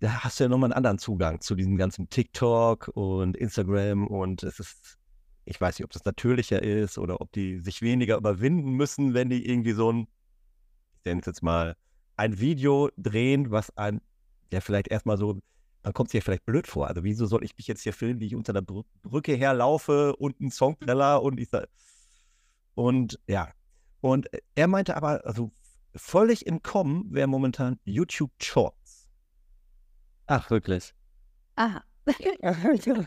da 0.00 0.24
hast 0.24 0.40
du 0.40 0.44
ja 0.44 0.48
nochmal 0.48 0.68
einen 0.68 0.76
anderen 0.76 0.98
Zugang 0.98 1.40
zu 1.40 1.54
diesem 1.54 1.76
ganzen 1.76 2.10
TikTok 2.10 2.88
und 2.88 3.36
Instagram 3.36 4.06
und 4.06 4.42
es 4.42 4.58
ist, 4.58 4.98
ich 5.44 5.60
weiß 5.60 5.78
nicht, 5.78 5.84
ob 5.84 5.90
das 5.92 6.04
natürlicher 6.04 6.62
ist 6.62 6.98
oder 6.98 7.20
ob 7.20 7.32
die 7.32 7.58
sich 7.58 7.82
weniger 7.82 8.16
überwinden 8.16 8.72
müssen, 8.72 9.14
wenn 9.14 9.28
die 9.28 9.48
irgendwie 9.48 9.72
so 9.72 9.92
ein, 9.92 10.08
ich 10.98 11.04
nenne 11.04 11.20
es 11.20 11.26
jetzt 11.26 11.42
mal, 11.42 11.76
ein 12.16 12.38
Video 12.38 12.90
drehen, 12.96 13.50
was 13.50 13.76
ein, 13.76 14.00
der 14.52 14.62
vielleicht 14.62 14.88
erstmal 14.88 15.16
so, 15.16 15.40
man 15.82 15.92
kommt 15.92 16.10
sich 16.10 16.20
ja 16.20 16.24
vielleicht 16.24 16.46
blöd 16.46 16.66
vor. 16.66 16.86
Also 16.86 17.02
wieso 17.02 17.26
soll 17.26 17.44
ich 17.44 17.56
mich 17.56 17.66
jetzt 17.66 17.82
hier 17.82 17.92
filmen, 17.92 18.20
wie 18.20 18.26
ich 18.26 18.36
unter 18.36 18.52
der 18.52 18.60
Br 18.60 18.84
Brücke 19.02 19.34
herlaufe 19.34 20.14
und 20.16 20.40
einen 20.40 20.50
Songknaller 20.50 21.22
und 21.22 21.40
ich 21.40 21.48
sag, 21.48 21.68
und 22.74 23.18
ja. 23.26 23.50
Und 24.00 24.28
er 24.54 24.68
meinte 24.68 24.96
aber, 24.96 25.24
also 25.26 25.52
völlig 25.94 26.46
im 26.46 26.62
Kommen 26.62 27.12
wäre 27.12 27.28
momentan 27.28 27.78
YouTube 27.84 28.32
Shorts. 28.40 29.08
Ach, 30.26 30.50
wirklich? 30.50 30.94
Aha. 31.56 31.82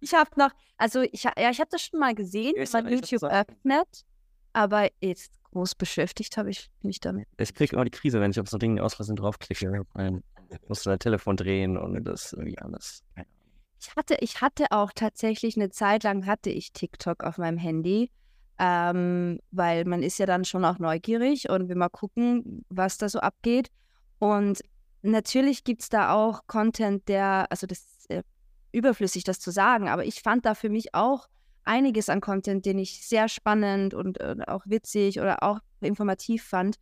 ich 0.00 0.14
habe 0.14 0.30
noch, 0.36 0.50
also 0.76 1.02
ich, 1.02 1.24
ja, 1.24 1.32
ich 1.36 1.60
habe 1.60 1.70
das 1.70 1.82
schon 1.82 2.00
mal 2.00 2.14
gesehen, 2.14 2.54
wenn 2.56 2.84
man 2.84 2.92
YouTube 2.92 3.22
öffnet, 3.22 4.04
aber 4.52 4.88
jetzt 5.00 5.32
groß 5.50 5.74
beschäftigt 5.74 6.36
habe 6.36 6.50
ich 6.50 6.70
mich 6.82 7.00
damit. 7.00 7.26
Ich 7.38 7.54
kriege 7.54 7.74
immer 7.74 7.84
die 7.84 7.90
Krise, 7.90 8.20
wenn 8.20 8.30
ich 8.30 8.40
auf 8.40 8.48
so 8.48 8.58
Dinge 8.58 8.82
ausweisen 8.82 9.16
draufklicke. 9.16 9.84
Ich 10.50 10.68
muss 10.68 10.82
dein 10.82 10.98
Telefon 10.98 11.36
drehen 11.36 11.76
und 11.76 12.04
das 12.04 12.32
irgendwie 12.32 12.58
alles. 12.58 13.02
Ich 13.80 13.94
hatte, 13.96 14.16
ich 14.20 14.40
hatte 14.40 14.66
auch 14.70 14.90
tatsächlich 14.94 15.56
eine 15.56 15.70
Zeit 15.70 16.04
lang 16.04 16.26
hatte 16.26 16.50
ich 16.50 16.72
TikTok 16.72 17.22
auf 17.22 17.38
meinem 17.38 17.58
Handy, 17.58 18.10
ähm, 18.58 19.40
weil 19.50 19.84
man 19.84 20.02
ist 20.02 20.18
ja 20.18 20.26
dann 20.26 20.44
schon 20.44 20.64
auch 20.64 20.78
neugierig 20.78 21.48
und 21.48 21.68
will 21.68 21.76
mal 21.76 21.88
gucken, 21.88 22.64
was 22.68 22.98
da 22.98 23.08
so 23.08 23.20
abgeht. 23.20 23.68
Und 24.18 24.62
natürlich 25.02 25.64
gibt 25.64 25.82
es 25.82 25.88
da 25.88 26.12
auch 26.12 26.46
Content, 26.46 27.08
der, 27.08 27.46
also 27.50 27.66
das 27.66 27.78
ist 27.78 27.97
überflüssig, 28.72 29.24
das 29.24 29.40
zu 29.40 29.50
sagen, 29.50 29.88
aber 29.88 30.04
ich 30.04 30.20
fand 30.20 30.44
da 30.44 30.54
für 30.54 30.68
mich 30.68 30.94
auch 30.94 31.28
einiges 31.64 32.08
an 32.08 32.20
Content, 32.20 32.64
den 32.64 32.78
ich 32.78 33.06
sehr 33.06 33.28
spannend 33.28 33.94
und 33.94 34.20
äh, 34.20 34.36
auch 34.46 34.62
witzig 34.66 35.20
oder 35.20 35.42
auch 35.42 35.60
informativ 35.80 36.44
fand. 36.44 36.76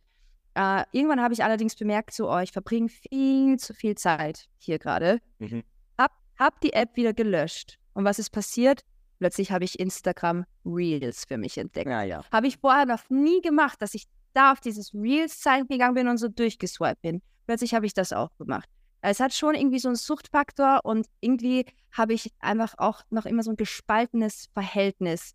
Äh, 0.55 0.83
irgendwann 0.91 1.21
habe 1.21 1.33
ich 1.33 1.43
allerdings 1.43 1.75
bemerkt, 1.75 2.13
so, 2.13 2.31
oh, 2.31 2.39
ich 2.39 2.51
verbringe 2.51 2.89
viel 2.89 3.57
zu 3.57 3.73
viel 3.73 3.95
Zeit 3.95 4.47
hier 4.57 4.79
gerade. 4.79 5.19
Mhm. 5.39 5.63
Hab, 5.97 6.11
hab 6.39 6.61
die 6.61 6.73
App 6.73 6.95
wieder 6.95 7.13
gelöscht. 7.13 7.77
Und 7.93 8.05
was 8.05 8.17
ist 8.17 8.31
passiert? 8.31 8.81
Plötzlich 9.19 9.51
habe 9.51 9.65
ich 9.65 9.79
Instagram 9.79 10.45
Reels 10.65 11.25
für 11.25 11.37
mich 11.37 11.57
entdeckt. 11.57 11.89
Ja, 11.89 12.03
ja. 12.03 12.23
Habe 12.31 12.47
ich 12.47 12.57
vorher 12.57 12.85
noch 12.85 13.09
nie 13.09 13.41
gemacht, 13.41 13.81
dass 13.81 13.93
ich 13.93 14.05
da 14.33 14.51
auf 14.51 14.59
dieses 14.59 14.93
Reels-Zeichen 14.93 15.67
gegangen 15.67 15.95
bin 15.95 16.07
und 16.07 16.17
so 16.17 16.27
durchgeswiped 16.27 17.01
bin. 17.01 17.21
Plötzlich 17.45 17.73
habe 17.73 17.85
ich 17.85 17.93
das 17.93 18.13
auch 18.13 18.29
gemacht. 18.37 18.69
Es 19.01 19.19
hat 19.19 19.33
schon 19.33 19.55
irgendwie 19.55 19.79
so 19.79 19.89
einen 19.89 19.95
Suchtfaktor 19.95 20.81
und 20.83 21.07
irgendwie 21.21 21.65
habe 21.91 22.13
ich 22.13 22.31
einfach 22.39 22.75
auch 22.77 23.01
noch 23.09 23.25
immer 23.25 23.43
so 23.43 23.51
ein 23.51 23.57
gespaltenes 23.57 24.49
Verhältnis 24.53 25.33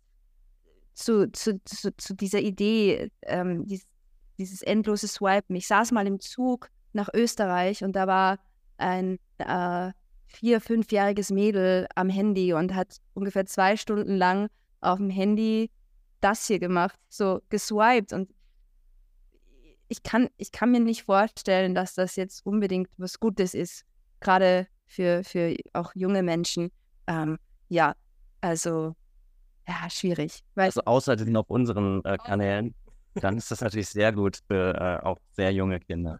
zu, 0.93 1.31
zu, 1.31 1.63
zu, 1.63 1.95
zu 1.95 2.13
dieser 2.13 2.39
Idee, 2.39 3.09
ähm, 3.23 3.65
dies, 3.65 3.87
dieses 4.37 4.61
endlose 4.61 5.07
Swipen. 5.07 5.55
Ich 5.55 5.67
saß 5.67 5.91
mal 5.91 6.07
im 6.07 6.19
Zug 6.19 6.69
nach 6.93 7.09
Österreich 7.13 7.83
und 7.83 7.95
da 7.95 8.07
war 8.07 8.39
ein 8.77 9.19
äh, 9.37 9.91
vier-, 10.27 10.61
fünfjähriges 10.61 11.31
Mädel 11.31 11.87
am 11.95 12.09
Handy 12.09 12.53
und 12.53 12.75
hat 12.75 12.97
ungefähr 13.13 13.45
zwei 13.45 13.77
Stunden 13.77 14.17
lang 14.17 14.49
auf 14.81 14.97
dem 14.97 15.09
Handy 15.09 15.71
das 16.21 16.47
hier 16.47 16.59
gemacht, 16.59 16.97
so 17.09 17.41
geswiped 17.49 18.13
und 18.13 18.29
ich 19.93 20.01
kann, 20.01 20.27
ich 20.37 20.51
kann 20.51 20.71
mir 20.71 20.79
nicht 20.79 21.03
vorstellen, 21.03 21.75
dass 21.75 21.93
das 21.93 22.15
jetzt 22.15 22.43
unbedingt 22.47 22.89
was 22.97 23.19
Gutes 23.19 23.53
ist, 23.53 23.85
gerade 24.21 24.65
für, 24.87 25.23
für 25.23 25.55
auch 25.73 25.93
junge 25.93 26.23
Menschen. 26.23 26.71
Ähm, 27.05 27.37
ja, 27.69 27.93
also 28.41 28.95
ja, 29.67 29.87
schwierig. 29.91 30.43
also 30.55 30.81
außer 30.81 31.15
die 31.15 31.25
sind 31.25 31.37
auf 31.37 31.47
unseren 31.47 32.03
äh, 32.05 32.17
Kanälen, 32.17 32.73
dann 33.13 33.37
ist 33.37 33.51
das 33.51 33.61
natürlich 33.61 33.89
sehr 33.89 34.11
gut 34.11 34.39
für 34.47 34.73
äh, 34.73 35.05
auch 35.05 35.19
sehr 35.33 35.53
junge 35.53 35.79
Kinder. 35.79 36.19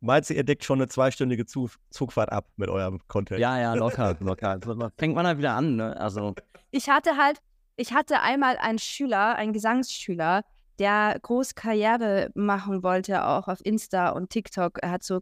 Meinst 0.00 0.28
du, 0.28 0.34
ihr 0.34 0.44
deckt 0.44 0.64
schon 0.64 0.78
eine 0.78 0.88
zweistündige 0.88 1.46
Zug 1.46 1.70
Zugfahrt 1.88 2.30
ab 2.30 2.48
mit 2.56 2.68
eurem 2.68 3.00
Content? 3.08 3.40
Ja, 3.40 3.58
ja, 3.58 3.72
locker, 3.72 4.14
locker. 4.20 4.60
Fängt 4.98 5.14
man 5.14 5.26
halt 5.26 5.38
wieder 5.38 5.54
an, 5.54 5.76
ne? 5.76 5.98
Also. 5.98 6.34
Ich 6.70 6.90
hatte 6.90 7.16
halt, 7.16 7.38
ich 7.76 7.94
hatte 7.94 8.20
einmal 8.20 8.58
einen 8.58 8.78
Schüler, 8.78 9.36
einen 9.36 9.54
Gesangsschüler, 9.54 10.44
der 10.78 11.18
groß 11.20 11.54
Karriere 11.54 12.30
machen 12.34 12.82
wollte, 12.82 13.24
auch 13.26 13.48
auf 13.48 13.64
Insta 13.64 14.10
und 14.10 14.30
TikTok. 14.30 14.78
Er 14.82 14.90
hat 14.90 15.02
so 15.02 15.20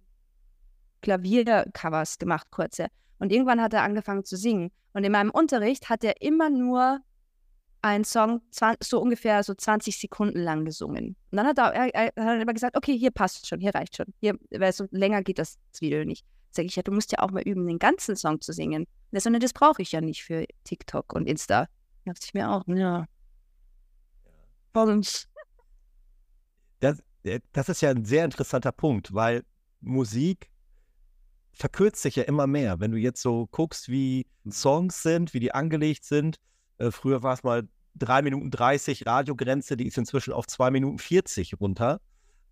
Klaviercovers 1.03 2.19
gemacht, 2.19 2.49
kurze. 2.51 2.89
Und 3.19 3.33
irgendwann 3.33 3.61
hat 3.61 3.73
er 3.73 3.83
angefangen 3.83 4.25
zu 4.25 4.37
singen. 4.37 4.71
Und 4.93 5.05
in 5.05 5.13
meinem 5.13 5.31
Unterricht 5.31 5.89
hat 5.89 6.05
er 6.05 6.21
immer 6.21 6.51
nur 6.51 7.01
einen 7.83 8.05
Song 8.05 8.41
so 8.83 9.01
ungefähr 9.01 9.43
so 9.43 9.55
20 9.55 9.99
Sekunden 9.99 10.41
lang 10.41 10.65
gesungen. 10.65 11.17
Und 11.31 11.37
dann 11.37 11.47
hat 11.47 11.59
er, 11.59 11.73
er, 11.73 12.17
er 12.17 12.25
hat 12.25 12.41
immer 12.41 12.55
gesagt, 12.55 12.77
okay, 12.77 12.99
hier 12.99 13.11
passt 13.11 13.47
schon, 13.47 13.61
hier 13.61 13.75
reicht 13.75 13.97
schon. 13.97 14.07
Hier, 14.21 14.37
weil 14.51 14.73
so 14.73 14.87
länger 14.91 15.23
geht 15.23 15.39
das 15.39 15.59
Video 15.79 16.05
nicht. 16.05 16.25
Sag 16.51 16.65
ich, 16.65 16.77
ja, 16.77 16.83
du 16.83 16.93
musst 16.93 17.13
ja 17.13 17.21
auch 17.21 17.31
mal 17.31 17.43
üben, 17.43 17.67
den 17.67 17.79
ganzen 17.79 18.17
Song 18.17 18.41
zu 18.41 18.53
singen. 18.53 18.87
Das, 19.13 19.25
das 19.25 19.53
brauche 19.53 19.83
ich 19.83 19.93
ja 19.93 20.01
nicht 20.01 20.25
für 20.25 20.47
TikTok 20.65 21.13
und 21.13 21.29
Insta. 21.29 21.69
Da 22.05 22.13
dachte 22.13 22.25
ich 22.25 22.35
mir 22.35 22.51
auch, 22.51 22.65
ja. 22.67 23.07
Und 24.73 25.29
das, 26.81 27.03
äh, 27.25 27.41
das 27.53 27.69
ist 27.69 27.81
ja 27.81 27.91
ein 27.91 28.05
sehr 28.05 28.25
interessanter 28.25 28.73
Punkt, 28.73 29.15
weil 29.15 29.43
Musik 29.81 30.51
verkürzt 31.53 32.03
sich 32.03 32.17
ja 32.17 32.25
immer 32.25 32.47
mehr. 32.47 32.81
Wenn 32.81 32.91
du 32.91 32.99
jetzt 32.99 33.23
so 33.23 33.47
guckst, 33.47 33.89
wie 33.89 34.27
Songs 34.51 35.03
sind, 35.03 35.33
wie 35.33 35.41
die 35.41 35.53
angelegt 35.53 36.05
sind, 36.05 36.37
äh, 36.79 36.91
früher 36.91 37.23
war 37.23 37.35
es 37.35 37.43
mal 37.43 37.67
3 37.95 38.23
Minuten 38.23 38.51
30 38.51 39.07
Radiogrenze, 39.07 39.77
die 39.77 39.87
ist 39.87 39.97
inzwischen 39.97 40.33
auf 40.33 40.47
2 40.47 40.71
Minuten 40.71 40.99
40 40.99 41.59
runter. 41.61 42.01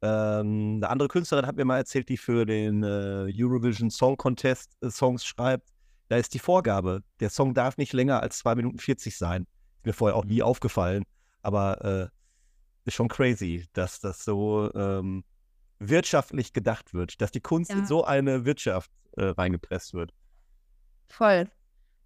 Ähm, 0.01 0.77
eine 0.77 0.89
andere 0.89 1.09
Künstlerin 1.09 1.47
hat 1.47 1.57
mir 1.57 1.65
mal 1.65 1.77
erzählt, 1.77 2.09
die 2.09 2.17
für 2.17 2.47
den 2.47 2.83
äh, 2.83 3.31
Eurovision 3.35 3.91
Song 3.91 4.17
Contest 4.17 4.73
äh, 4.83 4.91
Songs 4.91 5.25
schreibt. 5.25 5.71
Da 6.09 6.17
ist 6.17 6.35
die 6.35 6.39
Vorgabe, 6.39 7.03
der 7.21 7.31
Song 7.31 7.55
darf 7.55 7.77
nicht 7.77 7.93
länger 7.93 8.23
als 8.23 8.39
2 8.39 8.55
Minuten 8.57 8.79
40 8.79 9.17
sein. 9.17 9.47
Ist 9.79 9.87
mir 9.87 9.93
vorher 9.93 10.17
auch 10.17 10.25
nie 10.25 10.43
aufgefallen. 10.43 11.05
Aber 11.43 11.85
äh, 11.85 12.09
ist 12.85 12.95
schon 12.95 13.09
crazy, 13.09 13.67
dass 13.73 14.01
das 14.01 14.25
so 14.25 14.73
ähm, 14.75 15.25
wirtschaftlich 15.79 16.53
gedacht 16.53 16.95
wird, 16.95 17.21
dass 17.21 17.31
die 17.31 17.41
Kunst 17.41 17.71
ja. 17.71 17.79
in 17.79 17.87
so 17.87 18.05
eine 18.05 18.45
Wirtschaft 18.45 18.91
äh, 19.17 19.25
reingepresst 19.25 19.95
wird. 19.95 20.13
Voll. 21.09 21.49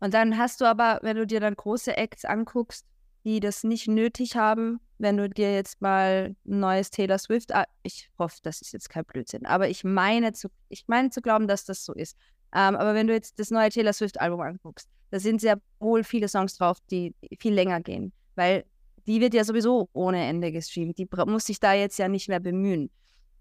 Und 0.01 0.15
dann 0.15 0.39
hast 0.39 0.61
du 0.61 0.65
aber, 0.65 1.01
wenn 1.03 1.17
du 1.17 1.27
dir 1.27 1.41
dann 1.41 1.55
große 1.55 1.97
Acts 1.97 2.25
anguckst, 2.25 2.87
die 3.25 3.41
das 3.41 3.65
nicht 3.65 3.89
nötig 3.89 4.37
haben, 4.37 4.81
wenn 4.99 5.17
du 5.17 5.29
dir 5.29 5.53
jetzt 5.53 5.81
mal 5.81 6.35
ein 6.47 6.61
neues 6.61 6.91
Taylor 6.91 7.19
Swift, 7.19 7.55
ah, 7.55 7.67
ich 7.83 8.11
hoffe, 8.19 8.39
das 8.43 8.61
ist 8.61 8.73
jetzt 8.73 8.89
kein 8.91 9.05
Blödsinn, 9.05 9.47
aber 9.47 9.69
ich 9.69 9.85
meine 9.85 10.33
zu, 10.33 10.49
ich 10.69 10.85
meine 10.87 11.11
zu 11.11 11.21
glauben, 11.21 11.49
dass 11.49 11.65
das 11.65 11.85
so 11.85 11.93
ist. 11.95 12.17
Ähm, 12.55 12.77
aber 12.77 12.95
wenn 12.95 13.07
du 13.07 13.13
jetzt 13.13 13.39
das 13.39 13.51
neue 13.51 13.71
Taylor 13.71 13.93
Swift 13.93 14.21
Album 14.21 14.41
anguckst, 14.41 14.89
da 15.11 15.21
sind 15.21 15.41
sehr 15.41 15.61
wohl 15.79 16.05
viele 16.05 16.29
Songs 16.29 16.57
drauf, 16.57 16.79
die 16.91 17.15
viel 17.39 17.55
länger 17.55 17.81
gehen, 17.81 18.13
weil 18.35 18.65
die 19.09 19.21
wird 19.21 19.35
ja 19.35 19.43
sowieso 19.43 19.89
ohne 19.95 20.25
Ende 20.27 20.53
gestreamt. 20.53 20.99
Die 20.99 21.09
muss 21.27 21.47
sich 21.47 21.59
da 21.59 21.73
jetzt 21.73 21.99
ja 21.99 22.09
nicht 22.09 22.29
mehr 22.29 22.41
bemühen. 22.41 22.91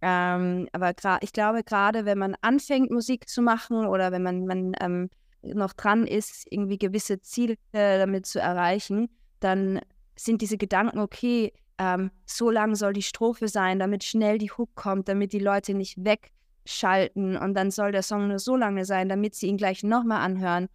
Ähm, 0.01 0.68
aber 0.72 0.93
ich 1.22 1.34
glaube, 1.34 1.63
gerade 1.63 2.05
wenn 2.05 2.18
man 2.18 2.36
anfängt, 2.41 2.89
Musik 2.89 3.28
zu 3.28 3.41
machen 3.41 3.86
oder 3.86 4.11
wenn 4.11 4.24
man, 4.24 4.45
man 4.45 4.72
ähm, 4.80 5.09
noch 5.41 5.74
dran 5.74 6.07
ist, 6.07 6.45
irgendwie 6.49 6.78
gewisse 6.78 7.22
Ziele 7.22 7.55
damit 7.72 8.26
zu 8.26 8.39
erreichen, 8.39 9.09
dann 9.39 9.82
sind 10.15 10.41
diese 10.41 10.57
Gedanken, 10.57 10.99
okay, 10.99 11.51
ähm, 11.78 12.11
so 12.26 12.49
lang 12.49 12.76
soll 12.76 12.93
die 12.93 13.03
Strophe 13.03 13.47
sein, 13.47 13.80
damit 13.80 14.03
schnell 14.03 14.38
die 14.38 14.51
Hook 14.51 14.74
kommt, 14.76 15.09
damit 15.09 15.34
die 15.34 15.39
Leute 15.39 15.74
nicht 15.74 15.97
wegschalten 16.03 17.36
und 17.38 17.53
dann 17.55 17.72
soll 17.72 17.91
der 17.91 18.03
Song 18.03 18.30
nur 18.30 18.39
so 18.39 18.55
lange 18.55 18.86
sein, 18.86 19.09
damit 19.09 19.36
sie 19.36 19.47
ihn 19.47 19.57
gleich 19.57 19.84
nochmal 19.84 20.22
anhören. 20.22 20.70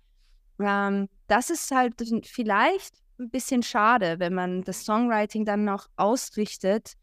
Ähm, 0.60 1.08
das 1.28 1.50
ist 1.50 1.70
halt 1.70 1.94
vielleicht 2.24 3.01
ein 3.22 3.30
bisschen 3.30 3.62
schade, 3.62 4.18
wenn 4.18 4.34
man 4.34 4.62
das 4.62 4.84
Songwriting 4.84 5.44
dann 5.44 5.64
noch 5.64 5.88
ausrichtet 5.96 6.94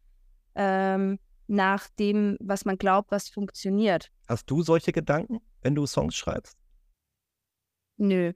ähm, 0.56 1.20
nach 1.48 1.88
dem, 2.00 2.38
was 2.40 2.66
man 2.66 2.78
glaubt, 2.78 3.12
was 3.12 3.30
funktioniert. 3.30 4.12
Hast 4.28 4.50
du 4.50 4.62
solche 4.62 4.92
Gedanken, 4.92 5.40
wenn 5.62 5.76
du 5.76 5.86
Songs 5.86 6.16
schreibst? 6.16 6.58
Nö. 7.98 8.34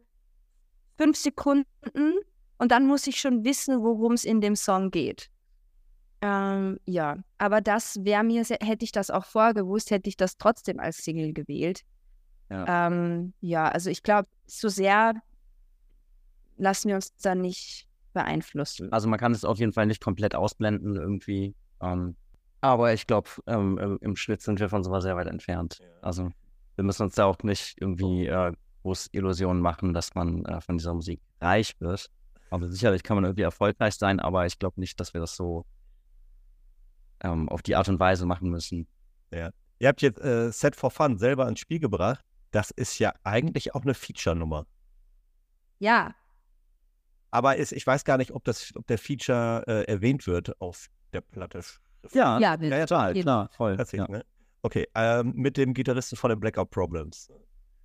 fünf 0.98 1.18
Sekunden 1.18 1.66
und 2.58 2.72
dann 2.72 2.86
muss 2.86 3.08
ich 3.08 3.20
schon 3.20 3.46
wissen, 3.46 3.82
worum 3.82 4.14
es 4.14 4.26
in 4.26 4.42
dem 4.42 4.56
Song 4.56 4.92
geht. 4.92 5.31
Ähm, 6.22 6.80
ja, 6.86 7.17
aber 7.39 7.61
das 7.61 8.03
wäre 8.03 8.24
mir, 8.24 8.43
hätte 8.43 8.86
ich 8.86 8.91
das 8.91 9.09
auch 9.09 9.26
vorgewusst, 9.26 9.89
hätte 9.89 10.07
ich 10.07 10.17
das 10.17 10.38
trotzdem 10.38 10.80
als 10.80 10.97
Single 10.97 11.34
gewählt. 11.34 11.82
Ja, 12.49 12.88
ähm, 12.88 13.34
ja 13.41 13.67
also 13.67 13.89
ich 13.89 14.03
glaube, 14.03 14.28
so 14.45 14.69
sehr 14.69 15.15
lassen 16.57 16.89
wir 16.89 16.95
uns 16.95 17.15
da 17.17 17.34
nicht 17.34 17.88
beeinflussen. 18.13 18.91
Also 18.91 19.07
man 19.07 19.19
kann 19.19 19.32
es 19.32 19.43
auf 19.43 19.57
jeden 19.57 19.74
Fall 19.74 19.88
nicht 19.88 20.03
komplett 20.03 20.36
ausblenden 20.36 20.95
irgendwie. 20.95 21.55
Ähm, 21.82 22.15
aber 22.61 22.93
ich 22.93 23.07
glaube, 23.07 23.30
ähm, 23.47 23.97
im 24.01 24.15
Schnitt 24.15 24.41
sind 24.41 24.59
wir 24.59 24.69
von 24.69 24.84
sowas 24.84 25.03
sehr 25.03 25.15
weit 25.15 25.28
entfernt. 25.28 25.80
Also 26.03 26.30
wir 26.76 26.84
müssen 26.84 27.03
uns 27.03 27.15
da 27.15 27.26
auch 27.26 27.39
nicht 27.41 27.78
irgendwie 27.80 28.28
äh, 28.28 28.53
groß 28.84 29.09
Illusionen 29.11 29.61
machen, 29.61 29.93
dass 29.93 30.13
man 30.13 30.45
äh, 30.45 30.61
von 30.61 30.78
dieser 30.78 30.93
Musik 30.93 31.19
reich 31.39 31.76
wird. 31.80 32.11
Aber 32.51 32.67
sicherlich 32.67 33.01
kann 33.01 33.15
man 33.15 33.24
irgendwie 33.24 33.43
erfolgreich 33.43 33.95
sein, 33.95 34.19
aber 34.19 34.45
ich 34.45 34.59
glaube 34.59 34.80
nicht, 34.80 34.99
dass 34.99 35.13
wir 35.13 35.22
das 35.22 35.36
so 35.36 35.65
ähm, 37.24 37.49
auf 37.49 37.61
die 37.61 37.76
Art 37.76 37.89
und 37.89 37.99
Weise 37.99 38.26
machen 38.26 38.49
müssen. 38.49 38.88
Ja. 39.32 39.51
Ihr 39.80 39.88
habt 39.88 40.01
jetzt 40.01 40.19
äh, 40.22 40.51
Set 40.51 40.76
for 40.76 40.91
Fun 40.91 41.17
selber 41.17 41.47
ins 41.47 41.59
Spiel 41.59 41.80
gebracht. 41.80 42.24
Das 42.51 42.72
ist 42.72 42.99
ja 42.99 43.13
eigentlich 43.24 43.74
auch 43.74 43.82
eine 43.82 43.93
Feature-Nummer. 43.93 44.65
Ja. 45.80 46.13
Aber 47.32 47.55
ist, 47.55 47.72
ich 47.72 47.88
weiß 47.88 48.03
gar 48.03 48.17
nicht, 48.17 48.32
ob, 48.32 48.43
das, 48.43 48.72
ob 48.76 48.86
der 48.88 48.97
Feature 48.97 49.63
äh, 49.67 49.84
erwähnt 49.86 50.28
wird 50.28 50.59
auf 50.61 50.88
der 51.13 51.22
Platte. 51.22 51.61
Ja, 52.11 52.39
ja, 52.39 52.55
ja, 52.59 52.78
ja 52.78 52.86
total, 52.86 53.13
klar, 53.13 53.49
voll. 53.55 53.78
Ja. 53.91 54.07
Ne? 54.07 54.26
Okay, 54.63 54.88
ähm, 54.95 55.34
mit 55.36 55.57
dem 55.57 55.74
Gitarristen 55.74 56.17
von 56.17 56.30
den 56.30 56.39
Blackout 56.39 56.69
Problems. 56.69 57.32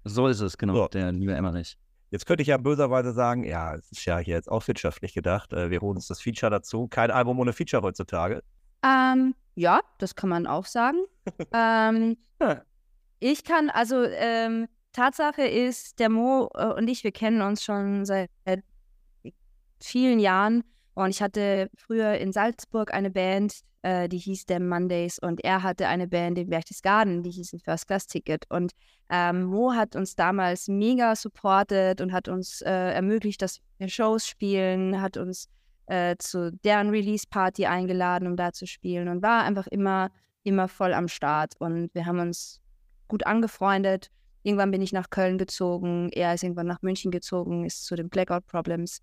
So 0.04 0.26
ist 0.26 0.40
es, 0.40 0.58
genau, 0.58 0.74
so. 0.74 0.88
der 0.88 1.12
liebe 1.12 1.34
Emmerich. 1.34 1.78
Jetzt 2.10 2.26
könnte 2.26 2.42
ich 2.42 2.48
ja 2.48 2.56
böserweise 2.56 3.12
sagen, 3.12 3.44
ja, 3.44 3.74
es 3.74 3.90
ist 3.90 4.04
ja 4.04 4.18
hier 4.18 4.34
jetzt 4.34 4.50
auch 4.50 4.66
wirtschaftlich 4.68 5.12
gedacht. 5.14 5.52
Äh, 5.52 5.70
wir 5.70 5.80
holen 5.80 5.96
uns 5.96 6.06
das 6.06 6.20
Feature 6.20 6.50
dazu. 6.50 6.86
Kein 6.88 7.10
Album 7.10 7.38
ohne 7.38 7.52
Feature 7.52 7.82
heutzutage. 7.82 8.42
Ähm, 8.86 9.34
ja, 9.54 9.80
das 9.98 10.14
kann 10.14 10.28
man 10.28 10.46
auch 10.46 10.66
sagen. 10.66 10.98
ähm, 11.52 12.16
ich 13.18 13.44
kann, 13.44 13.70
also 13.70 14.02
ähm, 14.04 14.68
Tatsache 14.92 15.42
ist, 15.46 15.98
der 15.98 16.10
Mo 16.10 16.48
äh, 16.54 16.66
und 16.66 16.88
ich, 16.88 17.02
wir 17.04 17.12
kennen 17.12 17.42
uns 17.42 17.64
schon 17.64 18.04
seit 18.04 18.30
vielen 19.80 20.18
Jahren. 20.20 20.62
Und 20.94 21.10
ich 21.10 21.20
hatte 21.20 21.68
früher 21.76 22.14
in 22.14 22.32
Salzburg 22.32 22.94
eine 22.94 23.10
Band, 23.10 23.60
äh, 23.82 24.08
die 24.08 24.18
hieß 24.18 24.46
The 24.48 24.58
Mondays 24.58 25.18
und 25.18 25.44
er 25.44 25.62
hatte 25.62 25.88
eine 25.88 26.08
Band 26.08 26.38
in 26.38 26.48
Berchtesgaden, 26.48 27.22
die 27.22 27.30
hieß 27.30 27.56
First 27.62 27.86
Class 27.86 28.06
Ticket 28.06 28.46
und 28.50 28.72
ähm, 29.10 29.44
Mo 29.44 29.74
hat 29.74 29.94
uns 29.94 30.16
damals 30.16 30.68
mega 30.68 31.14
supportet 31.14 32.00
und 32.00 32.12
hat 32.12 32.28
uns 32.28 32.62
äh, 32.62 32.70
ermöglicht, 32.70 33.42
dass 33.42 33.60
wir 33.78 33.88
Shows 33.88 34.26
spielen, 34.26 35.00
hat 35.00 35.18
uns 35.18 35.48
äh, 35.86 36.16
zu 36.18 36.52
deren 36.52 36.90
Release-Party 36.90 37.66
eingeladen, 37.66 38.28
um 38.28 38.36
da 38.36 38.52
zu 38.52 38.66
spielen 38.66 39.08
und 39.08 39.22
war 39.22 39.44
einfach 39.44 39.66
immer, 39.66 40.10
immer 40.42 40.68
voll 40.68 40.92
am 40.92 41.08
Start 41.08 41.54
und 41.58 41.94
wir 41.94 42.06
haben 42.06 42.18
uns 42.18 42.60
gut 43.08 43.26
angefreundet. 43.26 44.10
Irgendwann 44.42 44.70
bin 44.70 44.82
ich 44.82 44.92
nach 44.92 45.10
Köln 45.10 45.38
gezogen, 45.38 46.10
er 46.12 46.34
ist 46.34 46.42
irgendwann 46.42 46.66
nach 46.66 46.82
München 46.82 47.10
gezogen, 47.10 47.64
ist 47.64 47.84
zu 47.84 47.96
den 47.96 48.08
Blackout 48.08 48.46
Problems 48.46 49.00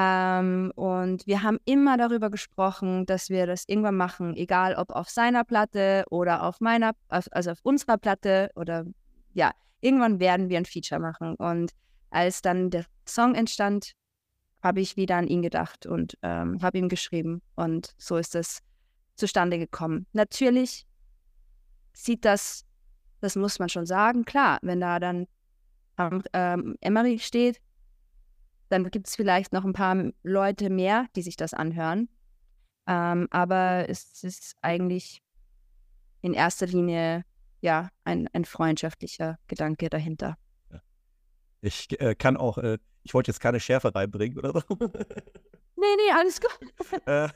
ähm, 0.00 0.70
und 0.76 1.26
wir 1.26 1.42
haben 1.42 1.58
immer 1.64 1.96
darüber 1.96 2.30
gesprochen, 2.30 3.04
dass 3.04 3.30
wir 3.30 3.48
das 3.48 3.64
irgendwann 3.66 3.96
machen, 3.96 4.36
egal 4.36 4.76
ob 4.76 4.92
auf 4.92 5.08
seiner 5.08 5.42
Platte 5.42 6.04
oder 6.08 6.44
auf 6.44 6.60
meiner, 6.60 6.92
also 7.08 7.50
auf 7.50 7.58
unserer 7.64 7.98
Platte 7.98 8.48
oder 8.54 8.84
ja, 9.34 9.50
irgendwann 9.80 10.20
werden 10.20 10.50
wir 10.50 10.58
ein 10.58 10.66
Feature 10.66 11.00
machen. 11.00 11.34
Und 11.34 11.72
als 12.10 12.42
dann 12.42 12.70
der 12.70 12.84
Song 13.08 13.34
entstand, 13.34 13.92
habe 14.68 14.82
ich 14.82 14.98
wieder 14.98 15.16
an 15.16 15.26
ihn 15.26 15.40
gedacht 15.40 15.86
und 15.86 16.18
ähm, 16.22 16.60
habe 16.60 16.76
ihm 16.76 16.90
geschrieben. 16.90 17.40
Und 17.56 17.94
so 17.96 18.18
ist 18.18 18.34
es 18.34 18.60
zustande 19.14 19.58
gekommen. 19.58 20.06
Natürlich 20.12 20.86
sieht 21.94 22.26
das, 22.26 22.66
das 23.20 23.34
muss 23.34 23.58
man 23.58 23.70
schon 23.70 23.86
sagen, 23.86 24.26
klar, 24.26 24.58
wenn 24.60 24.80
da 24.80 25.00
dann 25.00 25.26
ähm, 26.34 26.76
Emery 26.82 27.18
steht, 27.18 27.62
dann 28.68 28.90
gibt 28.90 29.08
es 29.08 29.16
vielleicht 29.16 29.54
noch 29.54 29.64
ein 29.64 29.72
paar 29.72 30.10
Leute 30.22 30.68
mehr, 30.68 31.06
die 31.16 31.22
sich 31.22 31.36
das 31.36 31.54
anhören. 31.54 32.10
Ähm, 32.86 33.26
aber 33.30 33.88
es 33.88 34.22
ist 34.22 34.54
eigentlich 34.60 35.22
in 36.20 36.34
erster 36.34 36.66
Linie 36.66 37.24
ja 37.62 37.88
ein, 38.04 38.28
ein 38.34 38.44
freundschaftlicher 38.44 39.38
Gedanke 39.46 39.88
dahinter. 39.88 40.36
Ich 41.62 41.98
äh, 42.00 42.14
kann 42.14 42.36
auch, 42.36 42.58
äh, 42.58 42.76
ich 43.08 43.14
wollte 43.14 43.30
jetzt 43.30 43.40
keine 43.40 43.58
Schärfe 43.58 43.94
reinbringen 43.94 44.38
oder 44.38 44.52
so. 44.52 44.62
Nee, 45.80 45.96
nee, 45.96 46.12
alles 46.14 46.40
gut. 46.40 46.58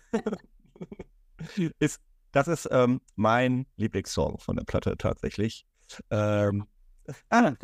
Äh, 1.59 1.71
ist, 1.79 2.01
das 2.33 2.49
ist 2.49 2.69
ähm, 2.71 3.01
mein 3.17 3.67
Lieblingssong 3.77 4.39
von 4.39 4.57
der 4.57 4.65
Platte 4.65 4.97
tatsächlich. 4.97 5.65
Ähm, 6.11 6.67
ah. 7.31 7.53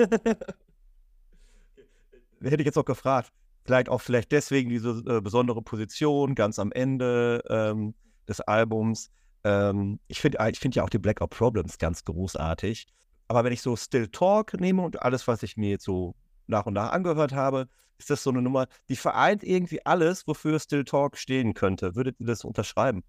Hätte 2.41 2.61
ich 2.61 2.67
jetzt 2.67 2.79
auch 2.79 2.85
gefragt, 2.85 3.33
Vielleicht 3.69 3.91
auch 3.91 4.01
vielleicht 4.01 4.33
deswegen 4.33 4.71
diese 4.71 5.03
äh, 5.07 5.21
besondere 5.21 5.61
Position 5.61 6.35
ganz 6.35 6.59
am 6.59 6.73
Ende 6.73 7.43
ähm, 7.51 7.95
des 8.27 8.41
Albums. 8.41 9.11
Ähm, 9.45 10.01
ich 10.09 10.23
finde 10.23 10.39
ich 10.51 10.59
find 10.59 10.75
ja 10.75 10.85
auch 10.85 10.89
die 10.89 10.99
Blackout 10.99 11.29
Problems 11.29 11.77
ganz 11.77 12.03
großartig. 12.03 12.87
Aber 13.29 13.45
wenn 13.45 13.53
ich 13.53 13.61
so 13.61 13.77
Still 13.77 14.09
Talk 14.09 14.59
nehme 14.59 14.81
und 14.81 15.03
alles, 15.03 15.29
was 15.29 15.43
ich 15.43 15.59
mir 15.59 15.69
jetzt 15.69 15.85
so 15.85 16.15
nach 16.47 16.65
und 16.65 16.73
nach 16.73 16.93
angehört 16.93 17.35
habe, 17.35 17.69
ist 17.99 18.11
das 18.11 18.23
so 18.23 18.31
eine 18.31 18.43
Nummer, 18.43 18.67
die 18.89 18.97
vereint 18.97 19.43
irgendwie 19.45 19.85
alles, 19.85 20.27
wofür 20.27 20.59
Still 20.61 20.85
Talk 20.85 21.17
stehen 21.17 21.55
könnte. 21.55 21.95
Würdet 21.95 22.19
ihr 22.21 22.27
das 22.27 22.45
unterschreiben? 22.45 23.05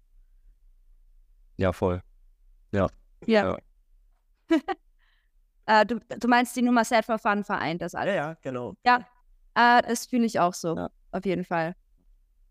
Ja, 1.56 1.72
voll. 1.72 2.02
Ja. 2.72 2.88
Ja. 3.26 3.58
ja. 4.48 4.58
äh, 5.66 5.86
du, 5.86 6.00
du 6.18 6.28
meinst, 6.28 6.56
die 6.56 6.62
Nummer 6.62 6.84
Set 6.84 7.04
for 7.04 7.18
Fun 7.18 7.44
vereint 7.44 7.82
das 7.82 7.94
alles? 7.94 8.14
Ja, 8.14 8.28
ja, 8.30 8.36
genau. 8.42 8.74
Ja, 8.84 9.06
Ah, 9.54 9.82
das 9.82 10.06
fühle 10.06 10.26
ich 10.26 10.38
auch 10.38 10.54
so, 10.54 10.76
ja. 10.76 10.90
auf 11.12 11.24
jeden 11.24 11.44
Fall. 11.44 11.74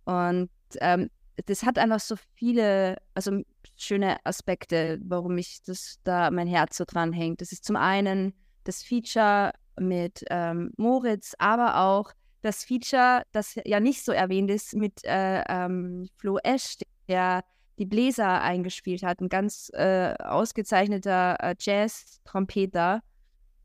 Und 0.06 0.50
ähm, 0.80 1.10
das 1.46 1.64
hat 1.64 1.78
einfach 1.78 2.00
so 2.00 2.16
viele, 2.36 2.98
also 3.14 3.42
schöne 3.78 4.18
Aspekte, 4.26 5.00
warum 5.04 5.38
ich 5.38 5.62
das 5.64 6.00
da 6.04 6.30
mein 6.32 6.48
Herz 6.48 6.78
so 6.78 6.84
dran 6.86 7.14
hängt. 7.14 7.42
Das 7.42 7.52
ist 7.52 7.64
zum 7.64 7.78
einen 7.78 8.34
das 8.66 8.84
Feature 8.84 9.54
mit 9.80 10.26
ähm, 10.30 10.74
Moritz, 10.78 11.36
aber 11.40 11.78
auch 11.78 12.12
das 12.42 12.64
Feature, 12.64 13.24
das 13.32 13.60
ja 13.66 13.80
nicht 13.80 14.04
so 14.04 14.12
erwähnt 14.12 14.50
ist, 14.50 14.76
mit 14.76 15.04
äh, 15.04 15.44
ähm, 15.48 16.08
Flo 16.18 16.38
Esch, 16.44 16.78
der 17.08 17.44
die 17.78 17.86
Bläser 17.86 18.42
eingespielt 18.42 19.04
hat, 19.04 19.22
ein 19.22 19.30
ganz 19.30 19.72
äh, 19.74 20.14
ausgezeichneter 20.20 21.38
äh, 21.40 21.56
Jazz-Trompeter 21.58 23.02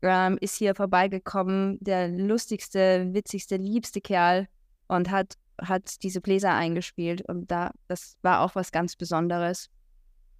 ähm, 0.01 0.37
ist 0.39 0.55
hier 0.55 0.75
vorbeigekommen, 0.75 1.77
der 1.81 2.07
lustigste, 2.09 3.13
witzigste, 3.13 3.57
liebste 3.57 4.01
Kerl 4.01 4.47
und 4.87 5.09
hat, 5.09 5.33
hat 5.61 6.03
diese 6.03 6.21
Bläser 6.21 6.53
eingespielt. 6.53 7.27
Und 7.27 7.51
da, 7.51 7.71
das 7.87 8.17
war 8.21 8.41
auch 8.41 8.55
was 8.55 8.71
ganz 8.71 8.95
Besonderes. 8.95 9.69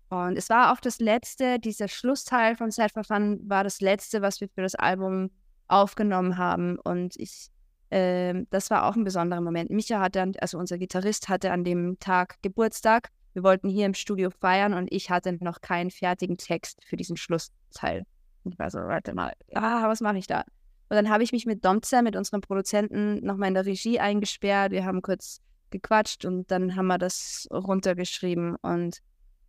Und 0.10 0.38
es 0.38 0.50
war 0.50 0.72
auch 0.72 0.80
das 0.80 1.00
letzte, 1.00 1.60
dieser 1.60 1.88
Schlussteil 1.88 2.56
von 2.56 2.72
Sad 2.72 2.92
for 2.92 3.04
Fun 3.04 3.40
war 3.50 3.64
das 3.64 3.82
letzte, 3.82 4.22
was 4.22 4.40
wir 4.40 4.50
für 4.50 4.62
das 4.62 4.76
Album 4.76 5.32
aufgenommen 5.68 6.38
haben. 6.38 6.78
Und 6.80 7.16
ich, 7.18 7.50
äh, 7.90 8.46
das 8.50 8.70
war 8.70 8.86
auch 8.86 8.96
ein 8.96 9.04
besonderer 9.04 9.42
Moment. 9.42 9.70
Micha 9.70 10.00
hatte, 10.00 10.32
also 10.40 10.58
unser 10.58 10.78
Gitarrist, 10.78 11.30
hatte 11.30 11.52
an 11.52 11.64
dem 11.64 11.98
Tag 12.00 12.38
Geburtstag. 12.42 13.10
Wir 13.34 13.44
wollten 13.44 13.70
hier 13.70 13.86
im 13.86 13.94
Studio 13.94 14.30
feiern 14.30 14.74
und 14.74 14.92
ich 14.92 15.10
hatte 15.10 15.38
noch 15.44 15.62
keinen 15.62 15.92
fertigen 15.92 16.38
Text 16.38 16.84
für 16.86 16.96
diesen 16.96 17.18
Schlussteil. 17.18 18.06
Ich 18.46 18.58
war 18.58 18.70
so, 18.70 18.80
warte 18.80 19.14
mal, 19.14 19.34
ah, 19.54 19.88
was 19.88 20.02
mache 20.02 20.18
ich 20.18 20.28
da? 20.28 20.42
Und 20.88 20.96
dann 20.98 21.10
habe 21.10 21.24
ich 21.24 21.32
mich 21.32 21.46
mit 21.46 21.66
Domzer, 21.66 22.02
mit 22.02 22.16
unserem 22.16 22.42
Produzenten, 22.42 23.26
nochmal 23.26 23.50
in 23.50 23.56
der 23.56 23.66
Regie 23.66 24.00
eingesperrt. 24.00 24.72
Wir 24.72 24.86
haben 24.86 25.02
kurz 25.02 25.42
gequatscht 25.72 26.26
und 26.26 26.50
dann 26.52 26.76
haben 26.76 26.88
wir 26.88 26.98
das 26.98 27.48
runtergeschrieben 27.52 28.56
und 28.58 29.00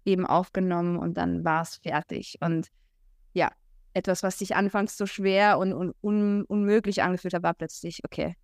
eben 0.05 0.26
aufgenommen 0.26 0.97
und 0.97 1.14
dann 1.14 1.45
war 1.45 1.62
es 1.62 1.76
fertig. 1.76 2.39
Und 2.41 2.68
ja, 3.34 3.51
etwas, 3.97 4.22
was 4.22 4.38
sich 4.38 4.55
anfangs 4.55 4.97
so 4.97 5.07
schwer 5.07 5.59
und, 5.59 5.72
und 5.72 5.94
un 6.03 6.44
unmöglich 6.44 7.03
angefühlt 7.03 7.34
hat, 7.34 7.42
war 7.42 7.55
plötzlich, 7.55 8.01
okay, 8.05 8.36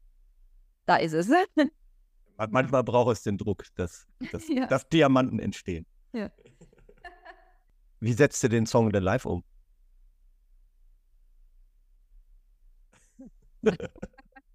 da 0.86 0.96
ist 0.96 1.12
es. 1.12 1.28
Manchmal 2.50 2.82
braucht 2.82 3.12
es 3.12 3.22
den 3.22 3.38
Druck, 3.38 3.64
dass, 3.76 4.06
dass, 4.32 4.48
ja. 4.48 4.66
dass 4.66 4.88
Diamanten 4.88 5.38
entstehen. 5.38 5.86
Ja. 6.12 6.30
Wie 8.00 8.12
setzt 8.14 8.42
ihr 8.42 8.48
den 8.48 8.66
Song 8.66 8.90
denn 8.90 9.02
live 9.02 9.26
um? 9.26 9.44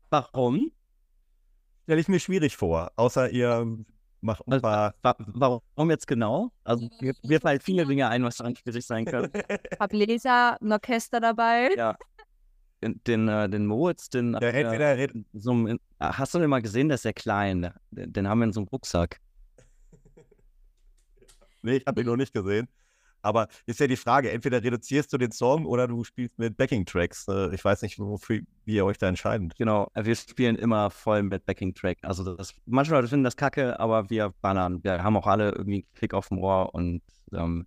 Warum? 0.10 0.72
Stelle 1.84 2.02
ich 2.02 2.10
mir 2.10 2.20
schwierig 2.20 2.58
vor, 2.58 2.92
außer 2.98 3.30
ihr 3.30 3.66
macht 4.22 4.44
ein 4.48 4.62
paar. 4.62 4.94
Warum 5.02 5.90
jetzt 5.90 6.08
genau? 6.08 6.52
Also 6.64 6.90
mir, 7.00 7.14
mir 7.24 7.40
fallen 7.42 7.60
viele 7.60 7.86
Dinge 7.86 8.10
ein, 8.10 8.24
was 8.24 8.38
daran 8.38 8.56
schwierig 8.56 8.86
sein 8.86 9.06
kann. 9.06 9.30
Hab 9.80 9.94
Leser, 9.94 10.62
ein 10.62 10.72
Orchester 10.72 11.20
dabei. 11.20 11.70
Ja. 11.76 11.98
Den, 12.84 13.02
den, 13.06 13.28
äh, 13.28 13.50
den 13.50 13.66
Moritz, 13.66 14.10
den. 14.10 14.34
Der 14.34 14.54
äh, 14.54 14.92
redet, 14.92 15.26
so 15.34 15.52
einem, 15.52 15.80
hast 16.00 16.34
du 16.34 16.40
den 16.40 16.50
mal 16.50 16.62
gesehen? 16.62 16.90
Der 16.90 16.96
ist 16.96 17.04
sehr 17.04 17.14
klein. 17.14 17.74
Den, 17.92 18.14
den 18.14 18.28
haben 18.28 18.40
wir 18.40 18.46
in 18.46 18.54
so 18.54 18.60
einem 18.60 18.68
Rucksack. 18.68 19.20
nee, 21.64 21.78
ich 21.78 21.86
habe 21.88 22.02
ihn 22.02 22.08
noch 22.08 22.18
nicht 22.18 22.34
gesehen. 22.34 22.68
Aber 23.22 23.48
ist 23.66 23.80
ja 23.80 23.88
die 23.88 23.98
Frage, 23.98 24.32
entweder 24.32 24.64
reduzierst 24.64 25.12
du 25.12 25.18
den 25.18 25.32
Song 25.32 25.66
oder 25.66 25.88
du 25.88 26.04
spielst 26.04 26.38
mit 26.40 26.56
Backing-Tracks. 26.58 27.28
Äh, 27.28 27.54
ich 27.56 27.64
weiß 27.64 27.82
nicht, 27.82 28.00
wofür, 28.00 28.42
wie 28.66 28.76
ihr 28.76 28.86
euch 28.86 28.98
da 28.98 29.08
entscheidet. 29.08 29.56
Genau, 29.58 29.92
wir 29.96 30.16
spielen 30.16 30.56
immer 30.56 30.90
voll 30.90 31.24
mit 31.24 31.46
Backing-Track. 31.46 32.00
Also 32.04 32.36
das, 32.36 32.54
manche 32.66 32.92
Leute 32.92 33.08
finden 33.08 33.24
das 33.24 33.36
kacke, 33.36 33.80
aber 33.80 34.10
wir 34.10 34.34
ballern. 34.42 34.84
Wir 34.84 35.04
haben 35.04 35.18
auch 35.18 35.28
alle 35.28 35.52
irgendwie 35.52 35.84
einen 35.84 35.94
Klick 35.94 36.14
auf 36.14 36.30
dem 36.30 36.40
Ohr 36.40 36.74
und 36.74 37.02
ähm, 37.34 37.66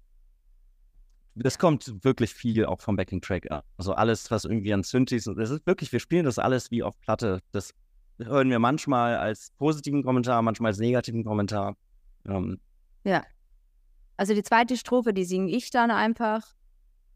das 1.34 1.58
kommt 1.58 2.04
wirklich 2.04 2.34
viel 2.34 2.66
auch 2.66 2.80
vom 2.80 2.96
Backing-Track. 2.96 3.48
Also 3.76 3.94
alles, 3.94 4.30
was 4.30 4.44
irgendwie 4.44 4.72
an 4.72 4.82
Synthes, 4.82 5.26
und 5.26 5.38
das 5.38 5.50
ist 5.50 5.66
wirklich, 5.66 5.92
wir 5.92 6.00
spielen 6.00 6.24
das 6.24 6.38
alles 6.38 6.70
wie 6.70 6.82
auf 6.82 6.98
Platte. 7.00 7.40
Das 7.52 7.72
hören 8.18 8.50
wir 8.50 8.58
manchmal 8.58 9.16
als 9.16 9.52
positiven 9.56 10.02
Kommentar, 10.02 10.42
manchmal 10.42 10.70
als 10.70 10.78
negativen 10.78 11.24
Kommentar. 11.24 11.76
Ähm, 12.26 12.60
ja. 13.04 13.24
Also 14.20 14.34
die 14.34 14.42
zweite 14.42 14.76
Strophe, 14.76 15.14
die 15.14 15.24
singe 15.24 15.50
ich 15.50 15.70
dann 15.70 15.90
einfach. 15.90 16.46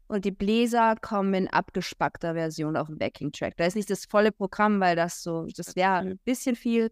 Und 0.07 0.25
die 0.25 0.31
Bläser 0.31 0.95
kommen 0.95 1.35
in 1.35 1.47
abgespackter 1.47 2.33
Version 2.33 2.75
auf 2.75 2.87
dem 2.87 2.97
Backing-Track. 2.97 3.57
Da 3.57 3.65
ist 3.67 3.75
nicht 3.75 3.91
das 3.91 4.05
volle 4.05 4.31
Programm, 4.31 4.79
weil 4.79 4.95
das 4.95 5.21
so, 5.21 5.45
das 5.55 5.75
wäre 5.75 5.97
ein 5.97 6.17
bisschen 6.25 6.55
viel. 6.55 6.91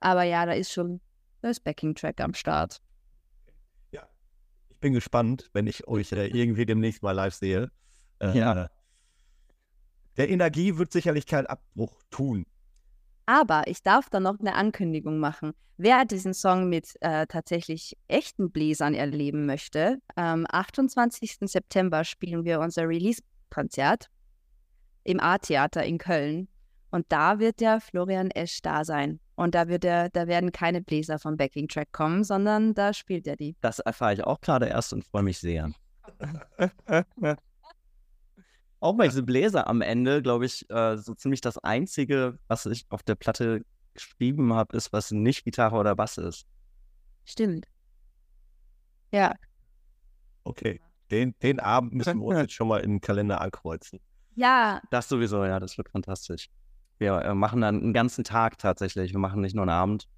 Aber 0.00 0.24
ja, 0.24 0.46
da 0.46 0.52
ist 0.52 0.72
schon 0.72 1.00
das 1.42 1.60
Backing-Track 1.60 2.20
am 2.20 2.34
Start. 2.34 2.82
Ja, 3.92 4.08
ich 4.68 4.78
bin 4.78 4.94
gespannt, 4.94 5.48
wenn 5.52 5.68
ich 5.68 5.86
euch 5.86 6.10
äh, 6.10 6.26
irgendwie 6.26 6.66
demnächst 6.66 7.04
mal 7.04 7.12
live 7.12 7.34
sehe. 7.34 7.70
Äh, 8.18 8.36
ja. 8.36 8.68
Der 10.16 10.28
Energie 10.28 10.76
wird 10.76 10.90
sicherlich 10.90 11.24
keinen 11.24 11.46
Abbruch 11.46 12.02
tun. 12.10 12.46
Aber 13.26 13.66
ich 13.66 13.82
darf 13.82 14.10
da 14.10 14.20
noch 14.20 14.38
eine 14.40 14.54
Ankündigung 14.54 15.18
machen. 15.18 15.52
Wer 15.76 16.04
diesen 16.04 16.34
Song 16.34 16.68
mit 16.68 16.94
äh, 17.00 17.26
tatsächlich 17.26 17.96
echten 18.08 18.50
Bläsern 18.50 18.94
erleben 18.94 19.46
möchte, 19.46 19.98
am 20.14 20.46
28. 20.48 21.38
September 21.40 22.04
spielen 22.04 22.44
wir 22.44 22.60
unser 22.60 22.88
Release-Konzert 22.88 24.08
im 25.04 25.20
A-Theater 25.20 25.82
in 25.84 25.98
Köln. 25.98 26.48
Und 26.90 27.06
da 27.08 27.38
wird 27.38 27.60
der 27.60 27.80
Florian 27.80 28.30
Esch 28.30 28.60
da 28.60 28.84
sein. 28.84 29.18
Und 29.34 29.54
da 29.54 29.66
wird 29.66 29.84
er, 29.84 30.10
da 30.10 30.26
werden 30.26 30.52
keine 30.52 30.82
Bläser 30.82 31.18
vom 31.18 31.36
Backing-Track 31.36 31.90
kommen, 31.90 32.22
sondern 32.22 32.74
da 32.74 32.92
spielt 32.92 33.26
er 33.26 33.36
die. 33.36 33.56
Das 33.62 33.78
erfahre 33.78 34.14
ich 34.14 34.24
auch 34.24 34.40
gerade 34.40 34.66
erst 34.66 34.92
und 34.92 35.04
freue 35.04 35.22
mich 35.22 35.38
sehr. 35.38 35.72
auch 38.82 38.98
weil 38.98 39.08
diese 39.08 39.22
Bläser 39.22 39.68
am 39.68 39.80
Ende, 39.80 40.22
glaube 40.22 40.44
ich, 40.46 40.68
äh, 40.70 40.96
so 40.96 41.14
ziemlich 41.14 41.40
das 41.40 41.56
Einzige, 41.58 42.38
was 42.48 42.66
ich 42.66 42.84
auf 42.90 43.02
der 43.02 43.14
Platte 43.14 43.64
geschrieben 43.94 44.52
habe, 44.54 44.76
ist, 44.76 44.92
was 44.92 45.12
nicht 45.12 45.44
Gitarre 45.44 45.76
oder 45.76 45.94
Bass 45.94 46.18
ist. 46.18 46.46
Stimmt. 47.24 47.66
Ja. 49.12 49.34
Okay. 50.44 50.80
Den, 51.10 51.34
den 51.42 51.60
Abend 51.60 51.92
müssen 51.92 52.18
wir 52.18 52.26
uns 52.26 52.38
jetzt 52.40 52.54
schon 52.54 52.68
mal 52.68 52.80
in 52.80 52.90
den 52.90 53.00
Kalender 53.00 53.40
ankreuzen. 53.40 54.00
Ja. 54.34 54.80
Das 54.90 55.08
sowieso, 55.08 55.44
ja, 55.44 55.60
das 55.60 55.76
wird 55.78 55.88
fantastisch. 55.90 56.48
Wir 56.98 57.12
äh, 57.22 57.34
machen 57.34 57.60
dann 57.60 57.82
einen 57.82 57.92
ganzen 57.92 58.24
Tag 58.24 58.58
tatsächlich. 58.58 59.12
Wir 59.12 59.20
machen 59.20 59.42
nicht 59.42 59.54
nur 59.54 59.62
einen 59.62 59.70
Abend. 59.70 60.08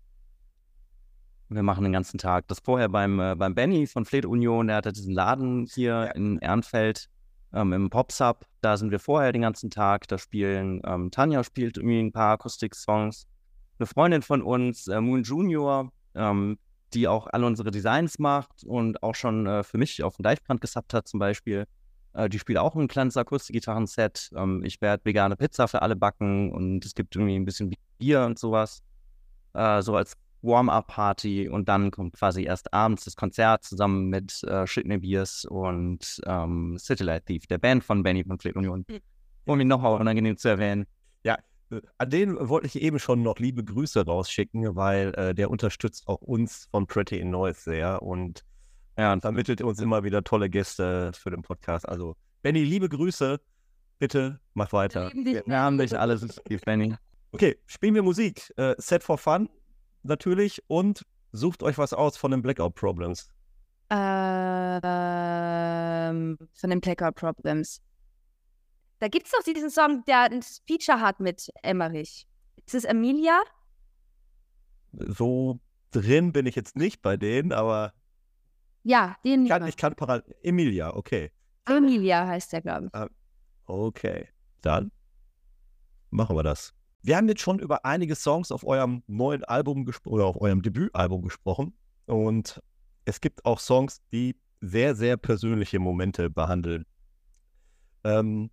Wir 1.48 1.62
machen 1.62 1.84
den 1.84 1.92
ganzen 1.92 2.16
Tag. 2.16 2.48
Das 2.48 2.60
vorher 2.60 2.88
beim, 2.88 3.20
äh, 3.20 3.34
beim 3.34 3.54
Benny 3.54 3.86
von 3.86 4.06
Fleet 4.06 4.24
Union, 4.24 4.68
der 4.68 4.76
hatte 4.76 4.92
diesen 4.92 5.12
Laden 5.12 5.66
hier 5.66 5.92
ja. 5.92 6.04
in 6.12 6.38
Ehrenfeld 6.38 7.10
ähm, 7.55 7.72
im 7.72 7.90
Popsub. 7.90 8.44
Da 8.61 8.76
sind 8.76 8.90
wir 8.90 8.98
vorher 8.98 9.32
den 9.32 9.42
ganzen 9.42 9.70
Tag. 9.70 10.09
Da 10.09 10.18
spielen, 10.18 10.82
ähm, 10.84 11.11
Tanja 11.11 11.44
spielt 11.44 11.76
irgendwie 11.76 12.00
ein 12.00 12.12
paar 12.12 12.32
Akustik-Songs. 12.32 13.26
Eine 13.78 13.86
Freundin 13.86 14.22
von 14.22 14.42
uns, 14.42 14.88
äh, 14.88 15.00
Moon 15.00 15.22
Junior, 15.22 15.90
ähm, 16.14 16.59
die 16.92 17.09
auch 17.09 17.26
alle 17.28 17.46
unsere 17.46 17.70
Designs 17.70 18.18
macht 18.18 18.64
und 18.64 19.02
auch 19.02 19.14
schon 19.14 19.46
äh, 19.46 19.64
für 19.64 19.78
mich 19.78 20.02
auf 20.02 20.16
dem 20.16 20.22
Deichbrand 20.22 20.61
gesappt 20.61 20.94
hat 20.94 21.09
zum 21.09 21.20
Beispiel. 21.20 21.64
Äh, 22.12 22.28
die 22.28 22.38
spielt 22.38 22.59
auch 22.59 22.74
ein 22.76 22.88
kleines 22.88 23.16
Akustikgitarren-Set. 23.16 24.30
Ähm, 24.36 24.62
ich 24.64 24.80
werde 24.80 25.05
vegane 25.05 25.36
Pizza 25.36 25.68
für 25.68 25.82
alle 25.82 25.96
backen 25.96 26.52
und 26.52 26.84
es 26.84 26.94
gibt 26.94 27.16
irgendwie 27.16 27.36
ein 27.36 27.44
bisschen 27.44 27.74
Bier 27.98 28.24
und 28.24 28.38
sowas. 28.38 28.82
Äh, 29.55 29.82
so 29.82 29.96
als 29.96 30.14
Warm-up-Party 30.45 31.49
und 31.49 31.68
dann 31.68 31.90
kommt 31.90 32.14
quasi 32.14 32.45
erst 32.45 32.72
abends 32.72 33.05
das 33.05 33.16
Konzert 33.16 33.64
zusammen 33.64 34.09
mit 34.09 34.42
äh, 34.45 34.66
Shitney 34.66 34.99
Beers 34.99 35.45
und 35.45 36.20
ähm, 36.26 36.76
City 36.78 37.05
Light 37.05 37.26
Thief, 37.26 37.47
der 37.47 37.59
Band 37.59 37.84
von 37.84 38.03
Benny 38.03 38.24
von 38.24 38.38
Fleet 38.38 38.57
Union. 38.57 38.84
Mhm. 38.88 39.01
Um 39.47 39.61
ihn 39.61 39.68
nochmal 39.68 40.01
unangenehm 40.01 40.36
zu 40.36 40.49
erwähnen. 40.49 40.86
Ja, 41.22 41.38
äh, 41.70 41.80
an 41.99 42.11
den 42.11 42.49
wollte 42.49 42.66
ich 42.66 42.80
eben 42.80 42.99
schon 42.99 43.22
noch 43.22 43.38
liebe 43.38 43.64
Grüße 43.64 44.05
rausschicken, 44.05 44.76
weil 44.76 45.14
äh, 45.14 45.34
der 45.34 45.51
unterstützt 45.51 46.07
auch 46.07 46.20
uns 46.20 46.68
von 46.70 46.86
Pretty 46.86 47.18
in 47.18 47.30
Noise 47.30 47.61
sehr 47.61 48.03
und 48.03 48.45
ja, 48.97 49.18
vermittelt 49.18 49.61
uns 49.61 49.80
immer 49.80 50.05
wieder 50.05 50.22
tolle 50.22 50.49
Gäste 50.49 51.11
für 51.14 51.30
den 51.30 51.42
Podcast. 51.42 51.88
Also, 51.88 52.14
Benny, 52.42 52.62
liebe 52.62 52.88
Grüße. 52.88 53.40
Bitte 53.99 54.40
mach 54.55 54.72
weiter. 54.72 55.11
Wir 55.12 55.42
haben 55.59 55.78
dich 55.78 55.99
alles 55.99 56.40
Benny. 56.64 56.95
Okay, 57.32 57.57
spielen 57.66 57.95
wir 57.95 58.03
Musik. 58.03 58.53
Äh, 58.57 58.74
Set 58.78 59.03
for 59.03 59.18
Fun 59.18 59.49
natürlich 60.05 60.62
und 60.68 61.05
sucht 61.32 61.62
euch 61.62 61.78
was 61.78 61.92
aus 61.92 62.16
von 62.16 62.30
den 62.30 62.42
Blackout 62.42 62.74
Problems. 62.74 63.28
Ähm, 63.90 64.78
von 66.52 66.70
den 66.70 66.80
Blackout 66.80 67.14
Problems. 67.16 67.80
Da 68.98 69.09
gibt 69.09 69.26
es 69.26 69.32
doch 69.32 69.42
diesen 69.42 69.70
Song, 69.70 70.05
der 70.07 70.22
ein 70.22 70.42
Feature 70.42 71.00
hat 71.00 71.20
mit 71.20 71.50
Emmerich. 71.62 72.26
Ist 72.66 72.74
es 72.74 72.84
Emilia? 72.84 73.40
So 74.92 75.61
drin 75.90 76.32
bin 76.32 76.46
ich 76.46 76.55
jetzt 76.55 76.76
nicht 76.76 77.02
bei 77.02 77.16
denen, 77.16 77.52
aber. 77.52 77.92
Ja, 78.82 79.16
den. 79.24 79.44
Ich 79.44 79.50
kann, 79.50 79.66
ich 79.66 79.76
kann 79.76 79.94
parallel. 79.94 80.24
Emilia, 80.42 80.94
okay. 80.94 81.32
Emilia 81.66 82.26
heißt 82.26 82.52
der, 82.52 82.62
glaube 82.62 82.86
ich. 82.86 82.94
Ah, 82.94 83.09
okay, 83.66 84.28
dann 84.61 84.92
machen 86.11 86.36
wir 86.36 86.42
das. 86.42 86.74
Wir 87.05 87.18
haben 87.18 87.28
jetzt 87.28 87.42
schon 87.42 87.59
über 87.59 87.84
einige 87.84 88.14
Songs 88.14 88.50
auf 88.50 88.64
eurem 88.64 89.02
neuen 89.07 89.44
Album 89.44 89.86
oder 90.07 90.24
auf 90.24 90.40
eurem 90.40 90.62
Debütalbum 90.62 91.20
gesprochen. 91.20 91.76
Und 92.07 92.62
es 93.05 93.20
gibt 93.20 93.44
auch 93.44 93.61
Songs, 93.61 94.00
die 94.11 94.34
sehr, 94.62 94.94
sehr 94.94 95.18
persönliche 95.18 95.78
Momente 95.78 96.30
behandeln. 96.30 96.86
Ähm, 98.05 98.50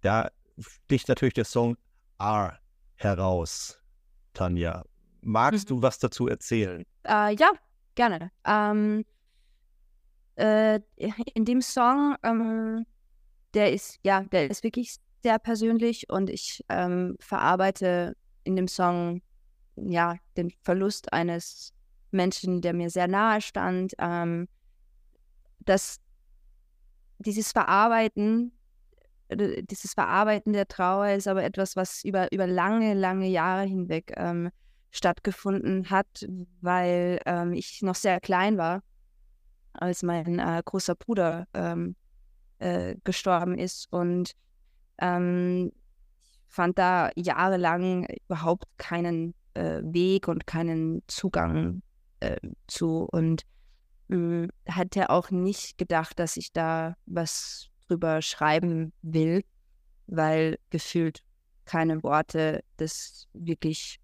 da 0.00 0.30
sticht 0.58 1.06
natürlich 1.08 1.34
der 1.34 1.44
Song 1.44 1.76
R 2.18 2.58
heraus, 2.94 3.78
Tanja. 4.32 4.82
Magst 5.20 5.68
mhm. 5.68 5.74
du 5.74 5.82
was 5.82 5.98
dazu 5.98 6.28
erzählen? 6.28 6.86
Äh, 7.06 7.34
ja, 7.36 7.50
gerne. 7.94 8.30
Ähm, 8.46 9.04
äh, 10.36 10.80
in 11.34 11.44
dem 11.44 11.60
Song, 11.60 12.16
ähm, 12.22 12.86
der 13.52 13.70
ist, 13.74 13.98
ja, 14.02 14.22
der 14.22 14.50
ist 14.50 14.64
wirklich 14.64 14.96
sehr 15.24 15.38
persönlich 15.38 16.10
und 16.10 16.28
ich 16.28 16.62
ähm, 16.68 17.16
verarbeite 17.18 18.14
in 18.44 18.56
dem 18.56 18.68
Song 18.68 19.22
ja 19.74 20.16
den 20.36 20.50
Verlust 20.62 21.14
eines 21.14 21.72
Menschen, 22.10 22.60
der 22.60 22.74
mir 22.74 22.90
sehr 22.90 23.08
nahe 23.08 23.40
stand. 23.40 23.94
Ähm, 23.98 24.48
dass 25.60 25.98
dieses 27.18 27.52
Verarbeiten, 27.52 28.52
äh, 29.28 29.62
dieses 29.62 29.94
Verarbeiten 29.94 30.52
der 30.52 30.68
Trauer 30.68 31.08
ist 31.08 31.26
aber 31.26 31.42
etwas, 31.42 31.74
was 31.74 32.04
über, 32.04 32.30
über 32.30 32.46
lange, 32.46 32.92
lange 32.92 33.28
Jahre 33.28 33.64
hinweg 33.64 34.12
ähm, 34.18 34.50
stattgefunden 34.90 35.88
hat, 35.88 36.26
weil 36.60 37.18
ähm, 37.24 37.54
ich 37.54 37.80
noch 37.80 37.94
sehr 37.94 38.20
klein 38.20 38.58
war, 38.58 38.82
als 39.72 40.02
mein 40.02 40.38
äh, 40.38 40.60
großer 40.62 40.94
Bruder 40.94 41.48
ähm, 41.54 41.96
äh, 42.58 42.96
gestorben 43.04 43.56
ist 43.56 43.90
und 43.90 44.34
ähm, 44.98 45.72
fand 46.48 46.78
da 46.78 47.10
jahrelang 47.16 48.06
überhaupt 48.26 48.66
keinen 48.78 49.34
äh, 49.54 49.80
Weg 49.82 50.28
und 50.28 50.46
keinen 50.46 51.02
Zugang 51.08 51.82
äh, 52.20 52.36
zu 52.66 53.08
und 53.10 53.42
äh, 54.08 54.48
hatte 54.68 55.10
auch 55.10 55.30
nicht 55.30 55.78
gedacht, 55.78 56.18
dass 56.18 56.36
ich 56.36 56.52
da 56.52 56.94
was 57.06 57.68
drüber 57.88 58.22
schreiben 58.22 58.92
will, 59.02 59.44
weil 60.06 60.58
gefühlt 60.70 61.22
keine 61.64 62.02
Worte 62.02 62.62
das 62.76 63.26
wirklich 63.32 64.00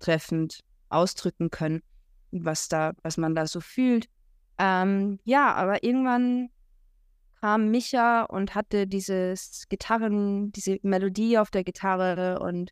treffend 0.00 0.60
ausdrücken 0.88 1.50
können, 1.50 1.82
was 2.32 2.68
da, 2.68 2.92
was 3.02 3.16
man 3.16 3.34
da 3.34 3.46
so 3.46 3.60
fühlt. 3.60 4.08
Ähm, 4.58 5.18
ja, 5.24 5.54
aber 5.54 5.82
irgendwann 5.82 6.50
kam 7.40 7.70
Micha 7.70 8.24
und 8.24 8.54
hatte 8.54 8.86
dieses 8.86 9.66
Gitarren, 9.68 10.52
diese 10.52 10.78
Melodie 10.82 11.38
auf 11.38 11.50
der 11.50 11.64
Gitarre 11.64 12.38
und 12.40 12.70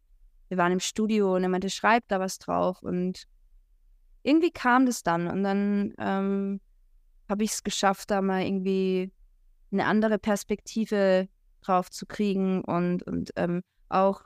wir 0.48 0.58
waren 0.58 0.72
im 0.72 0.80
Studio 0.80 1.36
und 1.36 1.42
er 1.42 1.48
meinte, 1.48 1.70
schreib 1.70 2.04
da 2.08 2.20
was 2.20 2.38
drauf 2.38 2.82
und 2.82 3.24
irgendwie 4.22 4.50
kam 4.50 4.86
das 4.86 5.02
dann 5.02 5.26
und 5.28 5.42
dann 5.42 5.94
ähm, 5.98 6.60
habe 7.28 7.44
ich 7.44 7.52
es 7.52 7.62
geschafft, 7.62 8.10
da 8.10 8.20
mal 8.20 8.42
irgendwie 8.42 9.12
eine 9.70 9.86
andere 9.86 10.18
Perspektive 10.18 11.28
drauf 11.62 11.90
zu 11.90 12.06
kriegen 12.06 12.62
und, 12.62 13.02
und 13.02 13.30
ähm, 13.36 13.62
auch 13.88 14.22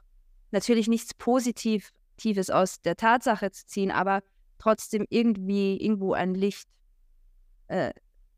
natürlich 0.51 0.88
nichts 0.88 1.14
Positives 1.14 2.51
aus 2.51 2.80
der 2.82 2.97
Tatsache 2.97 3.51
zu 3.51 3.66
ziehen, 3.66 3.90
aber 3.90 4.22
trotzdem 4.59 5.07
irgendwie 5.09 5.76
irgendwo 5.76 6.12
ein 6.12 6.34
Licht 6.34 6.68
äh, 7.68 7.93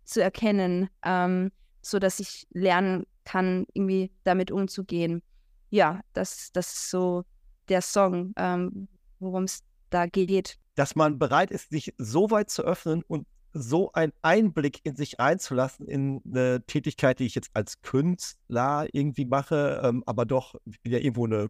zu 0.05 0.23
erkennen. 0.23 0.89
Ähm, 1.05 1.51
so 1.85 1.99
dass 1.99 2.20
ich 2.20 2.47
lernen 2.51 3.05
kann, 3.24 3.66
irgendwie 3.72 4.11
damit 4.24 4.51
umzugehen. 4.51 5.22
Ja, 5.70 6.01
das, 6.12 6.51
das 6.53 6.72
ist 6.72 6.91
so 6.91 7.24
der 7.68 7.82
Song, 7.82 8.32
ähm, 8.37 8.89
worum 9.18 9.45
es 9.45 9.61
da 9.91 10.07
geht. 10.07 10.57
Dass 10.74 10.97
man 10.97 11.18
bereit 11.18 11.51
ist, 11.51 11.70
sich 11.70 11.95
so 11.99 12.30
weit 12.30 12.51
zu 12.51 12.62
öffnen 12.62 13.03
und 13.07 13.26
so 13.53 13.93
einen 13.93 14.12
Einblick 14.22 14.80
in 14.82 14.97
sich 14.97 15.20
einzulassen, 15.20 15.87
in 15.87 16.20
eine 16.26 16.64
Tätigkeit, 16.66 17.20
die 17.20 17.26
ich 17.26 17.37
jetzt 17.37 17.51
als 17.55 17.80
Künstler 17.82 18.89
irgendwie 18.93 19.24
mache, 19.24 19.80
ähm, 19.85 20.03
aber 20.07 20.26
doch, 20.26 20.57
ich 20.64 20.80
bin 20.80 20.93
ja 20.93 20.99
irgendwo 20.99 21.26
eine 21.26 21.49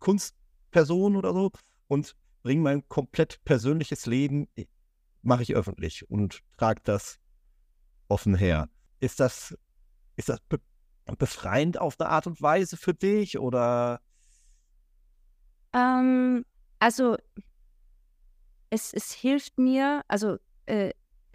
Kunstperson 0.00 1.16
oder 1.16 1.32
so 1.32 1.50
und 1.88 2.14
bringe 2.42 2.60
mein 2.60 2.86
komplett 2.88 3.42
persönliches 3.44 4.04
Leben, 4.04 4.48
mache 5.22 5.42
ich 5.42 5.54
öffentlich 5.54 6.08
und 6.10 6.40
trage 6.58 6.82
das 6.84 7.18
offen 8.08 8.34
her. 8.34 8.68
Ist 9.04 9.20
das, 9.20 9.54
ist 10.16 10.30
das 10.30 10.40
be 10.40 10.58
befreiend 11.18 11.78
auf 11.78 12.00
eine 12.00 12.08
Art 12.08 12.26
und 12.26 12.40
Weise 12.40 12.78
für 12.78 12.94
dich 12.94 13.38
oder? 13.38 14.00
Ähm, 15.74 16.46
also 16.78 17.18
es, 18.70 18.94
es 18.94 19.12
hilft 19.12 19.58
mir, 19.58 20.02
also 20.08 20.38
äh, 20.64 20.94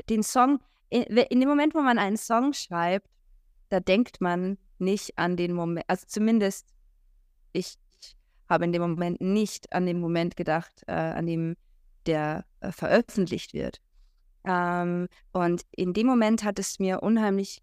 den 0.09 0.23
Song, 0.23 0.59
in, 0.89 1.03
in, 1.03 1.39
dem 1.39 1.47
Moment, 1.47 1.75
wo 1.75 1.81
man 1.81 1.99
einen 1.99 2.17
Song 2.17 2.53
schreibt, 2.53 3.07
da 3.69 3.79
denkt 3.79 4.21
man 4.21 4.57
nicht 4.79 5.19
an 5.19 5.37
den 5.37 5.53
Moment, 5.53 5.85
also 5.87 6.07
zumindest 6.07 6.73
ich 7.53 7.77
habe 8.49 8.65
in 8.65 8.71
dem 8.71 8.81
Moment 8.81 9.21
nicht 9.21 9.71
an 9.71 9.85
den 9.85 9.99
Moment 9.99 10.35
gedacht, 10.35 10.83
äh, 10.87 10.93
an 10.93 11.27
dem 11.27 11.55
der 12.07 12.43
äh, 12.61 12.71
veröffentlicht 12.71 13.53
wird. 13.53 13.79
Ähm, 14.43 15.07
und 15.31 15.63
in 15.71 15.93
dem 15.93 16.07
Moment 16.07 16.43
hat 16.43 16.59
es 16.59 16.79
mir 16.79 17.01
unheimlich 17.03 17.61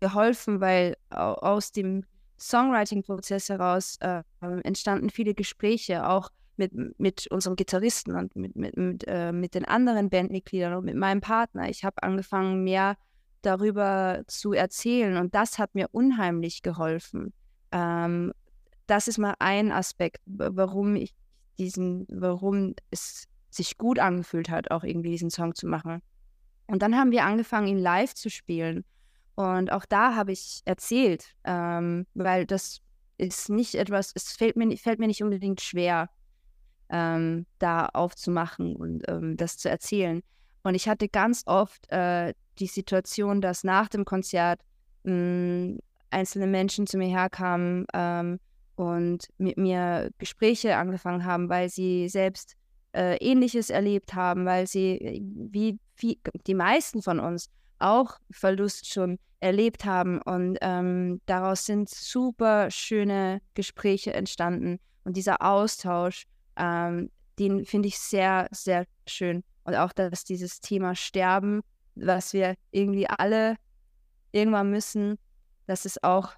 geholfen, 0.00 0.60
weil 0.60 0.96
aus 1.10 1.72
dem 1.72 2.04
Songwriting-Prozess 2.38 3.48
heraus 3.48 3.96
äh, 4.00 4.22
entstanden 4.62 5.10
viele 5.10 5.34
Gespräche, 5.34 6.06
auch 6.08 6.30
mit, 6.56 6.72
mit 6.98 7.26
unserem 7.30 7.56
Gitarristen 7.56 8.14
und 8.14 8.34
mit, 8.36 8.56
mit, 8.56 8.76
mit, 8.76 9.04
äh, 9.06 9.32
mit 9.32 9.54
den 9.54 9.64
anderen 9.64 10.10
Bandmitgliedern 10.10 10.74
und 10.74 10.84
mit 10.84 10.96
meinem 10.96 11.20
Partner. 11.20 11.68
Ich 11.68 11.84
habe 11.84 12.02
angefangen, 12.02 12.64
mehr 12.64 12.96
darüber 13.42 14.22
zu 14.26 14.52
erzählen 14.52 15.16
und 15.16 15.34
das 15.34 15.58
hat 15.58 15.74
mir 15.74 15.88
unheimlich 15.92 16.62
geholfen. 16.62 17.32
Ähm, 17.72 18.32
das 18.86 19.08
ist 19.08 19.18
mal 19.18 19.34
ein 19.38 19.72
Aspekt, 19.72 20.20
warum 20.26 20.96
ich 20.96 21.14
diesen, 21.58 22.06
warum 22.08 22.74
es 22.90 23.26
sich 23.56 23.78
gut 23.78 23.98
angefühlt 23.98 24.50
hat, 24.50 24.70
auch 24.70 24.84
irgendwie 24.84 25.10
diesen 25.10 25.30
Song 25.30 25.54
zu 25.54 25.66
machen. 25.66 26.02
Und 26.66 26.82
dann 26.82 26.96
haben 26.96 27.10
wir 27.12 27.24
angefangen, 27.24 27.68
ihn 27.68 27.78
live 27.78 28.14
zu 28.14 28.30
spielen. 28.30 28.84
Und 29.34 29.70
auch 29.70 29.84
da 29.84 30.14
habe 30.14 30.32
ich 30.32 30.62
erzählt, 30.64 31.34
ähm, 31.44 32.06
weil 32.14 32.46
das 32.46 32.80
ist 33.18 33.48
nicht 33.48 33.74
etwas, 33.74 34.12
es 34.14 34.32
fällt 34.32 34.56
mir, 34.56 34.76
fällt 34.76 34.98
mir 34.98 35.06
nicht 35.06 35.22
unbedingt 35.22 35.60
schwer, 35.60 36.10
ähm, 36.88 37.46
da 37.58 37.86
aufzumachen 37.86 38.76
und 38.76 39.08
ähm, 39.08 39.36
das 39.36 39.58
zu 39.58 39.68
erzählen. 39.68 40.22
Und 40.62 40.74
ich 40.74 40.88
hatte 40.88 41.08
ganz 41.08 41.42
oft 41.46 41.90
äh, 41.90 42.34
die 42.58 42.66
Situation, 42.66 43.40
dass 43.40 43.64
nach 43.64 43.88
dem 43.88 44.04
Konzert 44.04 44.60
mh, 45.04 45.12
hm, 45.12 45.78
einzelne 46.10 46.46
Menschen 46.46 46.86
zu 46.86 46.98
mir 46.98 47.08
herkamen 47.08 47.86
ähm, 47.92 48.38
und 48.76 49.28
mit 49.38 49.58
mir 49.58 50.10
Gespräche 50.18 50.76
angefangen 50.76 51.24
haben, 51.24 51.48
weil 51.48 51.68
sie 51.68 52.08
selbst 52.08 52.56
äh, 52.96 53.16
Ähnliches 53.16 53.68
erlebt 53.70 54.14
haben, 54.14 54.46
weil 54.46 54.66
sie, 54.66 54.96
äh, 54.96 55.20
wie 55.22 55.78
viel, 55.94 56.16
die 56.46 56.54
meisten 56.54 57.02
von 57.02 57.20
uns, 57.20 57.50
auch 57.78 58.18
Verlust 58.30 58.90
schon 58.90 59.18
erlebt 59.40 59.84
haben. 59.84 60.20
Und 60.22 60.56
ähm, 60.62 61.20
daraus 61.26 61.66
sind 61.66 61.90
super 61.90 62.70
schöne 62.70 63.40
Gespräche 63.54 64.14
entstanden. 64.14 64.78
Und 65.04 65.16
dieser 65.16 65.42
Austausch, 65.42 66.26
ähm, 66.56 67.10
den 67.38 67.66
finde 67.66 67.88
ich 67.88 67.98
sehr, 67.98 68.48
sehr 68.50 68.86
schön. 69.06 69.44
Und 69.64 69.74
auch, 69.74 69.92
dass 69.92 70.24
dieses 70.24 70.60
Thema 70.60 70.94
Sterben, 70.94 71.60
was 71.96 72.32
wir 72.32 72.54
irgendwie 72.70 73.08
alle 73.08 73.56
irgendwann 74.32 74.70
müssen, 74.70 75.18
dass 75.66 75.84
es 75.84 76.02
auch 76.02 76.32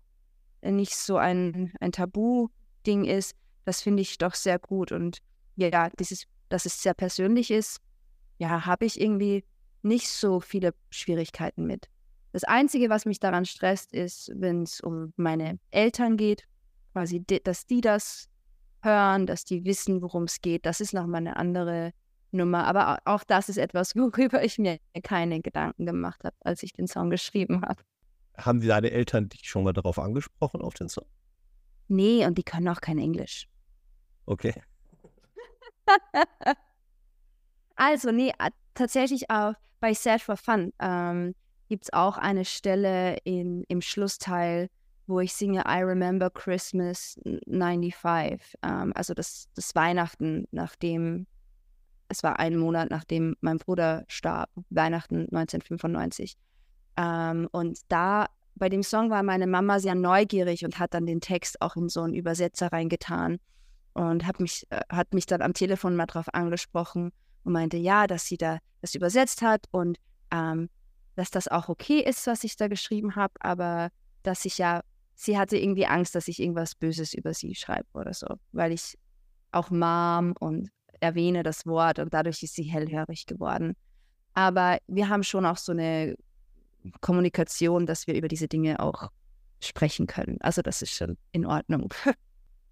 nicht 0.63 0.97
so 0.97 1.19
ein, 1.19 1.73
ein 1.81 1.93
Tabu-Ding 1.93 3.05
ist, 3.05 3.37
das 3.65 3.81
finde 3.81 4.03
ich 4.03 4.19
doch 4.19 4.35
sehr 4.35 4.59
gut. 4.59 4.91
Und 4.91 5.19
ja, 5.57 5.91
dieses, 5.99 6.25
dass 6.49 6.67
es 6.67 6.83
sehr 6.83 6.95
persönlich 6.95 7.51
ist, 7.51 7.81
ja, 8.39 8.67
habe 8.67 8.85
ich 8.85 9.01
irgendwie 9.01 9.45
nicht 9.83 10.09
so 10.09 10.41
viele 10.41 10.75
Schwierigkeiten 10.91 11.67
mit. 11.67 11.89
Das 12.33 12.45
Einzige, 12.45 12.91
was 12.91 13.07
mich 13.07 13.21
daran 13.21 13.47
stresst, 13.47 13.93
ist, 13.93 14.31
wenn 14.35 14.63
es 14.63 14.81
um 14.81 15.13
meine 15.17 15.59
Eltern 15.71 16.17
geht, 16.17 16.45
quasi, 16.93 17.25
dass 17.43 17.67
die 17.67 17.81
das 17.81 18.29
hören, 18.83 19.27
dass 19.27 19.45
die 19.45 19.65
wissen, 19.65 20.03
worum 20.03 20.25
es 20.25 20.41
geht. 20.41 20.67
Das 20.67 20.81
ist 20.81 20.93
nochmal 20.93 21.21
eine 21.21 21.37
andere 21.37 21.93
Nummer. 22.31 22.65
Aber 22.67 22.99
auch 23.05 23.25
das 23.25 23.49
ist 23.49 23.57
etwas, 23.57 23.97
worüber 23.97 24.45
ich 24.45 24.59
mir 24.59 24.79
keine 25.03 25.41
Gedanken 25.41 25.87
gemacht 25.87 26.23
habe, 26.25 26.37
als 26.41 26.63
ich 26.63 26.73
den 26.73 26.87
Song 26.87 27.11
geschrieben 27.11 27.63
habe. 27.63 27.83
Haben 28.37 28.61
Sie 28.61 28.69
deine 28.69 28.91
Eltern 28.91 29.29
dich 29.29 29.49
schon 29.49 29.65
mal 29.65 29.73
darauf 29.73 29.99
angesprochen, 29.99 30.61
auf 30.61 30.75
den 30.75 30.89
Song? 30.89 31.07
Nee, 31.89 32.25
und 32.27 32.39
die 32.39 32.45
können 32.45 32.69
auch 32.69 32.81
kein 32.81 32.99
Englisch. 32.99 33.49
Okay. 34.27 34.55
Also, 37.77 38.11
nee, 38.11 38.33
tatsächlich 38.75 39.31
auch 39.31 39.55
bei 39.81 39.95
Sad 39.95 40.21
for 40.21 40.37
Fun 40.37 40.73
ähm, 40.81 41.35
gibt 41.69 41.85
es 41.85 41.93
auch 41.93 42.17
eine 42.17 42.45
Stelle 42.45 43.19
in, 43.25 43.65
im 43.69 43.81
Schlussteil, 43.81 44.69
wo 45.07 45.21
ich 45.21 45.35
singe 45.35 45.65
I 45.67 45.83
Remember 45.83 46.31
Christmas 46.31 47.19
95. 47.25 48.41
Ähm, 48.63 48.93
also 48.95 49.15
das, 49.15 49.49
das 49.55 49.75
Weihnachten, 49.75 50.47
nachdem, 50.51 51.27
es 52.09 52.23
war 52.23 52.39
ein 52.39 52.57
Monat, 52.57 52.91
nachdem 52.91 53.37
mein 53.41 53.59
Bruder 53.59 54.05
starb, 54.09 54.51
Weihnachten 54.71 55.29
1995. 55.33 56.37
Ähm, 56.97 57.49
und 57.53 57.81
da 57.89 58.27
bei 58.55 58.69
dem 58.69 58.83
Song 58.83 59.11
war 59.11 59.23
meine 59.23 59.47
Mama 59.47 59.79
sehr 59.79 59.95
neugierig 59.95 60.65
und 60.65 60.79
hat 60.79 60.95
dann 60.95 61.07
den 61.07 61.21
Text 61.21 61.63
auch 61.63 61.77
in 61.77 61.89
so 61.89 62.03
einen 62.03 62.15
Übersetzer 62.15 62.73
reingetan 62.73 63.39
und 63.99 64.27
hat 64.27 64.39
mich, 64.39 64.65
äh, 64.71 64.81
hat 64.89 65.13
mich 65.13 65.27
dann 65.27 65.43
am 65.43 65.55
Telefon 65.55 65.97
mal 65.97 66.07
drauf 66.07 66.27
angesprochen 66.33 67.11
und 67.43 67.53
meinte, 67.53 67.77
ja, 67.77 68.07
dass 68.07 68.27
sie 68.27 68.37
da 68.37 68.59
das 68.81 68.95
übersetzt 68.95 69.43
hat 69.43 69.65
und 69.73 69.99
ähm, 70.31 70.71
dass 71.17 71.33
das 71.33 71.49
auch 71.49 71.69
okay 71.69 71.99
ist, 71.99 72.25
was 72.29 72.45
ich 72.45 72.57
da 72.57 72.69
geschrieben 72.69 73.17
habe, 73.17 73.35
aber 73.41 73.89
dass 74.23 74.45
ich 74.45 74.59
ja, 74.59 74.83
sie 75.17 75.37
hatte 75.37 75.57
irgendwie 75.57 75.87
Angst, 75.87 76.15
dass 76.15 76.29
ich 76.29 76.41
irgendwas 76.41 76.77
Böses 76.77 77.13
über 77.13 77.35
sie 77.35 77.57
schreibe 77.57 77.89
oder 77.93 78.15
so, 78.15 78.29
weil 78.53 78.71
ich 78.71 78.97
auch 79.51 79.71
Mom 79.71 80.35
und 80.39 80.71
erwähne 81.01 81.43
das 81.43 81.67
Wort 81.67 81.99
und 81.99 82.15
dadurch 82.15 82.41
ist 82.45 82.55
sie 82.55 82.63
hellhörig 82.63 83.27
geworden. 83.27 83.75
Aber 84.35 84.79
wir 84.87 85.09
haben 85.09 85.25
schon 85.25 85.45
auch 85.45 85.57
so 85.57 85.73
eine 85.73 86.15
Kommunikation, 87.01 87.85
dass 87.85 88.07
wir 88.07 88.15
über 88.15 88.29
diese 88.29 88.47
Dinge 88.47 88.79
auch 88.79 89.11
sprechen 89.61 90.07
können. 90.07 90.41
Also 90.41 90.63
das 90.63 90.83
ist 90.83 90.93
schon 90.93 91.19
in 91.33 91.47
Ordnung. 91.47 91.93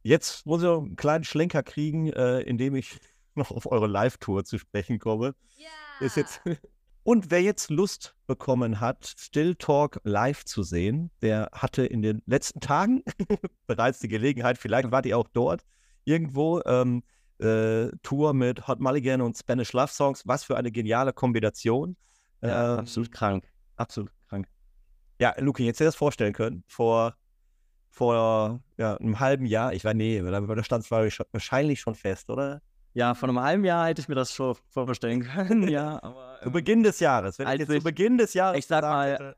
Jetzt 0.07 0.47
muss 0.47 0.63
ich 0.63 0.67
noch 0.69 0.83
einen 0.83 0.95
kleinen 0.95 1.25
Schlenker 1.25 1.65
kriegen, 1.65 2.13
äh, 2.13 2.41
indem 2.41 2.77
ich 2.77 2.99
noch 3.35 3.51
auf 3.51 3.67
eure 3.67 3.89
Live-Tour 3.89 4.45
zu 4.45 4.59
sprechen 4.59 5.01
komme. 5.01 5.35
Ja. 5.57 6.07
Ist 6.07 6.17
jetzt 6.17 6.41
Und 7.03 7.31
wer 7.31 7.41
jetzt 7.41 7.71
Lust 7.71 8.17
bekommen 8.27 8.81
hat, 8.81 9.15
Still 9.17 9.55
Talk 9.55 10.01
live 10.03 10.45
zu 10.45 10.65
sehen, 10.65 11.13
der 11.23 11.49
hatte 11.53 11.87
in 11.87 12.03
den 12.03 12.21
letzten 12.27 12.59
Tagen 12.59 13.05
bereits 13.69 14.01
die 14.01 14.09
Gelegenheit, 14.09 14.59
vielleicht 14.59 14.91
wart 14.91 15.07
ihr 15.07 15.17
auch 15.17 15.29
dort, 15.33 15.63
irgendwo 16.05 16.61
ähm, 16.67 17.05
äh, 17.39 17.89
Tour 18.03 18.33
mit 18.33 18.67
Hot 18.67 18.81
Mulligan 18.81 19.21
und 19.21 19.37
Spanish 19.37 19.73
Love 19.73 19.93
Songs. 19.93 20.27
Was 20.27 20.43
für 20.43 20.57
eine 20.57 20.73
geniale 20.73 21.13
Kombination. 21.13 21.97
Ja, 22.43 22.75
ähm, 22.75 22.79
absolut 22.81 23.13
krank. 23.13 23.49
Absolut 23.77 24.11
krank. 24.29 24.49
Ja, 25.21 25.35
Luki, 25.39 25.65
jetzt 25.65 25.79
hätte 25.79 25.87
das 25.87 25.97
vorstellen 25.97 26.33
können. 26.33 26.65
Vor, 26.67 27.15
vor 27.91 28.61
ja, 28.77 28.97
einem 28.97 29.21
halben 29.21 29.47
Jahr, 29.47 29.73
ich 29.73 29.85
war, 29.85 29.95
nee, 29.95 30.21
da 30.21 30.65
stand 30.65 30.85
es 30.85 30.91
wahrscheinlich 30.91 31.81
schon 31.81 31.95
fest, 31.95 32.31
oder? 32.31 32.61
Ja, 32.93 33.15
vor 33.15 33.29
einem 33.29 33.41
halben 33.41 33.65
Jahr 33.65 33.89
hätte 33.89 34.01
ich 34.01 34.09
mir 34.09 34.15
das 34.15 34.33
schon 34.33 34.57
vorstellen 34.69 35.23
können, 35.23 35.69
ja. 35.69 36.03
Aber, 36.03 36.39
zu 36.43 36.51
Beginn 36.51 36.83
des 36.83 36.99
Jahres, 37.01 37.39
wenn 37.39 37.47
ich 37.49 37.59
jetzt 37.59 37.71
zu 37.71 37.81
Beginn 37.81 38.17
des 38.17 38.33
Jahres. 38.33 38.59
Ich 38.59 38.67
sag 38.67 38.83
mal. 38.83 39.37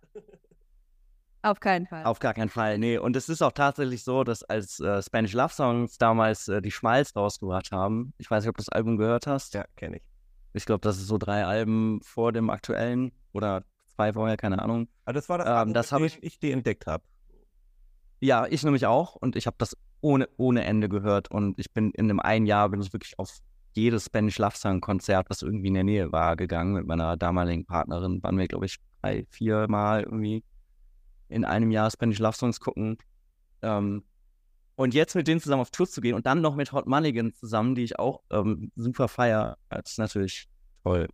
Auf 1.43 1.61
keinen 1.61 1.87
Fall. 1.87 2.05
Auf 2.05 2.19
gar 2.19 2.35
keinen 2.35 2.51
Fall, 2.51 2.79
nee. 2.79 2.99
Und 2.99 3.17
es 3.17 3.29
ist 3.29 3.43
auch 3.43 3.53
tatsächlich 3.53 4.03
so, 4.03 4.25
dass 4.25 4.43
als 4.43 4.81
äh, 4.81 5.03
Spanish 5.03 5.33
Love 5.33 5.53
Songs 5.53 5.99
damals 5.99 6.49
äh, 6.49 6.61
die 6.61 6.71
Schmalz 6.71 7.15
rausgebracht 7.15 7.71
haben, 7.71 8.13
ich 8.19 8.31
weiß 8.31 8.45
nicht, 8.45 8.51
ob 8.51 8.57
du 8.57 8.63
das 8.65 8.69
Album 8.69 8.97
gehört 8.97 9.27
hast. 9.27 9.55
Ja, 9.55 9.65
kenne 9.77 9.97
ich. 9.99 10.03
Ich 10.53 10.65
glaube, 10.65 10.81
das 10.81 10.97
ist 10.99 11.07
so 11.07 11.19
drei 11.19 11.45
Alben 11.45 12.01
vor 12.03 12.33
dem 12.33 12.51
aktuellen 12.51 13.13
oder 13.33 13.65
zwei 13.87 14.13
vorher, 14.13 14.37
keine 14.37 14.61
Ahnung. 14.61 14.89
Aber 15.05 15.11
ah, 15.11 15.13
das 15.13 15.29
war 15.29 15.39
das, 15.39 15.67
ähm, 15.67 15.75
das 15.75 15.93
habe 15.93 16.07
ich, 16.07 16.23
ich 16.23 16.39
die 16.39 16.53
entdeckt 16.53 16.87
habe. 16.87 17.05
Ja, 18.21 18.47
ich 18.47 18.63
nämlich 18.63 18.87
auch 18.87 19.15
und 19.15 19.37
ich 19.37 19.47
habe 19.47 19.57
das 19.59 19.77
ohne, 20.01 20.29
ohne 20.37 20.65
Ende 20.65 20.89
gehört 20.89 21.31
und 21.31 21.59
ich 21.59 21.73
bin 21.73 21.91
in 21.93 22.07
einem 22.07 22.21
einen 22.21 22.47
Jahr 22.47 22.69
bin 22.69 22.81
ich 22.81 22.93
wirklich 22.93 23.19
auf 23.19 23.39
jedes 23.75 24.07
Spanish 24.07 24.39
Love 24.39 24.57
Song 24.57 24.81
Konzert, 24.81 25.31
was 25.31 25.43
irgendwie 25.43 25.69
in 25.69 25.75
der 25.75 25.85
Nähe 25.85 26.13
war, 26.13 26.37
gegangen 26.37 26.75
mit 26.75 26.87
meiner 26.87 27.17
damaligen 27.17 27.65
Partnerin. 27.65 28.23
Waren 28.23 28.39
wir, 28.39 28.49
glaube 28.49 28.67
ich, 28.67 28.77
drei, 29.01 29.25
vier 29.31 29.67
Mal 29.69 30.03
irgendwie 30.03 30.43
in 31.29 31.45
einem 31.45 31.71
Jahr 31.71 31.91
Spanish 31.91 32.19
Love 32.19 32.37
Songs 32.37 32.61
gucken. 32.61 32.99
Ähm, 33.63 34.05
und 34.77 34.95
jetzt 34.95 35.15
mit 35.15 35.27
denen 35.27 35.41
zusammen 35.41 35.63
auf 35.63 35.71
Tour 35.71 35.89
zu 35.89 36.01
gehen 36.01 36.15
und 36.15 36.27
dann 36.27 36.41
noch 36.41 36.55
mit 36.55 36.73
Hot 36.73 36.87
Mulligan 36.87 37.35
zusammen, 37.35 37.75
die 37.75 37.83
ich 37.83 37.99
auch 37.99 38.23
ähm, 38.31 38.71
super 38.77 39.09
feier, 39.09 39.59
ist 39.85 39.99
natürlich 39.99 40.49
toll 40.85 41.09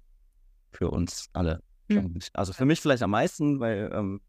für 0.72 0.90
uns 0.90 1.28
alle. 1.32 1.62
Mhm. 1.88 2.18
Also 2.34 2.52
für 2.52 2.66
mich 2.66 2.80
vielleicht 2.80 3.02
am 3.02 3.10
meisten, 3.10 3.60
weil 3.60 3.90
ähm, 3.92 4.20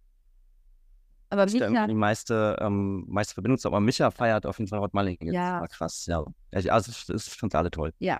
aber 1.38 1.52
Micha, 1.52 1.88
die 1.88 1.94
meiste, 1.94 2.58
ähm, 2.60 3.06
meiste 3.08 3.34
Verbindung 3.34 3.58
zu. 3.58 3.68
Aber 3.68 3.80
Micha 3.80 4.12
feiert 4.12 4.46
auf 4.46 4.60
jeden 4.60 4.70
Fall 4.70 4.80
Hot 4.80 4.94
Mulligan. 4.94 5.32
Ja. 5.34 5.62
War 5.62 5.68
krass, 5.68 6.06
ja. 6.06 6.24
Also 6.52 6.92
es 6.92 7.10
ist 7.10 7.44
uns 7.44 7.56
alle 7.56 7.72
toll. 7.72 7.94
Ja. 8.00 8.20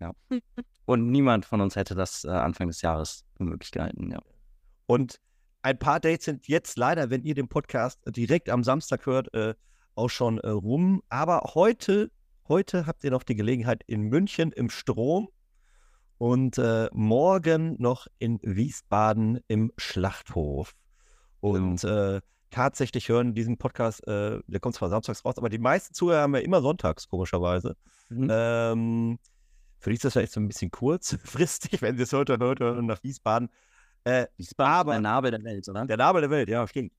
Ja. 0.00 0.12
Und 0.86 1.10
niemand 1.10 1.44
von 1.44 1.60
uns 1.60 1.76
hätte 1.76 1.94
das 1.94 2.24
äh, 2.24 2.28
Anfang 2.30 2.68
des 2.68 2.82
Jahres 2.82 3.24
für 3.36 3.44
möglich 3.44 3.70
gehalten, 3.70 4.10
ja. 4.10 4.20
Und 4.86 5.20
ein 5.62 5.78
paar 5.78 6.00
Dates 6.00 6.24
sind 6.24 6.48
jetzt 6.48 6.78
leider, 6.78 7.10
wenn 7.10 7.22
ihr 7.22 7.34
den 7.34 7.48
Podcast 7.48 8.00
direkt 8.06 8.48
am 8.48 8.64
Samstag 8.64 9.06
hört, 9.06 9.32
äh, 9.34 9.54
auch 9.94 10.08
schon 10.08 10.38
äh, 10.38 10.48
rum. 10.48 11.02
Aber 11.08 11.52
heute, 11.54 12.10
heute 12.48 12.86
habt 12.86 13.04
ihr 13.04 13.10
noch 13.10 13.22
die 13.22 13.34
Gelegenheit 13.34 13.84
in 13.86 14.02
München 14.02 14.52
im 14.52 14.70
Strom 14.70 15.28
und 16.18 16.58
äh, 16.58 16.88
morgen 16.92 17.76
noch 17.80 18.06
in 18.18 18.38
Wiesbaden 18.42 19.40
im 19.48 19.72
Schlachthof. 19.76 20.74
Und 21.40 21.82
äh, 21.84 22.20
tatsächlich 22.50 23.08
hören 23.08 23.34
diesen 23.34 23.56
Podcast, 23.56 24.06
äh, 24.06 24.40
der 24.46 24.60
kommt 24.60 24.74
zwar 24.74 24.90
samstags 24.90 25.24
raus, 25.24 25.38
aber 25.38 25.48
die 25.48 25.58
meisten 25.58 25.94
Zuhörer 25.94 26.22
haben 26.22 26.34
ja 26.34 26.40
immer 26.40 26.60
sonntags, 26.60 27.08
komischerweise. 27.08 27.76
Mhm. 28.08 28.28
Ähm, 28.30 29.18
für 29.78 29.90
die 29.90 29.94
ist 29.96 30.04
das 30.04 30.12
vielleicht 30.12 30.32
so 30.32 30.40
ein 30.40 30.48
bisschen 30.48 30.70
kurzfristig, 30.70 31.80
wenn 31.82 31.96
sie 31.96 32.02
es 32.02 32.12
heute 32.12 32.38
hört 32.38 32.60
und 32.60 32.86
nach 32.86 33.02
Wiesbaden. 33.02 33.48
Äh, 34.04 34.26
Wiesbaden 34.36 34.72
aber, 34.72 34.92
der 34.92 35.00
Nabel 35.00 35.30
der 35.30 35.44
Welt, 35.44 35.68
oder? 35.68 35.86
Der 35.86 35.96
Nabel 35.96 36.20
der 36.22 36.30
Welt, 36.30 36.48
ja, 36.48 36.66
stimmt. 36.66 36.92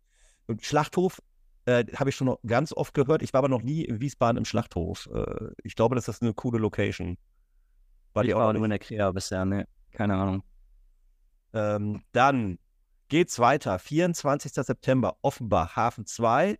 Und 0.47 0.63
Schlachthof 0.65 1.21
Äh, 1.65 1.85
Habe 1.95 2.09
ich 2.09 2.15
schon 2.15 2.35
ganz 2.45 2.73
oft 2.73 2.93
gehört. 2.95 3.21
Ich 3.21 3.33
war 3.33 3.39
aber 3.39 3.49
noch 3.49 3.61
nie 3.61 3.83
in 3.83 3.99
Wiesbaden 4.01 4.37
im 4.37 4.45
Schlachthof. 4.45 5.07
Äh, 5.13 5.51
ich 5.63 5.75
glaube, 5.75 5.93
das 5.95 6.07
ist 6.07 6.23
eine 6.23 6.33
coole 6.33 6.57
Location. 6.57 7.17
War 8.13 8.25
ich 8.25 8.33
war 8.33 8.51
nur 8.51 8.63
in 8.63 8.71
der 8.71 8.79
Krea 8.79 9.11
bisher, 9.11 9.45
ne? 9.45 9.67
Keine 9.91 10.15
Ahnung. 10.15 10.43
Ähm, 11.53 12.01
dann 12.13 12.57
geht's 13.11 13.39
weiter. 13.39 13.77
24. 13.77 14.53
September, 14.53 15.17
Offenbach, 15.21 15.75
Hafen 15.75 16.05
2. 16.05 16.57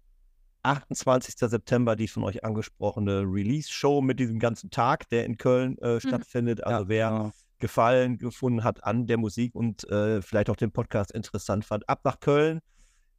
28. 0.64 1.36
September 1.38 1.96
die 1.96 2.10
von 2.10 2.24
euch 2.24 2.44
angesprochene 2.44 3.22
Release-Show 3.22 4.02
mit 4.02 4.20
diesem 4.20 4.38
ganzen 4.38 4.70
Tag, 4.70 5.10
der 5.10 5.26
in 5.26 5.38
Köln 5.38 5.78
äh, 5.80 5.96
mhm. 5.96 6.00
stattfindet. 6.02 6.64
Also 6.64 6.84
ja, 6.84 6.90
wer 6.90 7.10
ja. 7.10 7.32
Gefallen 7.58 8.18
gefunden 8.18 8.64
hat 8.64 8.84
an 8.84 9.08
der 9.08 9.18
Musik 9.18 9.56
und 9.56 9.90
äh, 9.90 10.22
vielleicht 10.22 10.50
auch 10.50 10.56
den 10.58 10.72
Podcast 10.72 11.12
interessant 11.12 11.64
fand, 11.64 11.88
ab 11.88 12.02
nach 12.04 12.20
Köln, 12.20 12.60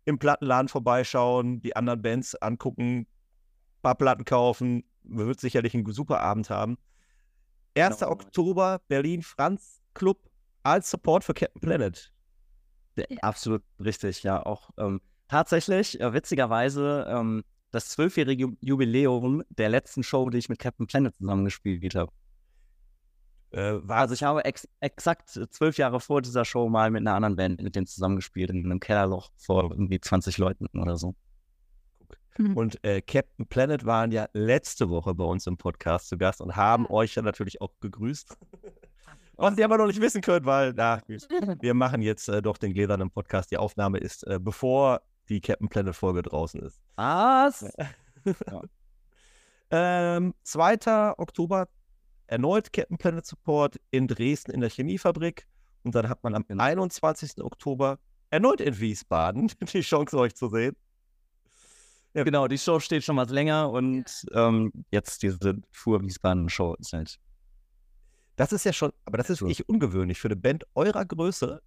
im 0.05 0.19
Plattenladen 0.19 0.69
vorbeischauen, 0.69 1.63
die 1.63 1.75
anderen 1.75 2.03
Bands 2.03 2.35
angucken, 2.35 2.99
ein 2.99 3.07
paar 3.83 3.95
Platten 3.95 4.25
kaufen. 4.25 4.85
Man 5.05 5.27
wird 5.27 5.41
sicherlich 5.41 5.75
einen 5.75 5.91
super 5.91 6.21
Abend 6.21 6.51
haben. 6.51 6.77
1. 7.77 7.99
Genau. 7.99 8.11
Oktober, 8.13 8.81
Berlin 8.89 9.23
Franz 9.23 9.81
Club 9.95 10.19
als 10.65 10.91
Support 10.91 11.25
für 11.25 11.35
Captain 11.35 11.61
Planet. 11.61 12.12
Ja. 12.97 13.05
Absolut 13.23 13.63
richtig, 13.79 14.23
ja. 14.23 14.45
Auch 14.45 14.71
ähm, 14.79 15.01
tatsächlich, 15.29 16.01
äh, 16.01 16.13
witzigerweise, 16.13 17.07
ähm, 17.09 17.45
das 17.71 17.89
zwölfjährige 17.89 18.55
Jubiläum 18.61 19.43
der 19.49 19.71
letzten 19.71 20.03
Show, 20.03 20.29
die 20.29 20.39
ich 20.39 20.49
mit 20.49 20.59
Captain 20.59 20.87
Planet 20.87 21.15
zusammengespielt 21.17 21.95
habe. 21.95 22.13
Äh, 23.51 23.81
also 23.89 24.15
ich 24.15 24.23
habe 24.23 24.45
ex 24.45 24.69
exakt 24.81 25.31
zwölf 25.31 25.79
Jahre 25.79 26.01
vor 26.01 26.23
dieser 26.23 26.45
Show 26.45 26.69
mal 26.69 26.91
mit 26.91 27.01
einer 27.01 27.15
anderen 27.15 27.37
Band 27.37 27.63
mit 27.63 27.75
denen 27.75 27.87
zusammengespielt, 27.87 28.51
in 28.51 28.65
einem 28.65 28.81
Kellerloch 28.81 29.31
vor 29.37 29.71
irgendwie 29.71 30.01
20 30.01 30.39
Leuten 30.39 30.67
oder 30.79 30.97
so. 30.97 31.15
Mhm. 32.39 32.57
Und 32.57 32.85
äh, 32.85 33.03
Captain 33.03 33.47
Planet 33.47 33.85
waren 33.85 34.11
ja 34.11 34.27
letzte 34.33 34.89
Woche 34.89 35.15
bei 35.15 35.25
uns 35.25 35.47
im 35.47 35.59
Podcast 35.59 36.09
zu 36.09 36.17
Gast 36.17 36.41
und 36.41 36.57
haben 36.57 36.87
euch 36.87 37.15
ja 37.15 37.23
natürlich 37.23 37.61
auch 37.61 37.73
gegrüßt. 37.81 38.37
Was 39.37 39.57
ihr 39.57 39.65
aber 39.65 39.79
noch 39.79 39.87
nicht 39.87 40.01
wissen 40.01 40.21
könnt, 40.21 40.47
weil 40.47 40.73
na, 40.75 41.01
wir 41.61 41.75
machen 41.75 42.03
jetzt 42.03 42.29
äh, 42.29 42.43
doch 42.43 42.59
den 42.59 42.75
gläsernen 42.75 43.11
Podcast. 43.11 43.51
Die 43.51 43.57
Aufnahme 43.57 43.99
ist, 43.99 44.27
äh, 44.27 44.39
bevor 44.41 45.01
die 45.29 45.41
Captain 45.41 45.69
Planet 45.69 45.95
Folge 45.95 46.23
draußen 46.23 46.61
ist. 46.61 46.81
Was? 46.97 47.63
ja. 48.51 48.63
ähm, 49.71 50.35
2. 50.43 51.15
Oktober 51.19 51.69
erneut 52.27 52.73
Captain 52.73 52.99
Planet 52.99 53.27
Support 53.27 53.81
in 53.91 54.07
Dresden 54.07 54.53
in 54.53 54.61
der 54.61 54.71
Chemiefabrik. 54.71 55.47
Und 55.85 55.95
dann 55.95 56.09
hat 56.09 56.23
man 56.23 56.35
am 56.35 56.45
21. 56.49 57.35
Genau. 57.35 57.47
Oktober 57.47 57.99
erneut 58.31 58.61
in 58.61 58.79
Wiesbaden 58.79 59.51
die 59.73 59.81
Chance, 59.81 60.17
euch 60.19 60.35
zu 60.35 60.49
sehen. 60.49 60.77
Ja. 62.15 62.25
Genau, 62.25 62.47
die 62.47 62.59
Show 62.59 62.79
steht 62.79 63.05
schon 63.05 63.17
was 63.17 63.31
länger 63.31 63.71
und 63.71 64.27
ähm, 64.35 64.71
jetzt 64.91 65.23
diese 65.23 65.63
Fuhr 65.71 66.03
Wiesbaden 66.03 66.51
Show 66.51 66.75
ist 66.75 66.93
halt 66.93 67.19
das 68.37 68.53
ist 68.53 68.65
ja 68.65 68.73
schon, 68.73 68.93
aber 69.05 69.19
das 69.19 69.31
ist 69.31 69.41
wirklich 69.43 69.69
ungewöhnlich 69.69 70.21
für 70.21 70.29
eine 70.29 70.37
Band 70.37 70.65
eurer 70.75 71.05
Größe. 71.05 71.63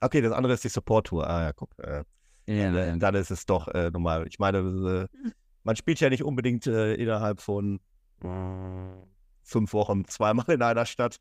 Okay, 0.00 0.20
das 0.20 0.32
andere 0.32 0.54
ist 0.54 0.64
die 0.64 0.68
Support-Tour. 0.68 1.28
Ah 1.28 1.42
ja, 1.44 1.52
guck. 1.52 1.70
Äh, 1.78 2.04
ja, 2.46 2.70
dann, 2.70 3.00
dann, 3.00 3.14
ist 3.14 3.30
es 3.30 3.46
doch 3.46 3.68
äh, 3.68 3.90
normal. 3.90 4.26
Ich 4.28 4.38
meine, 4.38 4.58
äh, 4.58 5.32
man 5.64 5.76
spielt 5.76 5.98
ja 6.00 6.10
nicht 6.10 6.22
unbedingt 6.22 6.66
äh, 6.66 6.94
innerhalb 6.94 7.40
von 7.40 7.80
fünf 9.42 9.72
Wochen 9.72 10.06
zweimal 10.06 10.46
in 10.48 10.62
einer 10.62 10.86
Stadt. 10.86 11.20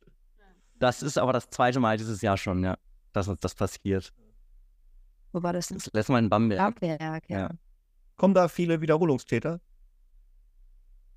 Das 0.80 1.02
ist 1.02 1.18
aber 1.18 1.34
das 1.34 1.50
zweite 1.50 1.80
Mal 1.80 1.98
dieses 1.98 2.22
Jahr 2.22 2.38
schon, 2.38 2.64
ja, 2.64 2.78
dass 3.14 3.28
uns 3.28 3.40
das 3.40 3.56
passiert. 3.56 4.14
Wo 5.32 5.44
war 5.44 5.54
das 5.54 5.68
denn? 5.68 5.78
Das 5.78 5.92
letzte 5.94 6.12
Mal 6.12 6.20
in 6.20 6.30
Bamberg. 6.30 6.80
Bamberg, 6.80 7.30
ja. 7.30 7.40
ja. 7.40 7.50
Kommen 8.18 8.34
da 8.34 8.48
viele 8.48 8.82
Wiederholungstäter? 8.82 9.60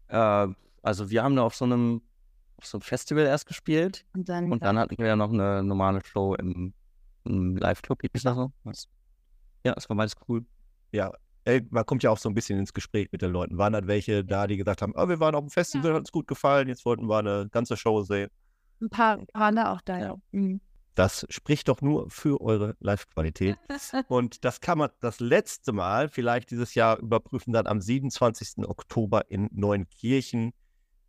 Äh, 0.09 0.49
also 0.83 1.11
wir 1.11 1.23
haben 1.23 1.37
da 1.37 1.43
auf 1.43 1.55
so 1.55 1.65
einem 1.65 2.03
auf 2.59 2.67
so 2.67 2.79
einem 2.79 2.83
Festival 2.83 3.25
erst 3.25 3.47
gespielt. 3.47 4.05
Und 4.15 4.29
dann, 4.29 4.53
und 4.53 4.63
dann 4.63 4.79
hatten 4.79 4.99
wir 4.99 5.07
ja 5.07 5.17
noch 5.17 5.33
eine 5.33 5.63
normale 5.63 6.01
Show 6.05 6.35
im, 6.35 6.75
im 7.25 7.57
Live-Club, 7.57 8.01
ich 8.03 8.11
sag 8.21 8.35
so. 8.35 8.53
Ja, 9.65 9.75
es 9.77 9.89
war 9.89 9.97
beides 9.97 10.15
cool. 10.29 10.45
Ja, 10.93 11.13
man 11.71 11.87
kommt 11.87 12.03
ja 12.03 12.11
auch 12.11 12.19
so 12.19 12.29
ein 12.29 12.35
bisschen 12.35 12.59
ins 12.59 12.75
Gespräch 12.75 13.09
mit 13.13 13.23
den 13.23 13.33
Leuten. 13.33 13.57
Waren 13.57 13.75
halt 13.75 13.87
welche 13.87 14.25
da, 14.25 14.47
die 14.47 14.57
gesagt 14.57 14.83
haben, 14.83 14.93
oh, 14.97 15.09
wir 15.09 15.21
waren 15.21 15.35
auf 15.35 15.45
dem 15.45 15.51
Festival, 15.51 15.91
ja. 15.91 15.95
hat 15.95 16.01
uns 16.01 16.13
gut 16.13 16.27
gefallen, 16.27 16.69
jetzt 16.69 16.85
wollten 16.85 17.09
wir 17.09 17.19
eine 17.19 17.49
ganze 17.51 17.77
Show 17.77 18.03
sehen. 18.03 18.29
Ein 18.81 18.91
paar 18.91 19.19
waren 19.33 19.57
da 19.57 19.73
auch 19.73 19.81
da, 19.83 19.99
ja. 19.99 20.17
Mhm. 20.33 20.61
Das 20.95 21.27
spricht 21.31 21.69
doch 21.69 21.81
nur 21.81 22.11
für 22.11 22.41
eure 22.41 22.75
Live-Qualität. 22.81 23.57
Und 24.09 24.45
das 24.45 24.61
kann 24.61 24.79
man 24.79 24.91
das 25.01 25.21
letzte 25.21 25.73
Mal 25.73 26.09
vielleicht 26.09 26.51
dieses 26.51 26.75
Jahr 26.75 26.99
überprüfen, 26.99 27.53
dann 27.53 27.69
am 27.69 27.81
27. 27.81 28.69
Oktober 28.69 29.31
in 29.31 29.49
Neunkirchen 29.53 30.53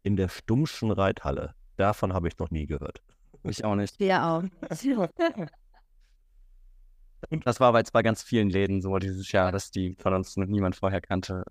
in 0.03 0.15
der 0.15 0.29
Stummschen 0.29 0.91
Reithalle. 0.91 1.55
Davon 1.75 2.13
habe 2.13 2.27
ich 2.27 2.37
noch 2.37 2.51
nie 2.51 2.65
gehört. 2.65 3.01
Ich 3.43 3.63
auch 3.63 3.75
nicht. 3.75 3.99
Ja 4.01 4.37
auch. 4.37 4.43
Und 7.29 7.45
das 7.45 7.59
war 7.59 7.67
aber 7.69 7.79
jetzt 7.79 7.91
bei 7.91 8.01
ganz 8.01 8.23
vielen 8.23 8.49
Läden 8.49 8.81
so 8.81 8.97
dieses 8.97 9.31
Jahr, 9.31 9.51
dass 9.51 9.71
die 9.71 9.95
von 9.99 10.13
uns 10.13 10.37
noch 10.37 10.45
niemand 10.45 10.75
vorher 10.77 11.01
kannte. 11.01 11.43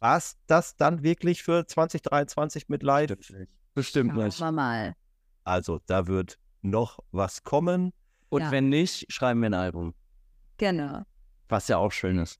War 0.00 0.16
es 0.16 0.36
das 0.46 0.76
dann 0.76 1.02
wirklich 1.02 1.42
für 1.42 1.66
2023 1.66 2.68
mit 2.68 2.82
Live? 2.82 3.08
Bestimmt, 3.16 3.48
Bestimmt 3.74 4.12
Schauen 4.12 4.24
nicht. 4.24 4.40
Wir 4.40 4.52
mal. 4.52 4.94
Also, 5.44 5.80
da 5.86 6.06
wird 6.06 6.38
noch 6.62 6.98
was 7.10 7.42
kommen. 7.42 7.92
Und 8.28 8.42
ja. 8.42 8.50
wenn 8.50 8.68
nicht, 8.68 9.10
schreiben 9.10 9.40
wir 9.40 9.48
ein 9.48 9.54
Album. 9.54 9.94
Genau. 10.58 11.02
Was 11.48 11.68
ja 11.68 11.78
auch 11.78 11.92
schön 11.92 12.18
ist. 12.18 12.38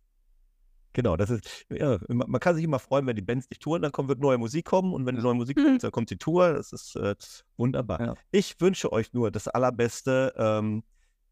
Genau, 0.94 1.16
das 1.16 1.30
ist, 1.30 1.66
ja, 1.70 1.98
man 2.08 2.40
kann 2.40 2.54
sich 2.54 2.64
immer 2.64 2.78
freuen, 2.78 3.06
wenn 3.06 3.14
die 3.14 3.22
Bands 3.22 3.48
nicht 3.50 3.62
touren, 3.62 3.82
dann 3.82 3.92
kommt, 3.92 4.08
wird 4.08 4.20
neue 4.20 4.38
Musik 4.38 4.64
kommen 4.64 4.92
und 4.92 5.06
wenn 5.06 5.16
die 5.16 5.22
neue 5.22 5.34
Musik 5.34 5.56
kommt, 5.56 5.68
mhm. 5.68 5.78
dann 5.78 5.90
kommt 5.92 6.10
die 6.10 6.16
Tour. 6.16 6.54
Das 6.54 6.72
ist 6.72 6.96
äh, 6.96 7.14
wunderbar. 7.56 8.00
Ja. 8.00 8.14
Ich 8.30 8.60
wünsche 8.60 8.92
euch 8.92 9.12
nur 9.12 9.30
das 9.30 9.48
Allerbeste 9.48 10.34
ähm, 10.36 10.82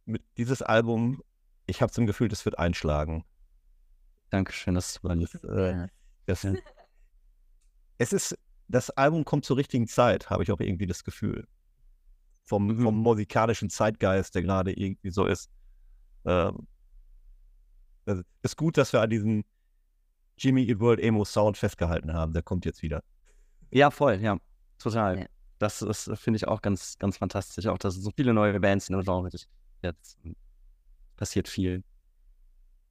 mit 0.05 0.23
dieses 0.37 0.63
Album. 0.63 1.23
Ich 1.67 1.83
habe 1.83 1.91
zum 1.91 2.07
Gefühl, 2.07 2.29
das 2.29 2.45
wird 2.45 2.59
einschlagen. 2.59 3.25
Dankeschön, 4.31 4.75
das 4.75 5.03
war 5.03 5.15
nicht. 5.15 5.35
Äh, 5.45 5.89
das, 6.27 6.47
es 7.99 8.13
ist, 8.13 8.39
das 8.69 8.91
Album 8.91 9.25
kommt 9.25 9.45
zur 9.45 9.57
richtigen 9.57 9.89
Zeit, 9.89 10.29
habe 10.31 10.43
ich 10.43 10.53
auch 10.53 10.61
irgendwie 10.61 10.87
das 10.87 11.03
Gefühl. 11.03 11.47
Vom, 12.45 12.67
mhm. 12.67 12.83
vom 12.83 12.97
musikalischen 12.97 13.71
Zeitgeist, 13.71 14.35
der 14.35 14.43
gerade 14.43 14.73
irgendwie 14.73 15.11
so 15.11 15.25
ist. 15.25 15.51
Ähm, 16.25 16.67
es 18.07 18.25
ist 18.43 18.57
gut, 18.57 18.79
dass 18.79 18.93
wir 18.93 19.01
an 19.01 19.11
diesem 19.11 19.45
Jimmy 20.39 20.65
Eat 20.69 20.81
World 20.81 21.01
Emo 21.01 21.25
Sound 21.25 21.57
festgehalten 21.57 22.13
haben. 22.13 22.33
Der 22.33 22.43
kommt 22.43 22.65
jetzt 22.65 22.83
wieder. 22.83 23.03
Ja, 23.71 23.91
voll, 23.91 24.21
ja. 24.21 24.39
Total. 24.79 25.21
Ja. 25.21 25.27
Das 25.59 25.83
ist, 25.83 26.11
finde 26.17 26.37
ich, 26.37 26.47
auch 26.47 26.63
ganz, 26.63 26.99
ganz 26.99 27.17
fantastisch. 27.17 27.67
Auch, 27.67 27.79
dass 27.79 27.97
es 27.97 28.03
so 28.03 28.11
viele 28.15 28.35
neue 28.35 28.59
Bands 28.61 28.89
in 28.89 28.97
dem 28.97 29.05
Genre 29.05 29.31
jetzt 29.83 30.19
passiert 31.17 31.49
viel. 31.49 31.83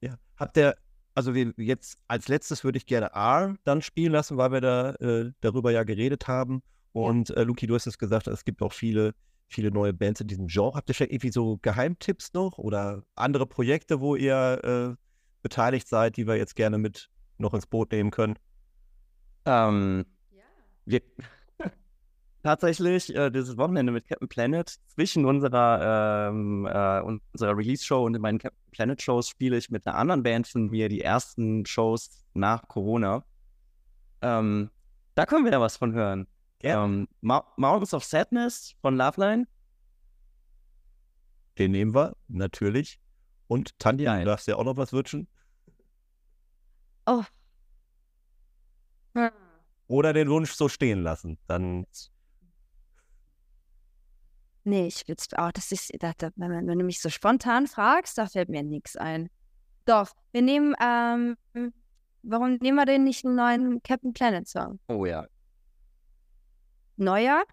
Ja. 0.00 0.16
Habt 0.36 0.56
ihr, 0.56 0.76
also 1.14 1.34
wir 1.34 1.54
jetzt 1.56 1.98
als 2.08 2.28
letztes 2.28 2.64
würde 2.64 2.78
ich 2.78 2.86
gerne 2.86 3.12
R 3.14 3.56
dann 3.64 3.82
spielen 3.82 4.12
lassen, 4.12 4.36
weil 4.36 4.50
wir 4.50 4.60
da 4.60 4.90
äh, 4.94 5.32
darüber 5.40 5.70
ja 5.70 5.84
geredet 5.84 6.26
haben. 6.26 6.62
Und 6.92 7.30
äh, 7.30 7.44
Luki, 7.44 7.66
du 7.66 7.74
hast 7.74 7.86
es 7.86 7.98
gesagt, 7.98 8.26
es 8.26 8.44
gibt 8.44 8.62
auch 8.62 8.72
viele 8.72 9.14
viele 9.48 9.70
neue 9.70 9.92
Bands 9.92 10.20
in 10.20 10.28
diesem 10.28 10.48
Genre. 10.48 10.74
Habt 10.74 10.90
ihr 10.90 10.94
vielleicht 10.94 11.12
irgendwie 11.12 11.32
so 11.32 11.58
Geheimtipps 11.62 12.32
noch 12.32 12.58
oder 12.58 13.02
andere 13.14 13.46
Projekte, 13.46 14.00
wo 14.00 14.16
ihr 14.16 14.96
äh, 14.96 15.05
beteiligt 15.46 15.86
seid, 15.86 16.16
die 16.16 16.26
wir 16.26 16.34
jetzt 16.34 16.56
gerne 16.56 16.76
mit 16.76 17.08
noch 17.38 17.54
ins 17.54 17.68
Boot 17.68 17.92
nehmen 17.92 18.10
können? 18.10 18.36
Ähm, 19.44 20.04
ja. 20.32 20.42
wir, 20.86 21.02
tatsächlich 22.42 23.14
äh, 23.14 23.30
dieses 23.30 23.56
Wochenende 23.56 23.92
mit 23.92 24.08
Captain 24.08 24.26
Planet 24.26 24.68
zwischen 24.88 25.24
unserer, 25.24 26.30
ähm, 26.30 26.66
äh, 26.66 27.00
unserer 27.00 27.56
Release-Show 27.56 28.04
und 28.04 28.16
in 28.16 28.22
meinen 28.22 28.40
Captain 28.40 28.70
Planet-Shows 28.72 29.28
spiele 29.28 29.56
ich 29.56 29.70
mit 29.70 29.86
einer 29.86 29.96
anderen 29.96 30.24
Band 30.24 30.48
von 30.48 30.68
mir 30.68 30.88
die 30.88 31.02
ersten 31.02 31.64
Shows 31.64 32.24
nach 32.34 32.66
Corona. 32.66 33.24
Ähm, 34.22 34.70
da 35.14 35.26
können 35.26 35.44
wir 35.44 35.52
ja 35.52 35.60
was 35.60 35.76
von 35.76 35.92
hören. 35.92 36.26
Ja. 36.60 36.84
Ähm, 36.84 37.06
Mountains 37.20 37.94
of 37.94 38.02
Sadness 38.02 38.74
von 38.80 38.96
Loveline. 38.96 39.46
Den 41.56 41.70
nehmen 41.70 41.94
wir, 41.94 42.16
natürlich. 42.26 42.98
Und 43.46 43.78
Tanja, 43.78 44.18
du 44.18 44.24
darfst 44.24 44.48
ja 44.48 44.56
auch 44.56 44.64
noch 44.64 44.76
was 44.76 44.92
wünschen. 44.92 45.28
Oh. 47.06 47.24
Hm. 49.14 49.30
Oder 49.88 50.12
den 50.12 50.28
Wunsch 50.28 50.52
so 50.52 50.68
stehen 50.68 51.02
lassen. 51.02 51.38
Dann. 51.46 51.86
Nee, 54.64 54.88
ich 54.88 55.06
will 55.06 55.16
auch, 55.36 55.52
das 55.52 55.70
ist, 55.70 55.92
das, 56.00 56.14
wenn, 56.34 56.66
wenn, 56.66 56.78
du 56.78 56.84
mich 56.84 57.00
so 57.00 57.08
spontan 57.08 57.68
fragst, 57.68 58.18
da 58.18 58.26
fällt 58.26 58.48
mir 58.48 58.64
nichts 58.64 58.96
ein. 58.96 59.30
Doch, 59.84 60.10
wir 60.32 60.42
nehmen, 60.42 60.74
ähm, 60.82 61.36
warum 62.24 62.54
nehmen 62.56 62.76
wir 62.76 62.84
denn 62.84 63.04
nicht 63.04 63.24
einen 63.24 63.36
neuen 63.36 63.82
Captain 63.84 64.12
Planet 64.12 64.48
Song? 64.48 64.80
Oh 64.88 65.06
ja, 65.06 65.28
Neuer? 66.96 67.44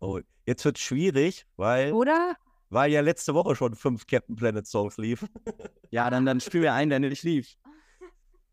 Oh, 0.00 0.20
jetzt 0.46 0.64
wird 0.64 0.78
es 0.78 0.82
schwierig, 0.82 1.46
weil. 1.56 1.92
Oder? 1.92 2.36
Weil 2.70 2.90
ja 2.90 3.00
letzte 3.00 3.34
Woche 3.34 3.54
schon 3.54 3.74
fünf 3.74 4.06
Captain 4.06 4.36
Planet 4.36 4.66
Songs 4.66 4.96
liefen. 4.96 5.28
ja, 5.90 6.08
dann, 6.08 6.24
dann 6.24 6.40
spiel 6.40 6.62
mir 6.62 6.72
einen, 6.72 6.90
der 6.90 7.00
nicht 7.00 7.22
lief. 7.22 7.56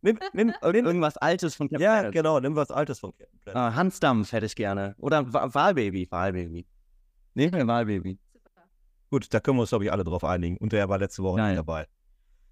Nimm, 0.02 0.20
nimm, 0.34 0.54
nimm, 0.62 0.86
Irgendwas 0.86 1.18
Altes 1.18 1.56
von 1.56 1.68
Captain 1.68 1.82
ja, 1.82 1.94
Planet. 1.96 2.14
genau, 2.14 2.40
nimm 2.40 2.56
was 2.56 2.72
Altes 2.72 3.00
von 3.00 3.12
Captain 3.18 3.40
Planet. 3.40 3.58
Ah, 3.58 3.76
Hansdampf 3.76 4.32
hätte 4.32 4.46
ich 4.46 4.56
gerne. 4.56 4.96
Oder 5.00 5.32
Wa- 5.34 5.54
Wahlbaby. 5.54 6.08
Wahlbaby. 6.10 6.66
Nehmen 7.34 7.54
wir 7.54 7.68
Wahlbaby. 7.68 8.20
Gut, 9.10 9.34
da 9.34 9.40
können 9.40 9.58
wir 9.58 9.62
uns, 9.62 9.70
glaube 9.70 9.86
ich, 9.86 9.92
alle 9.92 10.04
drauf 10.04 10.24
einigen. 10.24 10.58
Und 10.58 10.74
der 10.74 10.90
war 10.90 10.98
letzte 10.98 11.24
Woche 11.24 11.38
Nein. 11.38 11.52
nicht 11.52 11.60
dabei. 11.60 11.88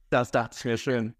Das 0.09 0.31
dachte 0.31 0.55
ich 0.57 0.65
mir 0.65 0.77
schön. 0.77 1.15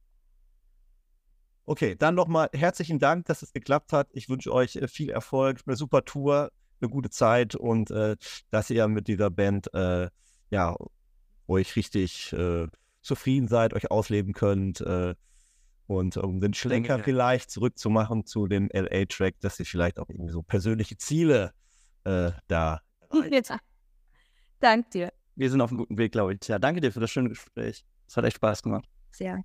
Okay, 1.65 1.95
dann 1.95 2.13
nochmal 2.15 2.49
herzlichen 2.53 2.99
Dank, 2.99 3.25
dass 3.25 3.41
es 3.41 3.51
geklappt 3.51 3.91
hat. 3.91 4.07
Ich 4.13 4.29
wünsche 4.29 4.53
euch 4.53 4.75
äh, 4.75 4.87
viel 4.87 5.09
Erfolg, 5.09 5.61
eine 5.65 5.75
super 5.75 6.05
Tour, 6.05 6.51
eine 6.79 6.89
gute 6.89 7.09
Zeit 7.09 7.55
und 7.55 7.89
äh, 7.89 8.15
dass 8.51 8.69
ihr 8.69 8.87
mit 8.87 9.07
dieser 9.07 9.31
Band 9.31 9.73
äh, 9.73 10.09
ja 10.51 10.75
euch 11.47 11.75
richtig 11.75 12.33
äh, 12.33 12.67
zufrieden 13.01 13.47
seid, 13.47 13.73
euch 13.73 13.89
ausleben 13.89 14.33
könnt 14.33 14.81
äh, 14.81 15.15
und 15.87 16.17
um 16.17 16.39
den 16.39 16.53
Schlenker 16.53 16.99
vielleicht 16.99 17.51
zurückzumachen 17.51 18.25
zu 18.25 18.47
dem 18.47 18.69
LA-Track, 18.73 19.35
dass 19.39 19.59
ihr 19.59 19.65
vielleicht 19.65 19.99
auch 19.99 20.09
irgendwie 20.09 20.31
so 20.31 20.41
persönliche 20.41 20.97
Ziele 20.97 21.51
äh, 22.03 22.31
da. 22.47 22.81
Jetzt. 23.29 23.53
Dank 24.59 24.89
dir 24.91 25.11
Wir 25.35 25.49
sind 25.49 25.61
auf 25.61 25.69
einem 25.69 25.79
guten 25.79 25.97
Weg, 25.97 26.11
glaube 26.11 26.33
ich. 26.33 26.47
Ja, 26.47 26.59
danke 26.59 26.81
dir 26.81 26.91
für 26.91 26.99
das 26.99 27.11
schöne 27.11 27.29
Gespräch. 27.29 27.85
Es 28.07 28.17
hat 28.17 28.25
echt 28.25 28.37
Spaß 28.37 28.63
gemacht. 28.63 28.87
sehr. 29.11 29.43